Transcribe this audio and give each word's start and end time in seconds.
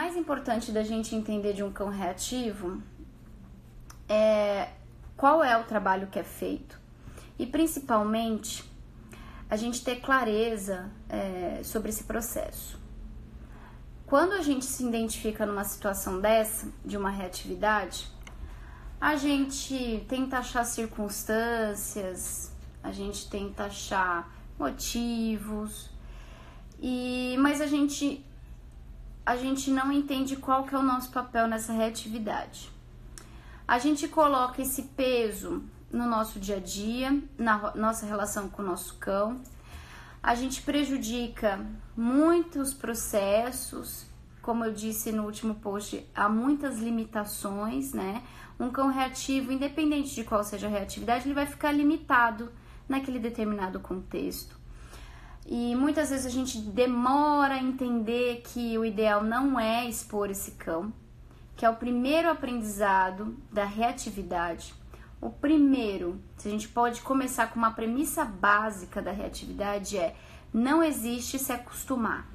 mais 0.00 0.16
importante 0.16 0.72
da 0.72 0.82
gente 0.82 1.14
entender 1.14 1.52
de 1.52 1.62
um 1.62 1.70
cão 1.70 1.90
reativo 1.90 2.82
é 4.08 4.70
qual 5.14 5.44
é 5.44 5.54
o 5.58 5.64
trabalho 5.64 6.06
que 6.06 6.18
é 6.18 6.22
feito 6.24 6.80
e 7.38 7.44
principalmente 7.44 8.64
a 9.50 9.56
gente 9.56 9.84
ter 9.84 9.96
clareza 9.96 10.90
é, 11.06 11.60
sobre 11.62 11.90
esse 11.90 12.04
processo. 12.04 12.80
Quando 14.06 14.32
a 14.32 14.40
gente 14.40 14.64
se 14.64 14.82
identifica 14.82 15.44
numa 15.44 15.64
situação 15.64 16.18
dessa, 16.18 16.66
de 16.82 16.96
uma 16.96 17.10
reatividade, 17.10 18.10
a 18.98 19.16
gente 19.16 20.02
tenta 20.08 20.38
achar 20.38 20.64
circunstâncias, 20.64 22.50
a 22.82 22.90
gente 22.90 23.28
tenta 23.28 23.64
achar 23.64 24.34
motivos, 24.58 25.90
e 26.80 27.36
mas 27.38 27.60
a 27.60 27.66
gente 27.66 28.24
a 29.24 29.36
gente 29.36 29.70
não 29.70 29.92
entende 29.92 30.36
qual 30.36 30.64
que 30.64 30.74
é 30.74 30.78
o 30.78 30.82
nosso 30.82 31.10
papel 31.10 31.46
nessa 31.46 31.72
reatividade. 31.72 32.70
A 33.66 33.78
gente 33.78 34.08
coloca 34.08 34.60
esse 34.60 34.82
peso 34.82 35.62
no 35.92 36.06
nosso 36.06 36.38
dia 36.38 36.56
a 36.56 36.60
dia, 36.60 37.22
na 37.38 37.74
nossa 37.74 38.06
relação 38.06 38.48
com 38.48 38.62
o 38.62 38.66
nosso 38.66 38.94
cão. 38.96 39.40
A 40.22 40.34
gente 40.34 40.62
prejudica 40.62 41.64
muitos 41.96 42.74
processos, 42.74 44.06
como 44.42 44.64
eu 44.64 44.72
disse 44.72 45.12
no 45.12 45.24
último 45.24 45.54
post, 45.54 46.06
há 46.14 46.28
muitas 46.28 46.78
limitações, 46.78 47.92
né? 47.92 48.22
Um 48.58 48.70
cão 48.70 48.88
reativo, 48.88 49.52
independente 49.52 50.14
de 50.14 50.24
qual 50.24 50.44
seja 50.44 50.66
a 50.66 50.70
reatividade, 50.70 51.26
ele 51.26 51.34
vai 51.34 51.46
ficar 51.46 51.72
limitado 51.72 52.52
naquele 52.88 53.18
determinado 53.18 53.80
contexto. 53.80 54.59
E 55.46 55.74
muitas 55.74 56.10
vezes 56.10 56.26
a 56.26 56.30
gente 56.30 56.58
demora 56.58 57.54
a 57.54 57.62
entender 57.62 58.42
que 58.44 58.78
o 58.78 58.84
ideal 58.84 59.24
não 59.24 59.58
é 59.58 59.88
expor 59.88 60.30
esse 60.30 60.52
cão, 60.52 60.92
que 61.56 61.64
é 61.64 61.70
o 61.70 61.76
primeiro 61.76 62.30
aprendizado 62.30 63.36
da 63.52 63.64
reatividade. 63.64 64.74
O 65.20 65.28
primeiro, 65.28 66.20
se 66.36 66.48
a 66.48 66.50
gente 66.50 66.68
pode 66.68 67.02
começar 67.02 67.48
com 67.48 67.58
uma 67.58 67.72
premissa 67.72 68.24
básica 68.24 69.02
da 69.02 69.12
reatividade 69.12 69.98
é 69.98 70.16
não 70.52 70.82
existe 70.82 71.38
se 71.38 71.52
acostumar, 71.52 72.26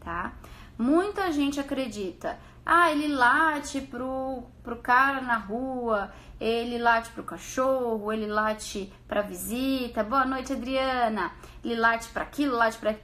tá? 0.00 0.32
Muita 0.78 1.30
gente 1.32 1.60
acredita, 1.60 2.38
ah, 2.66 2.90
ele 2.90 3.08
late 3.08 3.82
pro, 3.82 4.44
pro 4.62 4.76
cara 4.76 5.20
na 5.20 5.36
rua, 5.36 6.10
ele 6.40 6.78
late 6.78 7.10
pro 7.10 7.22
cachorro, 7.22 8.10
ele 8.10 8.26
late 8.26 8.92
pra 9.06 9.20
visita. 9.20 10.02
Boa 10.02 10.24
noite, 10.24 10.52
Adriana. 10.52 11.32
Ele 11.62 11.76
late 11.76 12.08
para 12.08 12.22
aquilo, 12.22 12.56
late 12.56 12.78
para 12.78 12.96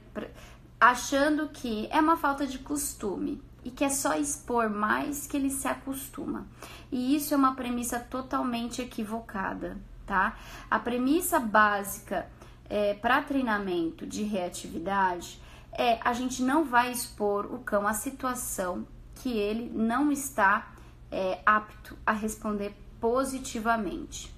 achando 0.79 1.47
que 1.49 1.87
é 1.91 1.99
uma 1.99 2.17
falta 2.17 2.47
de 2.47 2.57
costume 2.57 3.39
e 3.63 3.69
que 3.69 3.83
é 3.83 3.89
só 3.89 4.15
expor 4.15 4.67
mais 4.67 5.27
que 5.27 5.37
ele 5.37 5.51
se 5.51 5.67
acostuma. 5.67 6.47
E 6.91 7.15
isso 7.15 7.35
é 7.35 7.37
uma 7.37 7.53
premissa 7.53 7.99
totalmente 7.99 8.81
equivocada, 8.81 9.77
tá? 10.07 10.35
A 10.71 10.79
premissa 10.79 11.39
básica 11.39 12.27
é, 12.67 12.95
para 12.95 13.21
treinamento 13.21 14.07
de 14.07 14.23
reatividade 14.23 15.39
é 15.71 15.99
a 16.03 16.13
gente 16.13 16.41
não 16.41 16.65
vai 16.65 16.91
expor 16.91 17.45
o 17.45 17.59
cão 17.59 17.87
à 17.87 17.93
situação 17.93 18.87
que 19.21 19.37
ele 19.37 19.69
não 19.73 20.11
está 20.11 20.73
é, 21.11 21.39
apto 21.45 21.97
a 22.05 22.11
responder 22.11 22.73
positivamente. 22.99 24.33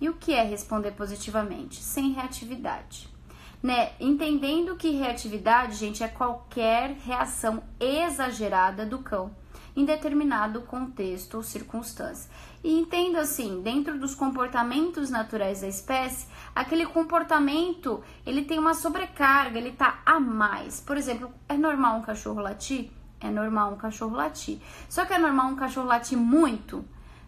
E 0.00 0.08
o 0.08 0.14
que 0.14 0.32
é 0.32 0.42
responder 0.42 0.92
positivamente? 0.92 1.82
Sem 1.82 2.12
reatividade 2.12 3.16
né? 3.62 3.92
Entendendo 3.98 4.76
que 4.76 4.90
reatividade, 4.90 5.74
gente, 5.74 6.02
é 6.02 6.08
qualquer 6.08 6.92
reação 7.04 7.62
exagerada 7.80 8.86
do 8.86 9.00
cão 9.00 9.34
em 9.74 9.84
determinado 9.84 10.62
contexto 10.62 11.34
ou 11.34 11.42
circunstância. 11.42 12.30
E 12.62 12.78
entendo 12.78 13.18
assim, 13.18 13.60
dentro 13.62 13.98
dos 13.98 14.14
comportamentos 14.14 15.10
naturais 15.10 15.60
da 15.62 15.68
espécie, 15.68 16.26
aquele 16.54 16.86
comportamento, 16.86 18.02
ele 18.24 18.44
tem 18.44 18.58
uma 18.58 18.72
sobrecarga, 18.72 19.58
ele 19.58 19.72
tá 19.72 20.00
a 20.06 20.18
mais. 20.18 20.80
Por 20.80 20.96
exemplo, 20.96 21.30
é 21.48 21.56
normal 21.56 21.98
um 21.98 22.02
cachorro 22.02 22.40
latir? 22.40 22.90
É 23.20 23.30
normal 23.30 23.72
um 23.72 23.76
cachorro 23.76 24.14
latir. 24.14 24.58
Só 24.88 25.04
que 25.04 25.14
é 25.14 25.18
normal 25.18 25.48
um 25.48 25.56
cachorro 25.56 25.86
latir 25.86 26.18
muito? 26.18 26.84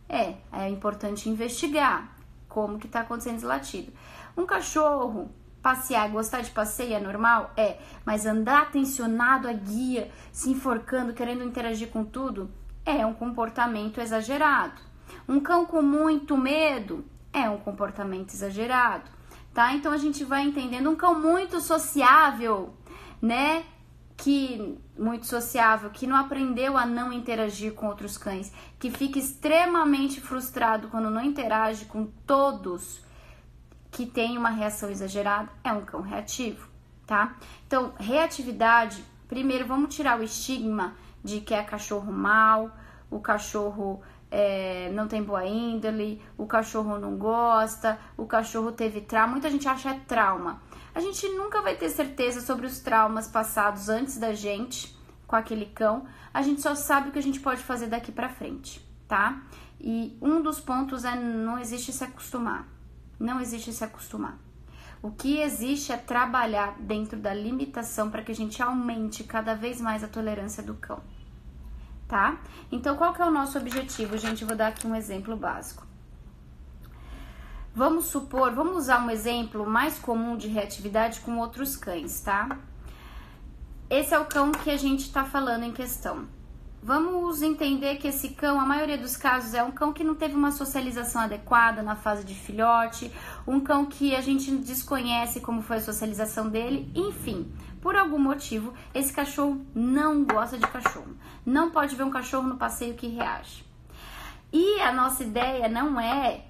É, 0.09 0.35
é 0.53 0.69
importante 0.69 1.29
investigar 1.29 2.17
como 2.49 2.79
que 2.79 2.89
tá 2.89 3.01
acontecendo 3.01 3.37
esse 3.37 3.47
latido. 3.47 3.93
Um 4.37 4.47
cachorro 4.47 5.31
Passear, 5.61 6.09
gostar 6.11 6.41
de 6.41 6.51
passeio 6.51 6.95
é 6.95 7.01
normal? 7.01 7.53
É. 7.57 7.79
Mas 8.05 8.25
andar 8.25 8.71
tensionado 8.71 9.49
a 9.49 9.53
guia, 9.53 10.11
se 10.33 10.51
enforcando, 10.51 11.13
querendo 11.13 11.43
interagir 11.43 11.89
com 11.89 12.05
tudo, 12.05 12.51
é 12.87 13.05
um 13.05 13.13
comportamento 13.13 14.01
exagerado. 14.01 14.81
Um 15.29 15.41
cão 15.41 15.67
com 15.67 15.83
muito 15.83 16.37
medo 16.37 17.05
é 17.33 17.51
um 17.51 17.59
comportamento 17.59 18.33
exagerado, 18.33 19.11
tá? 19.53 19.75
Então 19.75 19.93
a 19.93 19.99
gente 19.99 20.25
vai 20.25 20.43
entendendo 20.43 20.89
um 20.89 20.97
cão 20.97 21.19
muito 21.19 21.61
sociável, 21.61 22.73
né? 23.21 23.65
Que 24.17 24.79
muito 24.99 25.27
sociável, 25.27 25.91
que 25.91 26.07
não 26.07 26.17
aprendeu 26.17 26.77
a 26.77 26.85
não 26.85 27.13
interagir 27.13 27.73
com 27.73 27.87
outros 27.87 28.19
cães, 28.19 28.53
que 28.79 28.91
fica 28.91 29.19
extremamente 29.19 30.21
frustrado 30.21 30.89
quando 30.89 31.11
não 31.11 31.23
interage 31.23 31.85
com 31.85 32.07
todos 32.27 33.01
que 33.91 34.05
tem 34.05 34.37
uma 34.37 34.51
reação 34.51 34.91
exagerada 34.91 35.49
é 35.65 35.73
um 35.73 35.85
cão 35.85 36.03
reativo, 36.03 36.69
tá? 37.07 37.37
Então, 37.67 37.93
reatividade, 37.99 39.03
primeiro 39.27 39.67
vamos 39.67 39.95
tirar 39.95 40.21
o 40.21 40.23
estigma 40.23 40.95
de 41.25 41.41
que 41.41 41.55
é 41.55 41.63
cachorro 41.63 42.13
mal, 42.13 42.71
o 43.11 43.19
cachorro 43.19 44.03
é, 44.31 44.91
não 44.93 45.09
tem 45.09 45.23
boa 45.23 45.45
índole, 45.47 46.23
o 46.37 46.47
cachorro 46.47 46.99
não 46.99 47.17
gosta, 47.17 47.99
o 48.17 48.27
cachorro 48.27 48.73
teve 48.73 49.01
trauma. 49.01 49.33
Muita 49.33 49.51
gente 49.51 49.67
acha 49.67 49.91
é 49.91 50.01
trauma. 50.07 50.61
A 50.99 51.01
gente 51.01 51.29
nunca 51.29 51.63
vai 51.63 51.77
ter 51.77 51.91
certeza 51.91 52.41
sobre 52.41 52.67
os 52.67 52.81
traumas 52.81 53.29
passados 53.29 53.89
antes 53.89 54.19
da 54.19 54.33
gente 54.33 54.99
com 55.29 55.37
aquele 55.37 55.67
cão. 55.67 56.09
A 56.35 56.43
gente 56.43 56.61
só 56.61 56.75
sabe 56.75 57.09
o 57.09 57.13
que 57.13 57.21
a 57.21 57.23
gente 57.23 57.39
pode 57.39 57.63
fazer 57.63 57.87
daqui 57.87 58.11
para 58.11 58.29
frente, 58.29 58.85
tá? 59.07 59.41
E 59.81 60.19
um 60.21 60.43
dos 60.43 60.59
pontos 60.59 61.05
é 61.05 61.15
não 61.15 61.57
existe 61.57 61.93
se 61.93 62.03
acostumar. 62.03 62.67
Não 63.17 63.41
existe 63.41 63.73
se 63.73 63.85
acostumar. 63.85 64.41
O 65.01 65.13
que 65.13 65.39
existe 65.39 65.93
é 65.93 65.97
trabalhar 65.97 66.75
dentro 66.81 67.17
da 67.17 67.33
limitação 67.33 68.11
para 68.11 68.25
que 68.25 68.33
a 68.33 68.35
gente 68.35 68.61
aumente 68.61 69.23
cada 69.23 69.55
vez 69.55 69.81
mais 69.81 70.03
a 70.03 70.09
tolerância 70.09 70.65
do 70.65 70.75
cão. 70.75 71.01
Tá? 72.09 72.41
Então, 72.73 72.97
qual 72.97 73.15
que 73.15 73.23
é 73.23 73.25
o 73.25 73.31
nosso 73.31 73.57
objetivo, 73.57 74.19
gente? 74.19 74.45
vou 74.45 74.57
dar 74.57 74.67
aqui 74.67 74.85
um 74.85 74.97
exemplo 74.97 75.37
básico. 75.37 75.88
Vamos 77.79 78.07
supor, 78.07 78.53
vamos 78.53 78.77
usar 78.77 79.07
um 79.07 79.09
exemplo 79.09 79.65
mais 79.65 80.01
comum 80.01 80.37
de 80.37 80.49
reatividade 80.49 81.21
com 81.21 81.39
outros 81.39 81.77
cães, 81.77 82.21
tá? 82.21 82.59
Esse 83.89 84.13
é 84.13 84.19
o 84.19 84.25
cão 84.25 84.51
que 84.51 84.69
a 84.69 84.77
gente 84.77 85.03
está 85.03 85.25
falando 85.25 85.63
em 85.63 85.71
questão. 85.71 86.27
Vamos 86.83 87.41
entender 87.41 87.99
que 87.99 88.09
esse 88.09 88.31
cão, 88.31 88.59
a 88.61 88.67
maioria 88.67 88.99
dos 88.99 89.17
casos, 89.17 89.55
é 89.55 89.63
um 89.63 89.71
cão 89.71 89.93
que 89.93 90.03
não 90.03 90.17
teve 90.17 90.35
uma 90.35 90.51
socialização 90.51 91.23
adequada 91.23 91.81
na 91.81 91.95
fase 91.95 92.25
de 92.25 92.35
filhote, 92.35 93.13
um 93.47 93.61
cão 93.61 93.87
que 93.87 94.13
a 94.13 94.21
gente 94.21 94.51
desconhece 94.57 95.41
como 95.41 95.63
foi 95.63 95.77
a 95.77 95.81
socialização 95.81 96.49
dele, 96.49 96.91
enfim, 96.97 97.49
por 97.81 97.95
algum 97.95 98.19
motivo, 98.19 98.75
esse 98.93 99.13
cachorro 99.13 99.65
não 99.73 100.25
gosta 100.25 100.59
de 100.59 100.67
cachorro. 100.67 101.17
Não 101.47 101.71
pode 101.71 101.95
ver 101.95 102.03
um 102.03 102.11
cachorro 102.11 102.49
no 102.49 102.57
passeio 102.57 102.95
que 102.95 103.07
reage. 103.07 103.65
E 104.53 104.81
a 104.81 104.91
nossa 104.91 105.23
ideia 105.23 105.69
não 105.69 106.01
é 106.01 106.48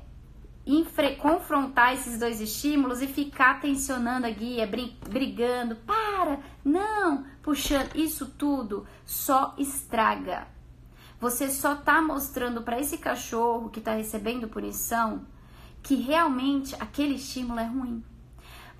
confrontar 1.18 1.94
esses 1.94 2.18
dois 2.18 2.40
estímulos 2.40 3.00
e 3.00 3.06
ficar 3.06 3.60
tensionando 3.60 4.26
a 4.26 4.30
guia, 4.30 4.66
brigando, 4.66 5.76
para, 5.76 6.40
não, 6.64 7.24
puxando, 7.42 7.94
isso 7.94 8.26
tudo 8.26 8.86
só 9.04 9.54
estraga. 9.58 10.46
Você 11.20 11.50
só 11.50 11.74
tá 11.74 12.00
mostrando 12.00 12.62
para 12.62 12.80
esse 12.80 12.98
cachorro 12.98 13.70
que 13.70 13.80
tá 13.80 13.94
recebendo 13.94 14.48
punição 14.48 15.26
que 15.82 15.94
realmente 15.97 16.74
aquele 16.78 17.14
estímulo 17.14 17.60
é 17.60 17.64
ruim. 17.64 18.04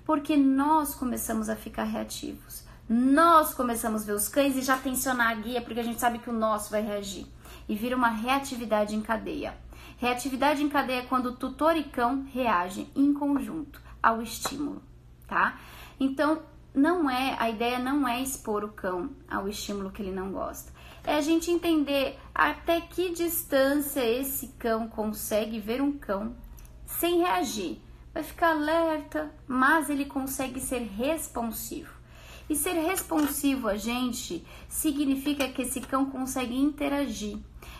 Porque 0.05 0.37
nós 0.37 0.95
começamos 0.95 1.49
a 1.49 1.55
ficar 1.55 1.83
reativos. 1.83 2.63
Nós 2.87 3.53
começamos 3.53 4.03
a 4.03 4.05
ver 4.05 4.13
os 4.13 4.27
cães 4.27 4.55
e 4.55 4.61
já 4.61 4.77
tensionar 4.77 5.29
a 5.29 5.35
guia 5.35 5.61
porque 5.61 5.79
a 5.79 5.83
gente 5.83 5.99
sabe 5.99 6.19
que 6.19 6.29
o 6.29 6.33
nosso 6.33 6.71
vai 6.71 6.81
reagir. 6.81 7.27
E 7.67 7.75
vira 7.75 7.95
uma 7.95 8.09
reatividade 8.09 8.95
em 8.95 9.01
cadeia. 9.01 9.55
Reatividade 9.99 10.63
em 10.63 10.69
cadeia 10.69 10.99
é 10.99 11.05
quando 11.05 11.35
tutor 11.35 11.75
e 11.75 11.83
cão 11.83 12.25
reagem 12.33 12.89
em 12.95 13.13
conjunto 13.13 13.81
ao 14.01 14.21
estímulo, 14.21 14.81
tá? 15.27 15.59
Então, 15.99 16.41
não 16.73 17.09
é, 17.09 17.35
a 17.37 17.49
ideia 17.49 17.77
não 17.79 18.07
é 18.07 18.21
expor 18.21 18.63
o 18.63 18.71
cão 18.71 19.09
ao 19.29 19.49
estímulo 19.49 19.91
que 19.91 20.01
ele 20.01 20.11
não 20.11 20.31
gosta. 20.31 20.71
É 21.03 21.15
a 21.15 21.21
gente 21.21 21.51
entender 21.51 22.17
até 22.33 22.79
que 22.79 23.13
distância 23.13 23.99
esse 23.99 24.47
cão 24.57 24.87
consegue 24.87 25.59
ver 25.59 25.81
um 25.81 25.91
cão 25.91 26.33
sem 26.85 27.19
reagir. 27.19 27.81
Vai 28.13 28.23
ficar 28.23 28.51
alerta, 28.51 29.29
mas 29.45 29.89
ele 29.89 30.05
consegue 30.05 30.61
ser 30.61 30.79
responsivo. 30.79 31.91
E 32.49 32.55
ser 32.55 32.73
responsivo 32.73 33.67
a 33.67 33.75
gente 33.75 34.45
significa 34.69 35.49
que 35.49 35.63
esse 35.63 35.81
cão 35.81 36.05
consegue 36.05 36.55
interagir, 36.55 37.37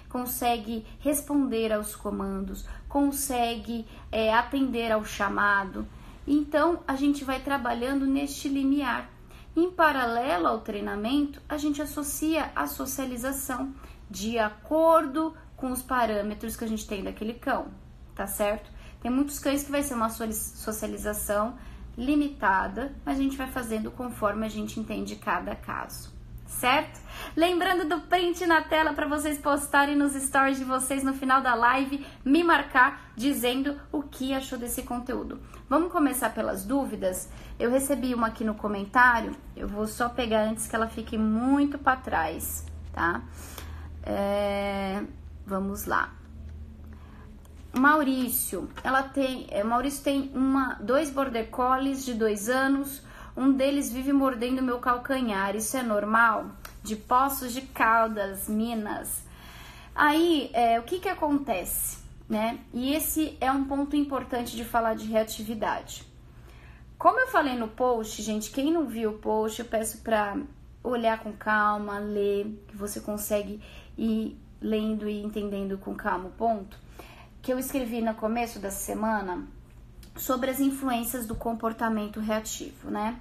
consegue 0.09 0.85
responder 0.99 1.71
aos 1.71 1.95
comandos, 1.95 2.65
consegue 2.87 3.85
é, 4.11 4.33
atender 4.33 4.91
ao 4.91 5.05
chamado. 5.05 5.87
Então 6.27 6.81
a 6.87 6.95
gente 6.95 7.23
vai 7.23 7.39
trabalhando 7.39 8.05
neste 8.05 8.49
limiar. 8.49 9.09
Em 9.55 9.71
paralelo 9.71 10.47
ao 10.47 10.61
treinamento, 10.61 11.41
a 11.47 11.57
gente 11.57 11.81
associa 11.81 12.51
a 12.55 12.67
socialização 12.67 13.73
de 14.09 14.39
acordo 14.39 15.33
com 15.55 15.71
os 15.71 15.81
parâmetros 15.81 16.55
que 16.55 16.63
a 16.63 16.67
gente 16.67 16.87
tem 16.87 17.03
daquele 17.03 17.33
cão, 17.33 17.67
tá 18.15 18.25
certo? 18.25 18.71
Tem 19.01 19.11
muitos 19.11 19.39
cães 19.39 19.63
que 19.63 19.71
vai 19.71 19.83
ser 19.83 19.93
uma 19.93 20.09
socialização 20.09 21.57
limitada, 21.97 22.95
mas 23.05 23.19
a 23.19 23.21
gente 23.21 23.37
vai 23.37 23.47
fazendo 23.47 23.91
conforme 23.91 24.45
a 24.45 24.49
gente 24.49 24.79
entende 24.79 25.15
cada 25.17 25.55
caso, 25.55 26.13
certo? 26.49 26.99
Lembrando 27.35 27.87
do 27.87 28.01
print 28.01 28.45
na 28.45 28.61
tela 28.61 28.93
para 28.93 29.07
vocês 29.07 29.37
postarem 29.37 29.95
nos 29.95 30.13
stories 30.13 30.57
de 30.57 30.65
vocês 30.65 31.03
no 31.03 31.13
final 31.13 31.41
da 31.41 31.53
live, 31.53 32.05
me 32.25 32.43
marcar 32.43 33.11
dizendo 33.15 33.79
o 33.91 34.01
que 34.01 34.33
achou 34.33 34.57
desse 34.57 34.83
conteúdo. 34.83 35.39
Vamos 35.69 35.91
começar 35.91 36.33
pelas 36.33 36.65
dúvidas? 36.65 37.29
Eu 37.59 37.69
recebi 37.69 38.13
uma 38.13 38.27
aqui 38.27 38.43
no 38.43 38.55
comentário, 38.55 39.35
eu 39.55 39.67
vou 39.67 39.87
só 39.87 40.09
pegar 40.09 40.41
antes 40.41 40.67
que 40.67 40.75
ela 40.75 40.87
fique 40.87 41.17
muito 41.17 41.77
para 41.77 41.97
trás, 41.97 42.65
tá? 42.91 43.21
É, 44.03 45.03
vamos 45.45 45.85
lá. 45.85 46.13
Maurício, 47.71 48.67
ela 48.83 49.03
tem, 49.03 49.45
é, 49.51 49.63
Maurício 49.63 50.03
tem 50.03 50.31
uma, 50.33 50.73
dois 50.81 51.11
border 51.11 51.49
collies 51.49 52.03
de 52.03 52.15
dois 52.15 52.49
anos. 52.49 53.07
Um 53.35 53.51
deles 53.53 53.91
vive 53.91 54.11
mordendo 54.13 54.61
meu 54.61 54.79
calcanhar. 54.79 55.55
Isso 55.55 55.77
é 55.77 55.83
normal? 55.83 56.51
De 56.83 56.95
Poços 56.95 57.53
de 57.53 57.61
Caldas, 57.61 58.47
Minas. 58.47 59.23
Aí, 59.95 60.49
é, 60.53 60.79
o 60.79 60.83
que 60.83 60.99
que 60.99 61.09
acontece, 61.09 61.97
né? 62.27 62.59
E 62.73 62.93
esse 62.93 63.37
é 63.41 63.51
um 63.51 63.65
ponto 63.65 63.95
importante 63.95 64.55
de 64.55 64.63
falar 64.63 64.95
de 64.95 65.05
reatividade. 65.05 66.03
Como 66.97 67.19
eu 67.19 67.27
falei 67.27 67.55
no 67.55 67.67
post, 67.67 68.21
gente, 68.21 68.51
quem 68.51 68.71
não 68.71 68.85
viu 68.85 69.11
o 69.11 69.17
post, 69.19 69.59
eu 69.59 69.65
peço 69.65 69.99
para 69.99 70.37
olhar 70.83 71.19
com 71.19 71.31
calma, 71.33 71.99
ler, 71.99 72.45
que 72.67 72.75
você 72.75 72.99
consegue 72.99 73.61
ir 73.97 74.37
lendo 74.61 75.07
e 75.07 75.21
entendendo 75.21 75.77
com 75.77 75.95
calma 75.95 76.27
o 76.27 76.31
ponto 76.31 76.77
que 77.41 77.51
eu 77.51 77.59
escrevi 77.59 78.01
no 78.01 78.13
começo 78.13 78.59
da 78.59 78.71
semana 78.71 79.47
sobre 80.19 80.51
as 80.51 80.59
influências 80.59 81.25
do 81.25 81.33
comportamento 81.33 82.19
reativo, 82.19 82.91
né? 82.91 83.17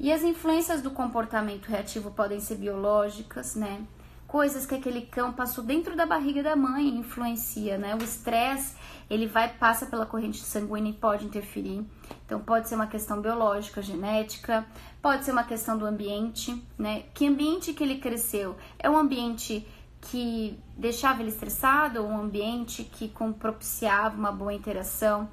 E 0.00 0.12
as 0.12 0.22
influências 0.22 0.80
do 0.80 0.90
comportamento 0.90 1.66
reativo 1.66 2.10
podem 2.10 2.40
ser 2.40 2.56
biológicas, 2.56 3.54
né? 3.54 3.82
Coisas 4.26 4.66
que 4.66 4.74
aquele 4.74 5.02
cão 5.02 5.32
passou 5.32 5.64
dentro 5.64 5.96
da 5.96 6.06
barriga 6.06 6.42
da 6.42 6.54
mãe 6.54 6.88
influencia, 6.88 7.76
né? 7.76 7.94
O 7.94 8.02
estresse, 8.02 8.76
ele 9.10 9.26
vai 9.26 9.48
passa 9.48 9.86
pela 9.86 10.06
corrente 10.06 10.38
sanguínea 10.38 10.90
e 10.90 10.94
pode 10.94 11.26
interferir. 11.26 11.84
Então 12.24 12.40
pode 12.40 12.68
ser 12.68 12.76
uma 12.76 12.86
questão 12.86 13.20
biológica, 13.20 13.82
genética, 13.82 14.66
pode 15.02 15.24
ser 15.24 15.32
uma 15.32 15.44
questão 15.44 15.76
do 15.76 15.84
ambiente, 15.84 16.62
né? 16.78 17.04
Que 17.12 17.26
ambiente 17.26 17.72
que 17.72 17.82
ele 17.82 17.98
cresceu? 17.98 18.56
É 18.78 18.88
um 18.88 18.96
ambiente 18.96 19.66
que 20.00 20.58
deixava 20.76 21.20
ele 21.22 21.30
estressado, 21.30 22.04
um 22.04 22.20
ambiente 22.20 22.84
que 22.84 23.12
propiciava 23.38 24.16
uma 24.16 24.30
boa 24.30 24.54
interação 24.54 25.28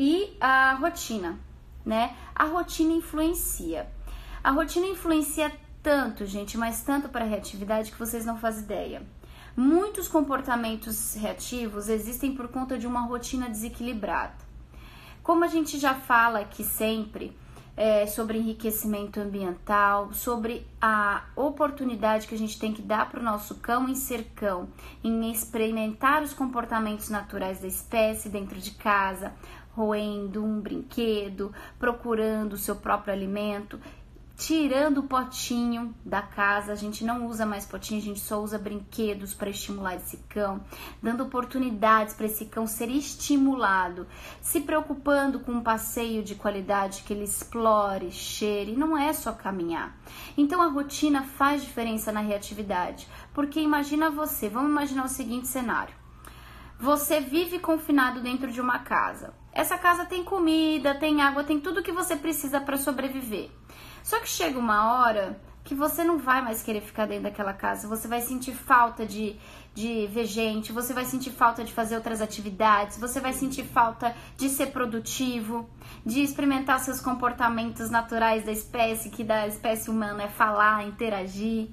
e 0.00 0.36
a 0.40 0.74
rotina, 0.74 1.36
né? 1.84 2.16
A 2.32 2.44
rotina 2.44 2.92
influencia. 2.92 3.90
A 4.44 4.52
rotina 4.52 4.86
influencia 4.86 5.50
tanto, 5.82 6.24
gente, 6.24 6.56
mas 6.56 6.82
tanto 6.84 7.08
para 7.08 7.24
a 7.24 7.28
reatividade 7.28 7.90
que 7.90 7.98
vocês 7.98 8.24
não 8.24 8.38
fazem 8.38 8.62
ideia. 8.62 9.02
Muitos 9.56 10.06
comportamentos 10.06 11.14
reativos 11.14 11.88
existem 11.88 12.32
por 12.32 12.46
conta 12.46 12.78
de 12.78 12.86
uma 12.86 13.00
rotina 13.00 13.50
desequilibrada. 13.50 14.36
Como 15.20 15.44
a 15.44 15.48
gente 15.48 15.80
já 15.80 15.96
fala 15.96 16.38
aqui 16.38 16.62
sempre, 16.62 17.36
é, 17.78 18.08
sobre 18.08 18.38
enriquecimento 18.38 19.20
ambiental, 19.20 20.12
sobre 20.12 20.66
a 20.82 21.22
oportunidade 21.36 22.26
que 22.26 22.34
a 22.34 22.38
gente 22.38 22.58
tem 22.58 22.74
que 22.74 22.82
dar 22.82 23.08
para 23.08 23.20
o 23.20 23.22
nosso 23.22 23.54
cão 23.54 23.88
em 23.88 23.94
ser 23.94 24.24
cão, 24.34 24.68
em 25.02 25.30
experimentar 25.30 26.24
os 26.24 26.34
comportamentos 26.34 27.08
naturais 27.08 27.60
da 27.60 27.68
espécie 27.68 28.28
dentro 28.28 28.58
de 28.58 28.72
casa, 28.72 29.32
roendo 29.78 30.44
um 30.44 30.60
brinquedo, 30.60 31.52
procurando 31.78 32.54
o 32.54 32.58
seu 32.58 32.74
próprio 32.74 33.14
alimento 33.14 33.78
tirando 34.38 34.98
o 34.98 35.02
potinho 35.02 35.92
da 36.04 36.22
casa, 36.22 36.72
a 36.72 36.76
gente 36.76 37.04
não 37.04 37.26
usa 37.26 37.44
mais 37.44 37.66
potinho, 37.66 38.00
a 38.00 38.04
gente 38.04 38.20
só 38.20 38.40
usa 38.40 38.56
brinquedos 38.56 39.34
para 39.34 39.50
estimular 39.50 39.96
esse 39.96 40.16
cão, 40.28 40.60
dando 41.02 41.24
oportunidades 41.24 42.14
para 42.14 42.26
esse 42.26 42.44
cão 42.44 42.64
ser 42.64 42.88
estimulado, 42.88 44.06
se 44.40 44.60
preocupando 44.60 45.40
com 45.40 45.50
um 45.50 45.60
passeio 45.60 46.22
de 46.22 46.36
qualidade 46.36 47.02
que 47.02 47.12
ele 47.12 47.24
explore, 47.24 48.12
cheire, 48.12 48.76
não 48.76 48.96
é 48.96 49.12
só 49.12 49.32
caminhar. 49.32 49.98
Então 50.36 50.62
a 50.62 50.68
rotina 50.68 51.24
faz 51.24 51.60
diferença 51.60 52.12
na 52.12 52.20
reatividade, 52.20 53.08
porque 53.34 53.58
imagina 53.58 54.08
você, 54.08 54.48
vamos 54.48 54.70
imaginar 54.70 55.04
o 55.04 55.08
seguinte 55.08 55.48
cenário. 55.48 55.98
Você 56.78 57.20
vive 57.20 57.58
confinado 57.58 58.20
dentro 58.20 58.52
de 58.52 58.60
uma 58.60 58.78
casa. 58.78 59.34
Essa 59.58 59.76
casa 59.76 60.04
tem 60.04 60.22
comida, 60.22 60.94
tem 60.94 61.20
água, 61.20 61.42
tem 61.42 61.58
tudo 61.58 61.82
que 61.82 61.90
você 61.90 62.14
precisa 62.14 62.60
para 62.60 62.76
sobreviver. 62.76 63.50
Só 64.04 64.20
que 64.20 64.28
chega 64.28 64.56
uma 64.56 64.92
hora 64.92 65.36
que 65.64 65.74
você 65.74 66.04
não 66.04 66.16
vai 66.16 66.40
mais 66.40 66.62
querer 66.62 66.80
ficar 66.80 67.06
dentro 67.06 67.24
daquela 67.24 67.52
casa, 67.52 67.88
você 67.88 68.06
vai 68.06 68.20
sentir 68.20 68.52
falta 68.52 69.04
de, 69.04 69.34
de 69.74 70.06
ver 70.06 70.26
gente, 70.26 70.70
você 70.70 70.94
vai 70.94 71.04
sentir 71.04 71.30
falta 71.30 71.64
de 71.64 71.72
fazer 71.72 71.96
outras 71.96 72.20
atividades, 72.20 73.00
você 73.00 73.18
vai 73.18 73.32
sentir 73.32 73.64
falta 73.64 74.14
de 74.36 74.48
ser 74.48 74.68
produtivo, 74.68 75.68
de 76.06 76.22
experimentar 76.22 76.78
seus 76.78 77.00
comportamentos 77.00 77.90
naturais 77.90 78.44
da 78.44 78.52
espécie, 78.52 79.10
que 79.10 79.24
da 79.24 79.48
espécie 79.48 79.90
humana 79.90 80.22
é 80.22 80.28
falar, 80.28 80.86
interagir, 80.86 81.68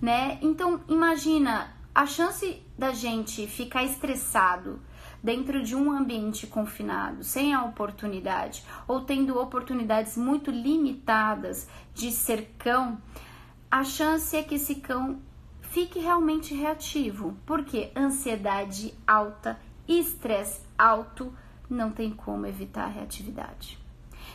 né? 0.00 0.38
Então, 0.40 0.80
imagina 0.86 1.74
a 1.92 2.06
chance 2.06 2.62
da 2.78 2.92
gente 2.92 3.48
ficar 3.48 3.82
estressado 3.82 4.80
dentro 5.26 5.60
de 5.60 5.74
um 5.74 5.90
ambiente 5.90 6.46
confinado, 6.46 7.24
sem 7.24 7.52
a 7.52 7.64
oportunidade, 7.64 8.64
ou 8.86 9.00
tendo 9.00 9.36
oportunidades 9.40 10.16
muito 10.16 10.52
limitadas 10.52 11.68
de 11.92 12.12
ser 12.12 12.54
cão, 12.56 12.96
a 13.68 13.82
chance 13.82 14.36
é 14.36 14.42
que 14.44 14.54
esse 14.54 14.76
cão 14.76 15.18
fique 15.62 15.98
realmente 15.98 16.54
reativo, 16.54 17.36
porque 17.44 17.90
ansiedade 17.96 18.94
alta, 19.04 19.58
estresse 19.88 20.60
alto, 20.78 21.34
não 21.68 21.90
tem 21.90 22.12
como 22.12 22.46
evitar 22.46 22.84
a 22.84 22.88
reatividade. 22.88 23.80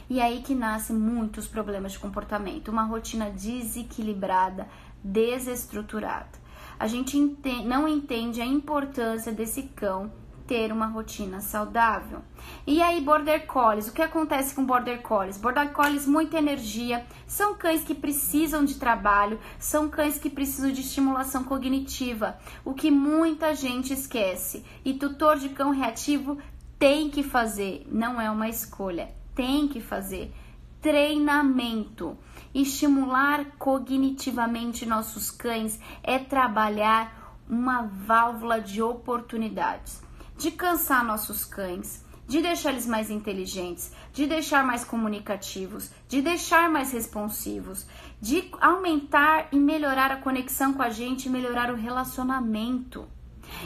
E 0.09 0.19
aí 0.19 0.41
que 0.41 0.53
nascem 0.53 0.93
muitos 0.93 1.47
problemas 1.47 1.93
de 1.93 1.99
comportamento, 1.99 2.67
uma 2.67 2.83
rotina 2.83 3.29
desequilibrada, 3.29 4.67
desestruturada. 5.01 6.41
A 6.77 6.85
gente 6.85 7.17
não 7.63 7.87
entende 7.87 8.41
a 8.41 8.45
importância 8.45 9.31
desse 9.31 9.63
cão 9.63 10.19
ter 10.51 10.69
uma 10.69 10.87
rotina 10.87 11.39
saudável. 11.39 12.19
E 12.67 12.81
aí, 12.81 12.99
Border 12.99 13.47
Collies, 13.47 13.87
o 13.87 13.93
que 13.93 14.01
acontece 14.01 14.53
com 14.53 14.65
Border 14.65 15.01
Collies? 15.01 15.37
Border 15.37 15.71
Collies, 15.71 16.05
muita 16.05 16.39
energia, 16.39 17.05
são 17.25 17.55
cães 17.55 17.85
que 17.85 17.95
precisam 17.95 18.65
de 18.65 18.75
trabalho, 18.75 19.39
são 19.57 19.87
cães 19.87 20.19
que 20.19 20.29
precisam 20.29 20.69
de 20.69 20.81
estimulação 20.81 21.45
cognitiva, 21.45 22.37
o 22.65 22.73
que 22.73 22.91
muita 22.91 23.55
gente 23.55 23.93
esquece. 23.93 24.65
E 24.83 24.93
tutor 24.93 25.39
de 25.39 25.47
cão 25.47 25.71
reativo 25.71 26.37
tem 26.77 27.09
que 27.09 27.23
fazer, 27.23 27.87
não 27.89 28.19
é 28.19 28.29
uma 28.29 28.49
escolha, 28.49 29.07
tem 29.33 29.69
que 29.69 29.79
fazer. 29.79 30.33
Treinamento. 30.81 32.17
Estimular 32.53 33.45
cognitivamente 33.57 34.85
nossos 34.85 35.31
cães 35.31 35.79
é 36.03 36.19
trabalhar 36.19 37.37
uma 37.49 37.83
válvula 37.83 38.59
de 38.59 38.81
oportunidades 38.81 40.10
de 40.41 40.49
cansar 40.49 41.05
nossos 41.05 41.45
cães, 41.45 42.03
de 42.27 42.41
deixar 42.41 42.71
eles 42.71 42.87
mais 42.87 43.11
inteligentes, 43.11 43.91
de 44.11 44.25
deixar 44.25 44.65
mais 44.65 44.83
comunicativos, 44.83 45.91
de 46.09 46.19
deixar 46.19 46.67
mais 46.67 46.91
responsivos, 46.91 47.85
de 48.19 48.49
aumentar 48.59 49.49
e 49.51 49.55
melhorar 49.57 50.11
a 50.11 50.15
conexão 50.15 50.73
com 50.73 50.81
a 50.81 50.89
gente 50.89 51.29
melhorar 51.29 51.71
o 51.71 51.75
relacionamento. 51.75 53.07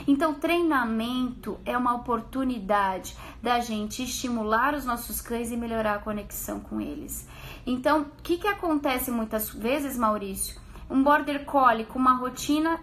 Então, 0.06 0.34
treinamento 0.34 1.58
é 1.64 1.78
uma 1.78 1.94
oportunidade 1.94 3.16
da 3.42 3.58
gente 3.58 4.02
estimular 4.02 4.74
os 4.74 4.84
nossos 4.84 5.22
cães 5.22 5.50
e 5.50 5.56
melhorar 5.56 5.94
a 5.94 6.00
conexão 6.00 6.60
com 6.60 6.78
eles. 6.78 7.26
Então, 7.66 8.02
o 8.02 8.22
que, 8.22 8.36
que 8.36 8.48
acontece 8.48 9.10
muitas 9.10 9.48
vezes, 9.48 9.96
Maurício? 9.96 10.60
Um 10.90 11.02
border 11.02 11.46
collie 11.46 11.86
com 11.86 11.98
uma 11.98 12.16
rotina 12.16 12.78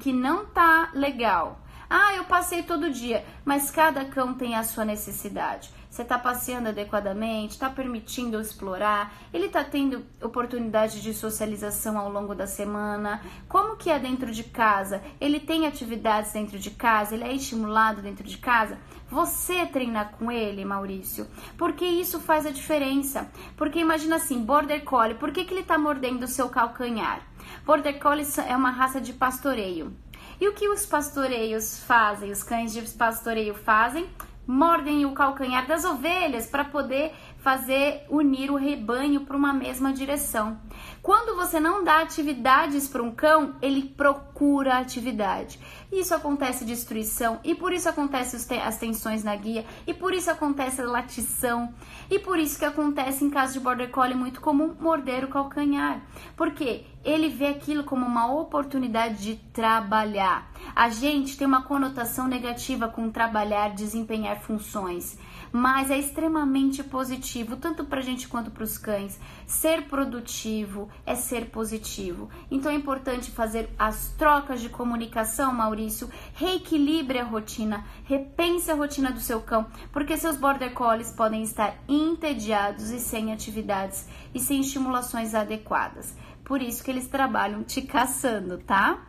que 0.00 0.14
não 0.14 0.46
tá 0.46 0.90
legal, 0.94 1.60
ah, 1.96 2.12
eu 2.16 2.24
passei 2.24 2.64
todo 2.64 2.90
dia, 2.90 3.24
mas 3.44 3.70
cada 3.70 4.04
cão 4.04 4.34
tem 4.34 4.56
a 4.56 4.64
sua 4.64 4.84
necessidade. 4.84 5.70
Você 5.88 6.02
está 6.02 6.18
passeando 6.18 6.70
adequadamente? 6.70 7.52
Está 7.52 7.70
permitindo 7.70 8.40
explorar? 8.40 9.14
Ele 9.32 9.46
está 9.46 9.62
tendo 9.62 10.04
oportunidade 10.20 11.00
de 11.00 11.14
socialização 11.14 11.96
ao 11.96 12.10
longo 12.10 12.34
da 12.34 12.48
semana? 12.48 13.22
Como 13.48 13.76
que 13.76 13.90
é 13.90 13.98
dentro 14.00 14.32
de 14.32 14.42
casa? 14.42 15.00
Ele 15.20 15.38
tem 15.38 15.68
atividades 15.68 16.32
dentro 16.32 16.58
de 16.58 16.72
casa? 16.72 17.14
Ele 17.14 17.22
é 17.22 17.32
estimulado 17.32 18.02
dentro 18.02 18.24
de 18.24 18.38
casa? 18.38 18.76
Você 19.08 19.64
treinar 19.66 20.16
com 20.18 20.32
ele, 20.32 20.64
Maurício? 20.64 21.28
Porque 21.56 21.84
isso 21.84 22.18
faz 22.18 22.44
a 22.44 22.50
diferença. 22.50 23.30
Porque 23.56 23.78
imagina 23.78 24.16
assim, 24.16 24.44
Border 24.44 24.82
Collie, 24.82 25.14
por 25.14 25.30
que, 25.30 25.44
que 25.44 25.54
ele 25.54 25.60
está 25.60 25.78
mordendo 25.78 26.24
o 26.24 26.28
seu 26.28 26.48
calcanhar? 26.48 27.22
Border 27.64 28.00
Collie 28.00 28.26
é 28.48 28.56
uma 28.56 28.70
raça 28.70 29.00
de 29.00 29.12
pastoreio. 29.12 29.96
E 30.40 30.48
o 30.48 30.52
que 30.52 30.68
os 30.68 30.84
pastoreios 30.86 31.80
fazem, 31.84 32.30
os 32.30 32.42
cães 32.42 32.72
de 32.72 32.80
pastoreio 32.92 33.54
fazem? 33.54 34.08
mordem 34.46 35.06
o 35.06 35.12
calcanhar 35.12 35.66
das 35.66 35.84
ovelhas 35.84 36.46
para 36.46 36.64
poder 36.64 37.12
fazer 37.44 38.06
unir 38.08 38.50
o 38.50 38.56
rebanho 38.56 39.20
para 39.20 39.36
uma 39.36 39.52
mesma 39.52 39.92
direção. 39.92 40.58
Quando 41.02 41.36
você 41.36 41.60
não 41.60 41.84
dá 41.84 42.00
atividades 42.00 42.88
para 42.88 43.02
um 43.02 43.14
cão, 43.14 43.56
ele 43.60 43.82
procura 43.82 44.78
atividade. 44.78 45.60
Isso 45.92 46.14
acontece 46.14 46.64
destruição 46.64 47.38
e 47.44 47.54
por 47.54 47.70
isso 47.74 47.86
acontece 47.86 48.34
as 48.54 48.78
tensões 48.78 49.22
na 49.22 49.36
guia 49.36 49.66
e 49.86 49.92
por 49.92 50.14
isso 50.14 50.30
acontece 50.30 50.80
a 50.80 50.86
latição 50.86 51.74
e 52.10 52.18
por 52.18 52.38
isso 52.38 52.58
que 52.58 52.64
acontece 52.64 53.22
em 53.22 53.28
caso 53.28 53.52
de 53.52 53.60
border 53.60 53.90
collie 53.90 54.14
muito 54.14 54.40
comum 54.40 54.74
morder 54.80 55.22
o 55.22 55.28
calcanhar. 55.28 56.00
Porque 56.34 56.86
ele 57.04 57.28
vê 57.28 57.48
aquilo 57.48 57.84
como 57.84 58.06
uma 58.06 58.32
oportunidade 58.32 59.22
de 59.22 59.36
trabalhar. 59.52 60.50
A 60.74 60.88
gente 60.88 61.36
tem 61.36 61.46
uma 61.46 61.62
conotação 61.62 62.26
negativa 62.26 62.88
com 62.88 63.10
trabalhar, 63.10 63.74
desempenhar 63.74 64.40
funções 64.40 65.18
mas 65.56 65.88
é 65.88 65.96
extremamente 65.96 66.82
positivo, 66.82 67.56
tanto 67.56 67.84
para 67.84 68.00
a 68.00 68.02
gente 68.02 68.26
quanto 68.26 68.50
para 68.50 68.64
os 68.64 68.76
cães. 68.76 69.20
Ser 69.46 69.82
produtivo 69.82 70.88
é 71.06 71.14
ser 71.14 71.50
positivo. 71.50 72.28
Então 72.50 72.72
é 72.72 72.74
importante 72.74 73.30
fazer 73.30 73.70
as 73.78 74.08
trocas 74.18 74.60
de 74.60 74.68
comunicação, 74.68 75.54
Maurício. 75.54 76.10
Reequilibre 76.34 77.20
a 77.20 77.24
rotina, 77.24 77.84
repense 78.02 78.68
a 78.68 78.74
rotina 78.74 79.12
do 79.12 79.20
seu 79.20 79.40
cão, 79.42 79.64
porque 79.92 80.16
seus 80.16 80.36
border 80.36 80.72
collies 80.72 81.12
podem 81.12 81.44
estar 81.44 81.76
entediados 81.88 82.90
e 82.90 82.98
sem 82.98 83.32
atividades 83.32 84.08
e 84.34 84.40
sem 84.40 84.60
estimulações 84.60 85.36
adequadas. 85.36 86.16
Por 86.44 86.60
isso 86.60 86.82
que 86.82 86.90
eles 86.90 87.06
trabalham 87.06 87.62
te 87.62 87.80
caçando, 87.80 88.58
tá? 88.58 89.06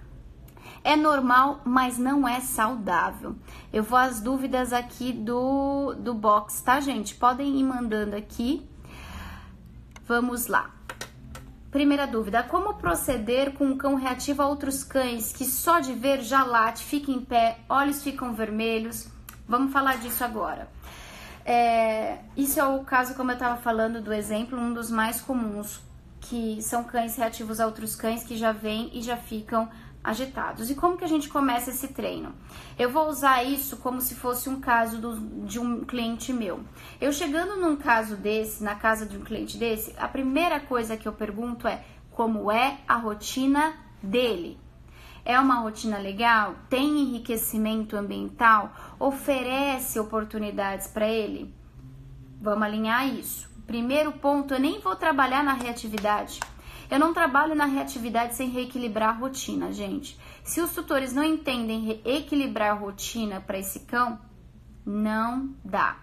É 0.85 0.95
normal, 0.95 1.61
mas 1.65 1.97
não 1.97 2.27
é 2.27 2.39
saudável. 2.39 3.35
Eu 3.73 3.81
vou 3.81 3.97
às 3.97 4.21
dúvidas 4.21 4.71
aqui 4.71 5.11
do, 5.11 5.95
do 5.95 6.13
box, 6.13 6.61
tá, 6.61 6.79
gente? 6.79 7.15
Podem 7.15 7.59
ir 7.59 7.63
mandando 7.63 8.15
aqui. 8.15 8.69
Vamos 10.07 10.45
lá. 10.45 10.69
Primeira 11.71 12.05
dúvida: 12.05 12.43
como 12.43 12.75
proceder 12.75 13.53
com 13.53 13.65
um 13.65 13.77
cão 13.77 13.95
reativo 13.95 14.43
a 14.43 14.47
outros 14.47 14.83
cães 14.83 15.33
que 15.33 15.43
só 15.43 15.79
de 15.79 15.91
ver 15.91 16.21
já 16.21 16.43
late, 16.43 16.83
fica 16.83 17.09
em 17.09 17.19
pé, 17.19 17.57
olhos 17.67 18.03
ficam 18.03 18.35
vermelhos? 18.35 19.07
Vamos 19.47 19.73
falar 19.73 19.97
disso 19.97 20.23
agora. 20.23 20.69
É, 21.43 22.19
isso 22.37 22.59
é 22.59 22.63
o 22.63 22.83
caso, 22.83 23.15
como 23.15 23.31
eu 23.31 23.35
estava 23.35 23.59
falando 23.59 24.03
do 24.03 24.13
exemplo, 24.13 24.59
um 24.59 24.71
dos 24.71 24.91
mais 24.91 25.19
comuns, 25.19 25.81
que 26.21 26.61
são 26.61 26.83
cães 26.83 27.15
reativos 27.15 27.59
a 27.59 27.65
outros 27.65 27.95
cães 27.95 28.23
que 28.23 28.37
já 28.37 28.51
vêm 28.51 28.91
e 28.93 29.01
já 29.01 29.17
ficam 29.17 29.67
agitados. 30.05 30.69
E 30.69 30.75
como 30.75 30.97
que 30.97 31.03
a 31.03 31.07
gente 31.07 31.27
começa 31.27 31.71
esse 31.71 31.88
treino? 31.88 32.33
Eu 32.77 32.91
vou 32.91 33.09
usar 33.09 33.43
isso 33.43 33.77
como 33.77 34.00
se 34.00 34.13
fosse 34.13 34.47
um 34.47 34.62
caso 34.62 35.01
do, 35.01 35.19
de 35.45 35.59
um 35.59 35.83
cliente 35.83 36.31
meu. 36.31 36.62
Eu 37.01 37.12
chegando 37.12 37.55
num 37.55 37.75
caso 37.75 38.15
desse, 38.15 38.63
na 38.63 38.75
casa 38.75 39.05
de 39.05 39.17
um 39.17 39.21
cliente 39.21 39.57
desse, 39.57 39.93
a 39.97 40.07
primeira 40.07 40.59
coisa 40.59 40.95
que 40.95 41.07
eu 41.07 41.13
pergunto 41.13 41.67
é 41.67 41.83
como 42.12 42.51
é 42.51 42.77
a 42.88 42.95
rotina 42.95 43.74
dele. 44.01 44.59
É 45.25 45.39
uma 45.39 45.55
rotina 45.55 45.97
legal? 45.97 46.53
Tem 46.69 47.01
enriquecimento 47.01 47.97
ambiental? 47.97 48.71
Oferece 49.00 50.00
oportunidades 50.00 50.85
para 50.85 51.07
ele? 51.07 51.51
Vamos 52.39 52.62
alinhar 52.62 53.07
isso. 53.07 53.50
Primeiro 53.65 54.12
ponto, 54.12 54.53
eu 54.53 54.59
nem 54.59 54.79
vou 54.79 54.95
trabalhar 54.95 55.43
na 55.43 55.53
reatividade. 55.53 56.39
Eu 56.95 56.99
não 56.99 57.13
trabalho 57.13 57.53
na 57.53 57.65
reatividade 57.65 58.35
sem 58.35 58.47
reequilibrar 58.47 59.09
a 59.09 59.19
rotina, 59.19 59.73
gente. 59.73 60.17
Se 60.45 60.61
os 60.61 60.71
tutores 60.71 61.11
não 61.11 61.25
entendem 61.25 62.01
equilibrar 62.05 62.71
a 62.71 62.79
rotina 62.79 63.41
para 63.41 63.59
esse 63.59 63.81
cão, 63.81 64.17
não 64.85 65.53
dá. 65.61 65.97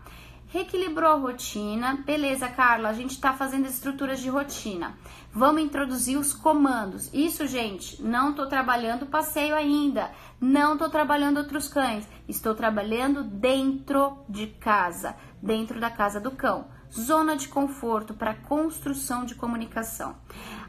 Reequilibrou 0.49 1.11
a 1.11 1.17
rotina, 1.17 2.03
beleza, 2.05 2.47
Carla, 2.47 2.91
a 2.91 2.93
gente 2.93 3.13
está 3.13 3.33
fazendo 3.33 3.67
estruturas 3.67 4.21
de 4.21 4.29
rotina. 4.29 4.95
Vamos 5.33 5.63
introduzir 5.63 6.19
os 6.19 6.35
comandos. 6.35 7.09
Isso, 7.11 7.47
gente, 7.47 8.03
não 8.03 8.33
estou 8.33 8.47
trabalhando 8.47 9.07
passeio 9.07 9.55
ainda, 9.55 10.11
não 10.39 10.75
estou 10.75 10.91
trabalhando 10.91 11.39
outros 11.39 11.69
cães, 11.69 12.07
estou 12.29 12.55
trabalhando 12.55 13.25
dentro 13.25 14.19
de 14.29 14.49
casa, 14.49 15.17
dentro 15.43 15.81
da 15.81 15.89
casa 15.89 16.21
do 16.21 16.33
cão 16.33 16.67
zona 16.93 17.37
de 17.37 17.49
conforto 17.49 18.15
para 18.15 18.35
construção 18.35 19.25
de 19.25 19.35
comunicação. 19.35 20.15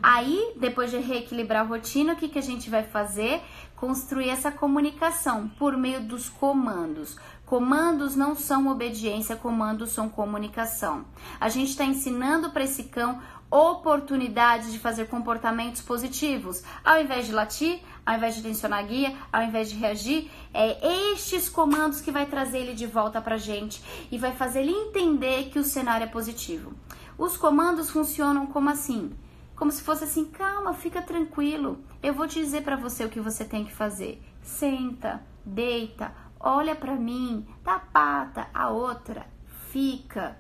Aí, 0.02 0.54
depois 0.58 0.92
de 0.92 0.98
reequilibrar 0.98 1.64
a 1.64 1.68
rotina, 1.68 2.14
o 2.14 2.16
que, 2.16 2.30
que 2.30 2.40
a 2.40 2.44
gente 2.44 2.70
vai 2.70 2.84
fazer? 2.84 3.42
Construir 3.76 4.30
essa 4.30 4.52
comunicação 4.52 5.50
por 5.60 5.76
meio 5.76 6.02
dos 6.02 6.30
comandos. 6.30 7.18
Comandos 7.46 8.16
não 8.16 8.36
são 8.36 8.68
obediência, 8.68 9.36
comandos 9.36 9.92
são 9.92 10.10
comunicação. 10.10 11.06
A 11.40 11.50
gente 11.50 11.70
está 11.70 11.84
ensinando 11.84 12.50
para 12.52 12.64
esse 12.64 12.86
cão 12.86 13.22
oportunidades 13.54 14.72
de 14.72 14.80
fazer 14.80 15.08
comportamentos 15.08 15.82
positivos. 15.82 16.64
Ao 16.84 17.00
invés 17.00 17.28
de 17.28 17.32
latir, 17.32 17.82
ao 18.06 18.16
invés 18.16 18.36
de 18.36 18.42
tensionar 18.42 18.80
a 18.80 18.84
guia, 18.84 19.16
ao 19.32 19.44
invés 19.44 19.70
de 19.70 19.78
reagir, 19.78 20.30
é 20.54 21.12
estes 21.14 21.50
comandos 21.50 22.02
que 22.02 22.12
vai 22.12 22.26
trazer 22.26 22.60
ele 22.60 22.74
de 22.74 22.86
volta 22.86 23.22
pra 23.22 23.38
gente 23.38 23.82
e 24.12 24.18
vai 24.18 24.34
fazer 24.34 24.62
ele 24.62 24.72
entender 24.72 25.50
que 25.50 25.60
o 25.60 25.64
cenário 25.64 26.06
é 26.06 26.08
positivo. 26.08 26.74
Os 27.18 27.38
comandos 27.38 27.90
funcionam 27.90 28.46
como 28.48 28.70
assim? 28.70 29.14
Como 29.56 29.72
se 29.72 29.82
fosse 29.82 30.04
assim, 30.04 30.26
calma, 30.26 30.74
fica 30.74 31.02
tranquilo. 31.02 31.84
Eu 32.02 32.14
vou 32.14 32.28
te 32.28 32.40
dizer 32.40 32.64
para 32.64 32.76
você 32.76 33.06
o 33.06 33.10
que 33.10 33.20
você 33.20 33.46
tem 33.46 33.64
que 33.64 33.74
fazer. 33.74 34.22
Senta, 34.42 35.24
deita, 35.46 36.14
olha 36.40 36.76
para 36.76 36.96
mim, 36.96 37.46
dá 37.64 37.80
pata, 37.80 38.48
a 38.54 38.70
outra, 38.70 39.26
fica, 39.72 40.36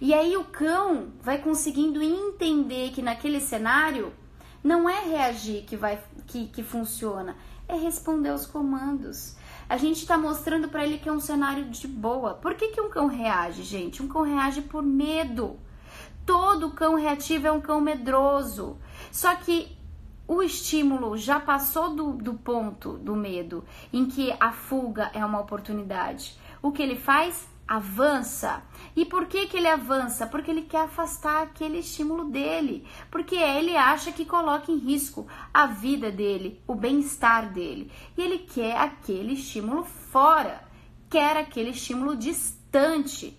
e 0.00 0.14
aí 0.14 0.36
o 0.36 0.44
cão 0.44 1.12
vai 1.22 1.38
conseguindo 1.38 2.02
entender 2.02 2.90
que 2.90 3.02
naquele 3.02 3.40
cenário 3.40 4.12
não 4.62 4.88
é 4.88 5.00
reagir 5.00 5.64
que 5.64 5.76
vai 5.76 6.02
que, 6.26 6.46
que 6.46 6.62
funciona, 6.62 7.36
é 7.66 7.74
responder 7.74 8.30
aos 8.30 8.46
comandos. 8.46 9.36
A 9.68 9.76
gente 9.76 9.98
está 9.98 10.18
mostrando 10.18 10.68
para 10.68 10.84
ele 10.84 10.98
que 10.98 11.08
é 11.08 11.12
um 11.12 11.20
cenário 11.20 11.64
de 11.66 11.86
boa. 11.86 12.34
Por 12.34 12.54
que, 12.54 12.68
que 12.68 12.80
um 12.80 12.90
cão 12.90 13.06
reage, 13.06 13.62
gente? 13.62 14.02
Um 14.02 14.08
cão 14.08 14.22
reage 14.22 14.62
por 14.62 14.82
medo. 14.82 15.58
Todo 16.26 16.70
cão 16.70 16.94
reativo 16.94 17.46
é 17.46 17.52
um 17.52 17.60
cão 17.60 17.80
medroso. 17.80 18.78
Só 19.10 19.34
que 19.36 19.76
o 20.26 20.42
estímulo 20.42 21.16
já 21.16 21.40
passou 21.40 21.94
do, 21.94 22.12
do 22.12 22.34
ponto 22.34 22.92
do 22.98 23.16
medo, 23.16 23.64
em 23.92 24.06
que 24.06 24.32
a 24.38 24.52
fuga 24.52 25.10
é 25.12 25.24
uma 25.24 25.40
oportunidade. 25.40 26.38
O 26.62 26.70
que 26.70 26.82
ele 26.82 26.94
faz? 26.94 27.49
Avança. 27.70 28.64
E 28.96 29.04
por 29.04 29.26
que, 29.26 29.46
que 29.46 29.56
ele 29.56 29.68
avança? 29.68 30.26
Porque 30.26 30.50
ele 30.50 30.62
quer 30.62 30.82
afastar 30.82 31.44
aquele 31.44 31.78
estímulo 31.78 32.24
dele. 32.24 32.84
Porque 33.12 33.36
ele 33.36 33.76
acha 33.76 34.10
que 34.10 34.24
coloca 34.24 34.72
em 34.72 34.78
risco 34.78 35.28
a 35.54 35.66
vida 35.66 36.10
dele, 36.10 36.60
o 36.66 36.74
bem-estar 36.74 37.52
dele. 37.52 37.92
E 38.18 38.22
ele 38.22 38.38
quer 38.38 38.76
aquele 38.76 39.34
estímulo 39.34 39.84
fora, 39.84 40.64
quer 41.08 41.36
aquele 41.36 41.70
estímulo 41.70 42.16
distante. 42.16 43.38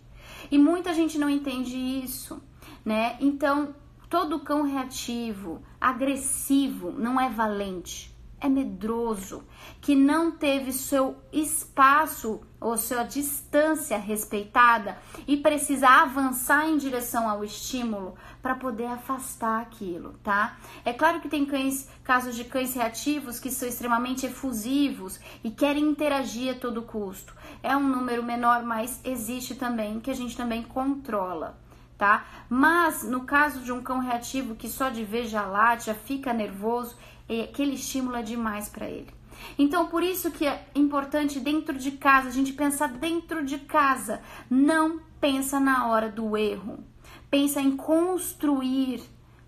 E 0.49 0.57
muita 0.57 0.93
gente 0.93 1.17
não 1.17 1.29
entende 1.29 1.75
isso, 1.75 2.41
né? 2.85 3.17
Então, 3.19 3.75
todo 4.09 4.39
cão 4.39 4.63
reativo, 4.63 5.61
agressivo, 5.79 6.93
não 6.93 7.19
é 7.19 7.29
valente 7.29 8.11
é 8.41 8.49
medroso, 8.49 9.43
que 9.79 9.93
não 9.93 10.31
teve 10.31 10.73
seu 10.73 11.15
espaço 11.31 12.41
ou 12.61 12.77
sua 12.77 13.03
distância 13.03 13.97
respeitada 13.97 14.95
e 15.27 15.35
precisa 15.35 15.89
avançar 15.89 16.69
em 16.69 16.77
direção 16.77 17.27
ao 17.27 17.43
estímulo 17.43 18.15
para 18.39 18.53
poder 18.53 18.85
afastar 18.85 19.61
aquilo, 19.61 20.13
tá? 20.23 20.57
É 20.85 20.93
claro 20.93 21.19
que 21.19 21.27
tem 21.27 21.43
cães, 21.43 21.89
casos 22.03 22.35
de 22.35 22.43
cães 22.43 22.75
reativos 22.75 23.39
que 23.39 23.49
são 23.49 23.67
extremamente 23.67 24.27
efusivos 24.27 25.19
e 25.43 25.49
querem 25.49 25.89
interagir 25.89 26.55
a 26.55 26.59
todo 26.59 26.83
custo. 26.83 27.33
É 27.63 27.75
um 27.75 27.87
número 27.87 28.23
menor, 28.23 28.63
mas 28.63 29.01
existe 29.03 29.55
também 29.55 29.99
que 29.99 30.11
a 30.11 30.15
gente 30.15 30.37
também 30.37 30.61
controla. 30.61 31.59
Tá? 31.97 32.25
Mas 32.49 33.03
no 33.03 33.25
caso 33.25 33.59
de 33.59 33.71
um 33.71 33.83
cão 33.83 33.99
reativo 33.99 34.55
que 34.55 34.67
só 34.67 34.89
de 34.89 35.03
ver 35.03 35.27
já 35.27 35.45
late, 35.45 35.85
já 35.85 35.93
fica 35.93 36.33
nervoso, 36.33 36.97
aquele 37.43 37.75
estímulo 37.75 38.15
é 38.15 38.23
demais 38.23 38.67
para 38.67 38.89
ele. 38.89 39.20
Então, 39.57 39.87
por 39.87 40.03
isso 40.03 40.31
que 40.31 40.45
é 40.45 40.67
importante 40.75 41.39
dentro 41.39 41.77
de 41.77 41.91
casa, 41.91 42.29
a 42.29 42.31
gente 42.31 42.53
pensar 42.53 42.87
dentro 42.87 43.43
de 43.45 43.57
casa. 43.59 44.21
Não 44.49 44.99
pensa 45.19 45.59
na 45.59 45.87
hora 45.87 46.09
do 46.09 46.35
erro. 46.37 46.83
Pensa 47.29 47.61
em 47.61 47.75
construir 47.75 49.03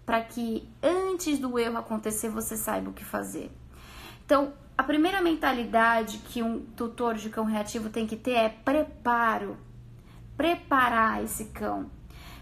para 0.05 0.21
que 0.21 0.67
antes 0.81 1.39
do 1.39 1.57
erro 1.57 1.77
acontecer 1.77 2.29
você 2.29 2.57
saiba 2.57 2.89
o 2.89 2.93
que 2.93 3.03
fazer. 3.03 3.51
Então, 4.25 4.53
a 4.77 4.83
primeira 4.83 5.21
mentalidade 5.21 6.17
que 6.19 6.41
um 6.41 6.59
tutor 6.59 7.15
de 7.15 7.29
cão 7.29 7.45
reativo 7.45 7.89
tem 7.89 8.07
que 8.07 8.15
ter 8.15 8.33
é 8.33 8.49
preparo. 8.49 9.57
Preparar 10.35 11.23
esse 11.23 11.45
cão. 11.45 11.89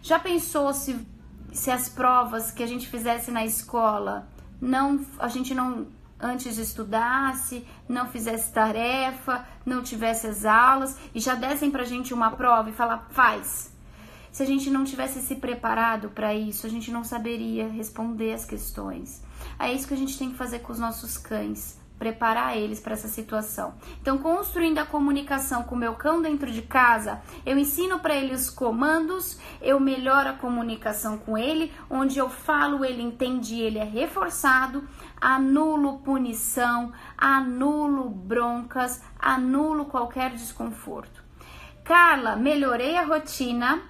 Já 0.02 0.18
pensou 0.18 0.74
se, 0.74 1.06
se 1.52 1.70
as 1.70 1.90
provas 1.90 2.52
que 2.52 2.64
a 2.64 2.68
gente 2.68 2.88
fizesse 2.88 3.30
na 3.32 3.46
escola 3.46 4.28
não 4.62 5.04
a 5.18 5.28
gente 5.28 5.56
não 5.56 5.88
antes 6.22 6.58
estudasse, 6.58 7.66
não 7.88 8.08
fizesse 8.08 8.52
tarefa, 8.52 9.46
não 9.66 9.82
tivesse 9.82 10.28
as 10.28 10.46
aulas 10.46 10.98
e 11.14 11.20
já 11.20 11.36
dessem 11.36 11.72
pra 11.72 11.84
gente 11.84 12.14
uma 12.14 12.32
prova 12.32 12.70
e 12.70 12.74
falar 12.74 13.08
faz. 13.12 13.72
Se 14.32 14.44
a 14.44 14.46
gente 14.46 14.70
não 14.70 14.86
tivesse 14.86 15.22
se 15.22 15.36
preparado 15.36 16.10
para 16.10 16.34
isso, 16.34 16.66
a 16.66 16.70
gente 16.70 16.90
não 16.90 17.04
saberia 17.04 17.68
responder 17.68 18.34
as 18.34 18.46
questões. 18.46 19.22
É 19.60 19.72
isso 19.74 19.88
que 19.88 19.94
a 19.94 19.98
gente 19.98 20.18
tem 20.18 20.32
que 20.32 20.38
fazer 20.38 20.60
com 20.60 20.72
os 20.72 20.80
nossos 20.80 21.18
cães 21.18 21.82
preparar 22.02 22.58
eles 22.58 22.80
para 22.80 22.94
essa 22.94 23.08
situação. 23.08 23.76
Então, 24.02 24.18
construindo 24.18 24.80
a 24.80 24.86
comunicação 24.88 25.62
com 25.62 25.76
o 25.76 25.78
meu 25.78 25.94
cão 25.94 26.20
dentro 26.20 26.52
de 26.52 26.64
casa, 26.64 27.22
eu 27.46 27.60
ensino 27.60 28.00
para 28.00 28.16
ele 28.16 28.34
os 28.34 28.50
comandos, 28.50 29.38
eu 29.62 29.80
melhoro 29.80 30.30
a 30.30 30.34
comunicação 30.34 31.20
com 31.20 31.38
ele, 31.38 31.72
onde 31.88 32.18
eu 32.18 32.28
falo, 32.28 32.84
ele 32.84 33.04
entende, 33.04 33.62
ele 33.62 33.78
é 33.78 33.84
reforçado, 33.84 34.84
anulo 35.22 36.00
punição, 36.00 36.92
anulo 37.16 38.10
broncas, 38.10 39.02
anulo 39.20 39.86
qualquer 39.86 40.32
desconforto. 40.32 41.24
Carla, 41.84 42.36
melhorei 42.36 42.98
a 42.98 43.06
rotina, 43.06 43.82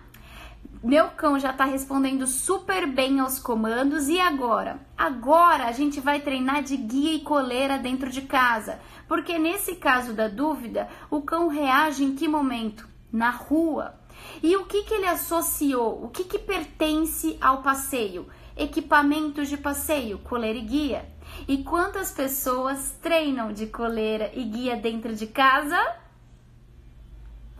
meu 0.84 1.10
cão 1.12 1.40
já 1.40 1.52
está 1.52 1.64
respondendo 1.64 2.26
super 2.26 2.88
bem 2.88 3.20
aos 3.20 3.38
comandos 3.38 4.10
e 4.10 4.20
agora? 4.20 4.80
Agora 4.98 5.66
a 5.68 5.72
gente 5.72 6.00
vai 6.00 6.20
treinar 6.20 6.64
de 6.64 6.76
guia 6.76 7.14
e 7.14 7.20
coleira 7.20 7.78
dentro 7.78 8.10
de 8.10 8.24
casa, 8.24 8.80
porque 9.08 9.38
nesse 9.38 9.76
caso 9.76 10.14
da 10.14 10.28
dúvida, 10.28 10.90
o 11.10 11.22
cão 11.22 11.48
reage 11.48 12.04
em 12.04 12.16
que 12.16 12.28
momento? 12.28 12.90
Na 13.12 13.30
rua. 13.30 14.02
E 14.42 14.56
o 14.58 14.66
que, 14.66 14.84
que 14.84 14.94
ele 14.96 15.06
associou? 15.06 16.04
O 16.04 16.10
que, 16.10 16.24
que 16.24 16.40
pertence 16.40 17.38
ao 17.40 17.62
passeio? 17.62 18.28
Equipamentos 18.58 19.50
de 19.50 19.58
passeio, 19.58 20.18
coleira 20.20 20.58
e 20.58 20.64
guia. 20.64 21.06
E 21.48 21.64
quantas 21.64 22.12
pessoas 22.12 22.98
treinam 23.02 23.52
de 23.52 23.68
coleira 23.68 24.32
e 24.34 24.44
guia 24.44 24.76
dentro 24.76 25.16
de 25.16 25.28
casa? 25.28 25.78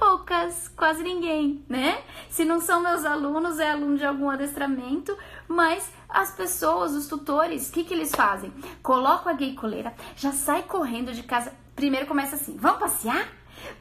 poucas, 0.02 0.68
quase 0.70 1.04
ninguém, 1.04 1.64
né? 1.70 2.02
Se 2.28 2.44
não 2.44 2.60
são 2.60 2.82
meus 2.82 3.06
alunos, 3.06 3.60
é 3.60 3.70
aluno 3.70 4.00
de 4.00 4.04
algum 4.04 4.32
adestramento, 4.32 5.16
mas 5.48 5.92
as 6.10 6.32
pessoas, 6.32 6.94
os 6.94 7.06
tutores, 7.06 7.70
o 7.70 7.72
que, 7.72 7.84
que 7.84 7.94
eles 7.94 8.10
fazem? 8.10 8.52
Colocam 8.82 9.32
a 9.32 9.36
gay 9.36 9.54
coleira, 9.54 9.94
já 10.16 10.32
sai 10.32 10.64
correndo 10.64 11.14
de 11.14 11.22
casa. 11.22 11.54
Primeiro 11.76 12.08
começa 12.08 12.36
assim: 12.36 12.58
vamos 12.58 12.80
passear? 12.80 13.28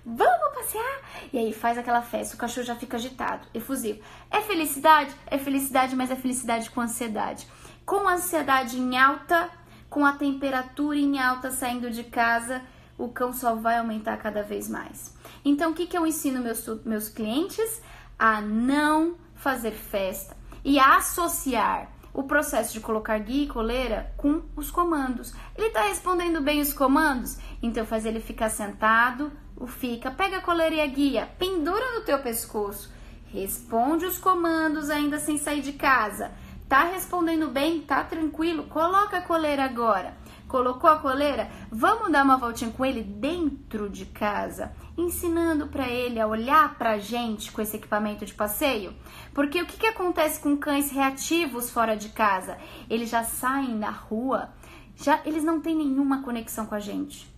Vamos 0.04 0.54
passear! 0.54 1.00
E 1.32 1.38
aí 1.38 1.54
faz 1.54 1.78
aquela 1.78 2.02
festa, 2.02 2.34
o 2.34 2.38
cachorro 2.38 2.66
já 2.66 2.76
fica 2.76 2.98
agitado, 2.98 3.48
efusivo. 3.54 4.00
É 4.30 4.42
felicidade? 4.42 5.14
É 5.26 5.38
felicidade, 5.38 5.96
mas 5.96 6.10
é 6.10 6.16
felicidade 6.16 6.68
com 6.68 6.82
ansiedade. 6.82 7.48
Com 7.86 8.06
ansiedade 8.06 8.78
em 8.78 8.98
alta, 8.98 9.48
com 9.90 10.06
a 10.06 10.12
temperatura 10.12 10.96
em 10.96 11.18
alta 11.18 11.50
saindo 11.50 11.90
de 11.90 12.04
casa, 12.04 12.62
o 12.96 13.08
cão 13.08 13.32
só 13.32 13.56
vai 13.56 13.76
aumentar 13.76 14.16
cada 14.18 14.42
vez 14.42 14.68
mais. 14.68 15.14
Então, 15.44 15.72
o 15.72 15.74
que, 15.74 15.86
que 15.86 15.98
eu 15.98 16.06
ensino 16.06 16.40
meus, 16.40 16.64
meus 16.84 17.08
clientes? 17.08 17.82
A 18.16 18.40
não 18.40 19.16
fazer 19.34 19.72
festa 19.72 20.36
e 20.64 20.78
a 20.78 20.96
associar 20.96 21.90
o 22.12 22.24
processo 22.24 22.72
de 22.72 22.80
colocar 22.80 23.18
guia 23.18 23.44
e 23.44 23.48
coleira 23.48 24.12
com 24.16 24.42
os 24.56 24.70
comandos. 24.70 25.32
Ele 25.56 25.68
está 25.68 25.82
respondendo 25.82 26.40
bem 26.40 26.60
os 26.60 26.72
comandos? 26.72 27.38
Então 27.62 27.86
faz 27.86 28.04
ele 28.04 28.20
ficar 28.20 28.50
sentado, 28.50 29.32
o 29.56 29.66
fica, 29.66 30.10
pega 30.10 30.38
a 30.38 30.42
coleira 30.42 30.76
e 30.76 30.80
a 30.80 30.86
guia, 30.86 31.28
pendura 31.38 31.94
no 31.94 32.04
teu 32.04 32.18
pescoço, 32.18 32.92
responde 33.32 34.04
os 34.06 34.18
comandos 34.18 34.90
ainda 34.90 35.18
sem 35.18 35.38
sair 35.38 35.62
de 35.62 35.72
casa. 35.72 36.32
Tá 36.70 36.84
respondendo 36.84 37.48
bem? 37.48 37.80
Tá 37.80 38.04
tranquilo? 38.04 38.62
Coloca 38.68 39.16
a 39.16 39.20
coleira 39.20 39.64
agora. 39.64 40.16
Colocou 40.46 40.88
a 40.88 41.00
coleira? 41.00 41.50
Vamos 41.68 42.12
dar 42.12 42.24
uma 42.24 42.36
voltinha 42.36 42.70
com 42.70 42.86
ele 42.86 43.02
dentro 43.02 43.90
de 43.90 44.06
casa, 44.06 44.70
ensinando 44.96 45.66
para 45.66 45.88
ele 45.88 46.20
a 46.20 46.28
olhar 46.28 46.78
para 46.78 46.92
a 46.92 46.98
gente 46.98 47.50
com 47.50 47.60
esse 47.60 47.76
equipamento 47.76 48.24
de 48.24 48.34
passeio. 48.34 48.94
Porque 49.34 49.60
o 49.60 49.66
que, 49.66 49.78
que 49.78 49.86
acontece 49.88 50.38
com 50.38 50.56
cães 50.56 50.92
reativos 50.92 51.70
fora 51.70 51.96
de 51.96 52.10
casa? 52.10 52.56
Eles 52.88 53.10
já 53.10 53.24
saem 53.24 53.74
na 53.74 53.90
rua, 53.90 54.50
já 54.94 55.20
eles 55.24 55.42
não 55.42 55.60
têm 55.60 55.74
nenhuma 55.74 56.22
conexão 56.22 56.66
com 56.66 56.76
a 56.76 56.80
gente 56.80 57.29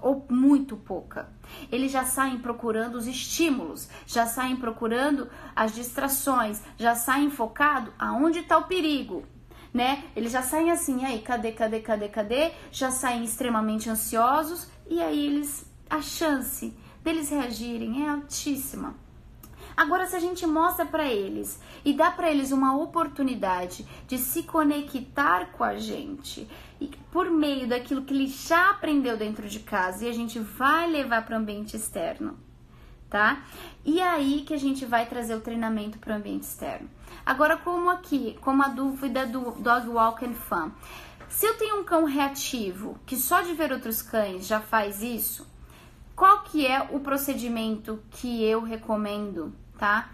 ou 0.00 0.26
muito 0.30 0.76
pouca. 0.76 1.28
Eles 1.70 1.90
já 1.92 2.04
saem 2.04 2.38
procurando 2.38 2.96
os 2.96 3.06
estímulos, 3.06 3.88
já 4.06 4.26
saem 4.26 4.56
procurando 4.56 5.28
as 5.54 5.74
distrações, 5.74 6.62
já 6.76 6.94
saem 6.94 7.30
focado 7.30 7.92
aonde 7.98 8.40
está 8.40 8.58
o 8.58 8.64
perigo 8.64 9.24
né? 9.72 10.04
Eles 10.16 10.32
já 10.32 10.42
saem 10.42 10.70
assim, 10.70 11.04
aí, 11.04 11.20
cadê, 11.20 11.52
cadê, 11.52 11.80
cadê, 11.80 12.08
cadê? 12.08 12.52
Já 12.72 12.90
saem 12.90 13.24
extremamente 13.24 13.88
ansiosos 13.90 14.68
e 14.88 15.00
aí 15.00 15.26
eles 15.26 15.66
a 15.90 16.02
chance 16.02 16.74
deles 17.02 17.30
reagirem 17.30 18.04
é 18.04 18.08
altíssima. 18.08 18.94
Agora, 19.78 20.08
se 20.08 20.16
a 20.16 20.18
gente 20.18 20.44
mostra 20.44 20.84
para 20.84 21.06
eles 21.06 21.60
e 21.84 21.92
dá 21.92 22.10
para 22.10 22.28
eles 22.28 22.50
uma 22.50 22.76
oportunidade 22.76 23.86
de 24.08 24.18
se 24.18 24.42
conectar 24.42 25.52
com 25.52 25.62
a 25.62 25.76
gente 25.78 26.48
e 26.80 26.88
por 27.12 27.30
meio 27.30 27.68
daquilo 27.68 28.02
que 28.02 28.12
ele 28.12 28.26
já 28.26 28.70
aprendeu 28.70 29.16
dentro 29.16 29.48
de 29.48 29.60
casa 29.60 30.04
e 30.04 30.08
a 30.08 30.12
gente 30.12 30.40
vai 30.40 30.90
levar 30.90 31.24
para 31.24 31.36
o 31.36 31.38
ambiente 31.38 31.76
externo, 31.76 32.36
tá? 33.08 33.44
E 33.84 34.02
aí 34.02 34.42
que 34.42 34.52
a 34.52 34.58
gente 34.58 34.84
vai 34.84 35.06
trazer 35.06 35.36
o 35.36 35.40
treinamento 35.40 35.96
para 36.00 36.14
o 36.14 36.16
ambiente 36.16 36.42
externo. 36.42 36.90
Agora, 37.24 37.56
como 37.56 37.88
aqui, 37.88 38.36
como 38.40 38.64
a 38.64 38.68
dúvida 38.68 39.26
do 39.26 39.52
Dog 39.52 39.88
Walk 39.90 40.24
and 40.24 40.34
Fun. 40.34 40.72
Se 41.28 41.46
eu 41.46 41.56
tenho 41.56 41.78
um 41.78 41.84
cão 41.84 42.02
reativo 42.04 42.98
que 43.06 43.16
só 43.16 43.42
de 43.42 43.54
ver 43.54 43.70
outros 43.70 44.02
cães 44.02 44.44
já 44.44 44.60
faz 44.60 45.04
isso, 45.04 45.46
qual 46.18 46.42
que 46.42 46.66
é 46.66 46.80
o 46.90 46.98
procedimento 46.98 48.02
que 48.10 48.42
eu 48.42 48.60
recomendo, 48.60 49.54
tá? 49.78 50.10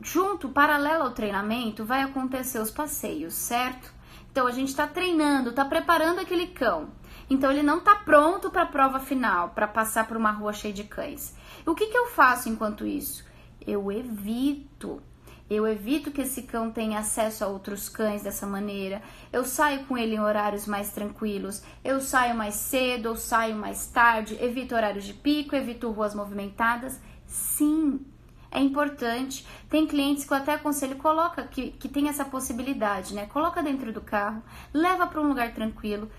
Junto, 0.00 0.48
paralelo 0.48 1.04
ao 1.04 1.10
treinamento, 1.10 1.84
vai 1.84 2.02
acontecer 2.02 2.60
os 2.60 2.70
passeios, 2.70 3.34
certo? 3.34 3.92
Então 4.30 4.46
a 4.46 4.52
gente 4.52 4.68
está 4.68 4.86
treinando, 4.86 5.50
está 5.50 5.64
preparando 5.64 6.20
aquele 6.20 6.46
cão. 6.46 6.90
Então 7.28 7.50
ele 7.50 7.62
não 7.62 7.78
está 7.78 7.96
pronto 7.96 8.50
para 8.50 8.62
a 8.62 8.66
prova 8.66 9.00
final, 9.00 9.50
para 9.50 9.66
passar 9.66 10.06
por 10.06 10.16
uma 10.16 10.30
rua 10.30 10.52
cheia 10.52 10.72
de 10.72 10.84
cães. 10.84 11.34
O 11.66 11.74
que, 11.74 11.86
que 11.86 11.98
eu 11.98 12.06
faço 12.06 12.48
enquanto 12.48 12.86
isso? 12.86 13.24
Eu 13.66 13.90
evito. 13.90 15.02
Eu 15.50 15.66
evito 15.66 16.10
que 16.10 16.20
esse 16.20 16.42
cão 16.42 16.70
tenha 16.70 16.98
acesso 16.98 17.42
a 17.42 17.48
outros 17.48 17.88
cães 17.88 18.22
dessa 18.22 18.46
maneira. 18.46 19.02
Eu 19.32 19.44
saio 19.44 19.86
com 19.86 19.96
ele 19.96 20.14
em 20.14 20.20
horários 20.20 20.66
mais 20.66 20.90
tranquilos. 20.90 21.62
Eu 21.82 22.00
saio 22.00 22.34
mais 22.34 22.54
cedo 22.54 23.08
ou 23.08 23.16
saio 23.16 23.56
mais 23.56 23.86
tarde. 23.86 24.38
Evito 24.40 24.74
horários 24.74 25.04
de 25.04 25.14
pico, 25.14 25.56
evito 25.56 25.90
ruas 25.90 26.14
movimentadas. 26.14 27.00
Sim, 27.26 28.04
é 28.50 28.60
importante. 28.60 29.46
Tem 29.68 29.86
clientes 29.86 30.24
que 30.24 30.32
eu 30.32 30.36
até 30.36 30.54
aconselho, 30.54 30.96
coloca 30.96 31.42
que, 31.44 31.72
que 31.72 31.88
tem 31.88 32.08
essa 32.08 32.24
possibilidade, 32.24 33.14
né? 33.14 33.26
Coloca 33.26 33.62
dentro 33.62 33.92
do 33.92 34.00
carro, 34.00 34.42
leva 34.72 35.06
para 35.06 35.20
um 35.20 35.28
lugar 35.28 35.52
tranquilo 35.52 36.10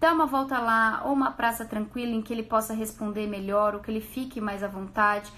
dá 0.00 0.12
uma 0.12 0.26
volta 0.26 0.58
lá, 0.58 1.02
ou 1.04 1.12
uma 1.12 1.32
praça 1.32 1.64
tranquila 1.64 2.12
em 2.12 2.22
que 2.22 2.32
ele 2.32 2.42
possa 2.42 2.72
responder 2.72 3.26
melhor, 3.26 3.74
ou 3.74 3.80
que 3.80 3.90
ele 3.90 4.00
fique 4.00 4.40
mais 4.40 4.62
à 4.62 4.68
vontade. 4.68 5.30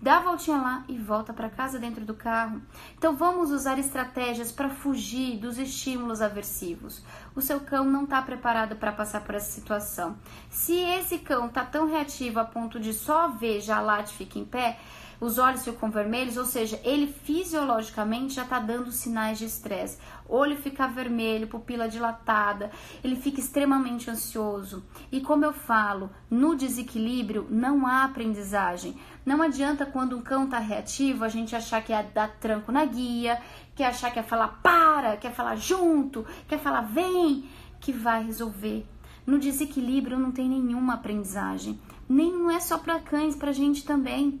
Dá 0.00 0.18
a 0.18 0.20
voltinha 0.20 0.56
lá 0.58 0.84
e 0.88 0.96
volta 0.96 1.32
para 1.32 1.50
casa 1.50 1.76
dentro 1.76 2.04
do 2.04 2.14
carro. 2.14 2.62
Então 2.96 3.16
vamos 3.16 3.50
usar 3.50 3.80
estratégias 3.80 4.52
para 4.52 4.70
fugir 4.70 5.38
dos 5.38 5.58
estímulos 5.58 6.22
aversivos. 6.22 7.02
O 7.34 7.42
seu 7.42 7.58
cão 7.58 7.84
não 7.84 8.04
está 8.04 8.22
preparado 8.22 8.76
para 8.76 8.92
passar 8.92 9.22
por 9.22 9.34
essa 9.34 9.50
situação. 9.50 10.16
Se 10.48 10.72
esse 10.72 11.18
cão 11.18 11.46
está 11.46 11.64
tão 11.64 11.88
reativo 11.88 12.38
a 12.38 12.44
ponto 12.44 12.78
de 12.78 12.92
só 12.92 13.26
ver, 13.26 13.60
já 13.60 13.80
late, 13.80 14.14
fica 14.14 14.38
em 14.38 14.44
pé, 14.44 14.78
os 15.20 15.38
olhos 15.38 15.64
ficam 15.64 15.90
vermelhos, 15.90 16.36
ou 16.36 16.44
seja, 16.44 16.80
ele 16.84 17.06
fisiologicamente 17.06 18.34
já 18.34 18.42
está 18.42 18.58
dando 18.58 18.92
sinais 18.92 19.38
de 19.38 19.46
estresse. 19.46 19.98
Olho 20.28 20.56
fica 20.56 20.86
vermelho, 20.86 21.48
pupila 21.48 21.88
dilatada, 21.88 22.70
ele 23.02 23.16
fica 23.16 23.40
extremamente 23.40 24.10
ansioso. 24.10 24.84
E 25.10 25.20
como 25.20 25.44
eu 25.44 25.52
falo, 25.52 26.10
no 26.30 26.54
desequilíbrio 26.54 27.46
não 27.50 27.86
há 27.86 28.04
aprendizagem. 28.04 28.96
Não 29.26 29.42
adianta 29.42 29.84
quando 29.84 30.16
um 30.16 30.22
cão 30.22 30.44
está 30.44 30.58
reativo 30.58 31.24
a 31.24 31.28
gente 31.28 31.56
achar 31.56 31.82
que 31.82 31.92
é 31.92 32.02
dar 32.02 32.28
tranco 32.38 32.70
na 32.70 32.84
guia, 32.84 33.40
quer 33.74 33.86
achar 33.86 34.10
que 34.12 34.18
é 34.18 34.22
falar 34.22 34.60
para, 34.62 35.16
quer 35.16 35.32
falar 35.32 35.56
junto, 35.56 36.24
quer 36.46 36.58
falar 36.58 36.82
vem, 36.82 37.48
que 37.80 37.92
vai 37.92 38.24
resolver 38.24 38.86
No 39.26 39.38
desequilíbrio 39.38 40.18
não 40.18 40.32
tem 40.32 40.48
nenhuma 40.48 40.94
aprendizagem. 40.94 41.78
Nem 42.08 42.32
não 42.32 42.50
é 42.50 42.58
só 42.58 42.78
para 42.78 42.98
cães, 42.98 43.36
para 43.36 43.52
gente 43.52 43.84
também. 43.84 44.40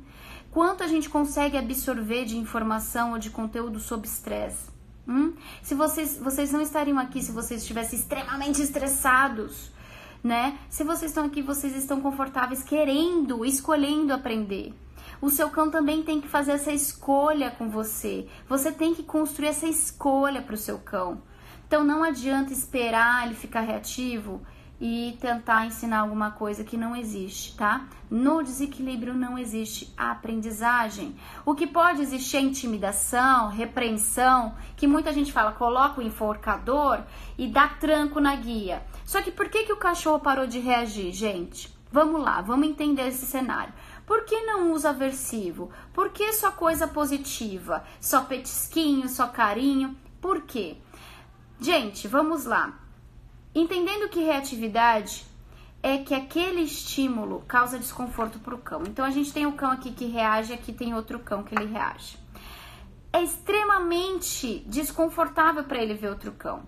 Quanto 0.58 0.82
a 0.82 0.88
gente 0.88 1.08
consegue 1.08 1.56
absorver 1.56 2.24
de 2.24 2.36
informação 2.36 3.12
ou 3.12 3.18
de 3.20 3.30
conteúdo 3.30 3.78
sob 3.78 4.08
estresse? 4.08 4.68
Hum? 5.06 5.32
Se 5.62 5.72
vocês, 5.72 6.18
vocês 6.18 6.50
não 6.50 6.60
estariam 6.60 6.98
aqui 6.98 7.22
se 7.22 7.30
vocês 7.30 7.62
estivessem 7.62 7.96
extremamente 7.96 8.60
estressados, 8.60 9.70
né? 10.20 10.58
Se 10.68 10.82
vocês 10.82 11.12
estão 11.12 11.26
aqui, 11.26 11.42
vocês 11.42 11.76
estão 11.76 12.00
confortáveis, 12.00 12.64
querendo, 12.64 13.44
escolhendo 13.44 14.12
aprender. 14.12 14.74
O 15.22 15.30
seu 15.30 15.48
cão 15.48 15.70
também 15.70 16.02
tem 16.02 16.20
que 16.20 16.26
fazer 16.26 16.50
essa 16.50 16.72
escolha 16.72 17.52
com 17.52 17.70
você. 17.70 18.26
Você 18.48 18.72
tem 18.72 18.92
que 18.92 19.04
construir 19.04 19.50
essa 19.50 19.68
escolha 19.68 20.42
para 20.42 20.56
o 20.56 20.58
seu 20.58 20.80
cão. 20.80 21.22
Então 21.68 21.84
não 21.84 22.02
adianta 22.02 22.52
esperar 22.52 23.24
ele 23.24 23.36
ficar 23.36 23.60
reativo 23.60 24.42
e 24.80 25.18
tentar 25.20 25.66
ensinar 25.66 26.00
alguma 26.00 26.30
coisa 26.30 26.62
que 26.62 26.76
não 26.76 26.94
existe, 26.94 27.56
tá? 27.56 27.86
No 28.08 28.42
desequilíbrio 28.42 29.12
não 29.12 29.36
existe 29.36 29.92
a 29.96 30.12
aprendizagem. 30.12 31.16
O 31.44 31.54
que 31.54 31.66
pode 31.66 32.00
existir 32.00 32.36
é 32.36 32.40
intimidação, 32.40 33.48
repreensão, 33.48 34.54
que 34.76 34.86
muita 34.86 35.12
gente 35.12 35.32
fala, 35.32 35.52
coloca 35.52 36.00
o 36.00 36.04
enforcador 36.04 37.02
e 37.36 37.48
dá 37.48 37.68
tranco 37.68 38.20
na 38.20 38.36
guia. 38.36 38.82
Só 39.04 39.20
que 39.20 39.32
por 39.32 39.48
que, 39.48 39.64
que 39.64 39.72
o 39.72 39.78
cachorro 39.78 40.20
parou 40.20 40.46
de 40.46 40.60
reagir, 40.60 41.12
gente? 41.12 41.76
Vamos 41.90 42.22
lá, 42.22 42.40
vamos 42.40 42.68
entender 42.68 43.08
esse 43.08 43.26
cenário. 43.26 43.72
Por 44.06 44.24
que 44.24 44.40
não 44.42 44.72
usa 44.72 44.90
aversivo? 44.90 45.70
Por 45.92 46.10
que 46.10 46.32
só 46.32 46.50
coisa 46.50 46.86
positiva? 46.86 47.84
Só 48.00 48.22
petisquinho, 48.22 49.08
só 49.08 49.26
carinho? 49.26 49.96
Por 50.20 50.42
quê? 50.42 50.76
Gente, 51.60 52.06
vamos 52.06 52.44
lá. 52.44 52.78
Entendendo 53.54 54.08
que 54.08 54.20
reatividade 54.22 55.26
é 55.82 55.98
que 55.98 56.14
aquele 56.14 56.62
estímulo 56.62 57.44
causa 57.46 57.78
desconforto 57.78 58.38
para 58.38 58.54
o 58.54 58.58
cão. 58.58 58.82
Então 58.86 59.04
a 59.04 59.10
gente 59.10 59.32
tem 59.32 59.46
o 59.46 59.52
cão 59.52 59.70
aqui 59.70 59.92
que 59.92 60.06
reage, 60.06 60.52
aqui 60.52 60.72
tem 60.72 60.94
outro 60.94 61.18
cão 61.20 61.42
que 61.42 61.54
ele 61.54 61.66
reage. 61.66 62.18
É 63.12 63.22
extremamente 63.22 64.64
desconfortável 64.66 65.64
para 65.64 65.82
ele 65.82 65.94
ver 65.94 66.10
outro 66.10 66.32
cão. 66.32 66.62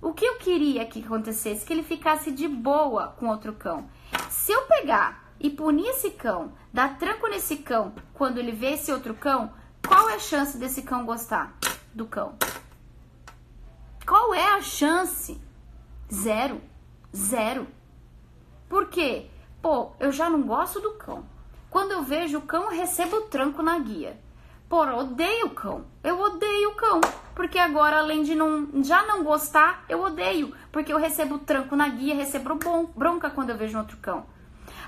O 0.00 0.12
que 0.12 0.24
eu 0.24 0.36
queria 0.36 0.84
que 0.84 1.02
acontecesse? 1.02 1.64
Que 1.64 1.72
ele 1.72 1.82
ficasse 1.82 2.30
de 2.30 2.46
boa 2.46 3.08
com 3.18 3.28
outro 3.28 3.52
cão. 3.54 3.88
Se 4.28 4.52
eu 4.52 4.62
pegar 4.62 5.32
e 5.40 5.50
punir 5.50 5.88
esse 5.88 6.10
cão, 6.10 6.52
dar 6.72 6.98
tranco 6.98 7.26
nesse 7.28 7.56
cão 7.56 7.94
quando 8.12 8.38
ele 8.38 8.52
vê 8.52 8.72
esse 8.72 8.92
outro 8.92 9.14
cão, 9.14 9.52
qual 9.86 10.10
é 10.10 10.14
a 10.14 10.18
chance 10.18 10.58
desse 10.58 10.82
cão 10.82 11.06
gostar 11.06 11.56
do 11.94 12.06
cão? 12.06 12.36
Qual 14.06 14.34
é 14.34 14.54
a 14.54 14.60
chance? 14.60 15.40
Zero. 16.12 16.60
Zero. 17.14 17.66
Por 18.68 18.88
quê? 18.88 19.26
Pô, 19.60 19.92
eu 19.98 20.12
já 20.12 20.30
não 20.30 20.42
gosto 20.42 20.80
do 20.80 20.92
cão. 20.92 21.24
Quando 21.70 21.92
eu 21.92 22.02
vejo 22.02 22.38
o 22.38 22.42
cão, 22.42 22.64
eu 22.64 22.76
recebo 22.76 23.22
tranco 23.22 23.62
na 23.62 23.78
guia. 23.78 24.18
Pô, 24.68 24.84
eu 24.84 24.96
odeio 24.98 25.46
o 25.46 25.50
cão. 25.50 25.84
Eu 26.02 26.20
odeio 26.20 26.70
o 26.70 26.74
cão. 26.74 27.00
Porque 27.34 27.58
agora, 27.58 27.98
além 27.98 28.22
de 28.22 28.34
não, 28.34 28.82
já 28.82 29.04
não 29.06 29.22
gostar, 29.22 29.84
eu 29.88 30.02
odeio. 30.02 30.54
Porque 30.72 30.92
eu 30.92 30.98
recebo 30.98 31.38
tranco 31.38 31.76
na 31.76 31.88
guia, 31.88 32.14
recebo 32.14 32.58
bronca 32.94 33.30
quando 33.30 33.50
eu 33.50 33.56
vejo 33.56 33.78
outro 33.78 33.96
cão. 33.98 34.24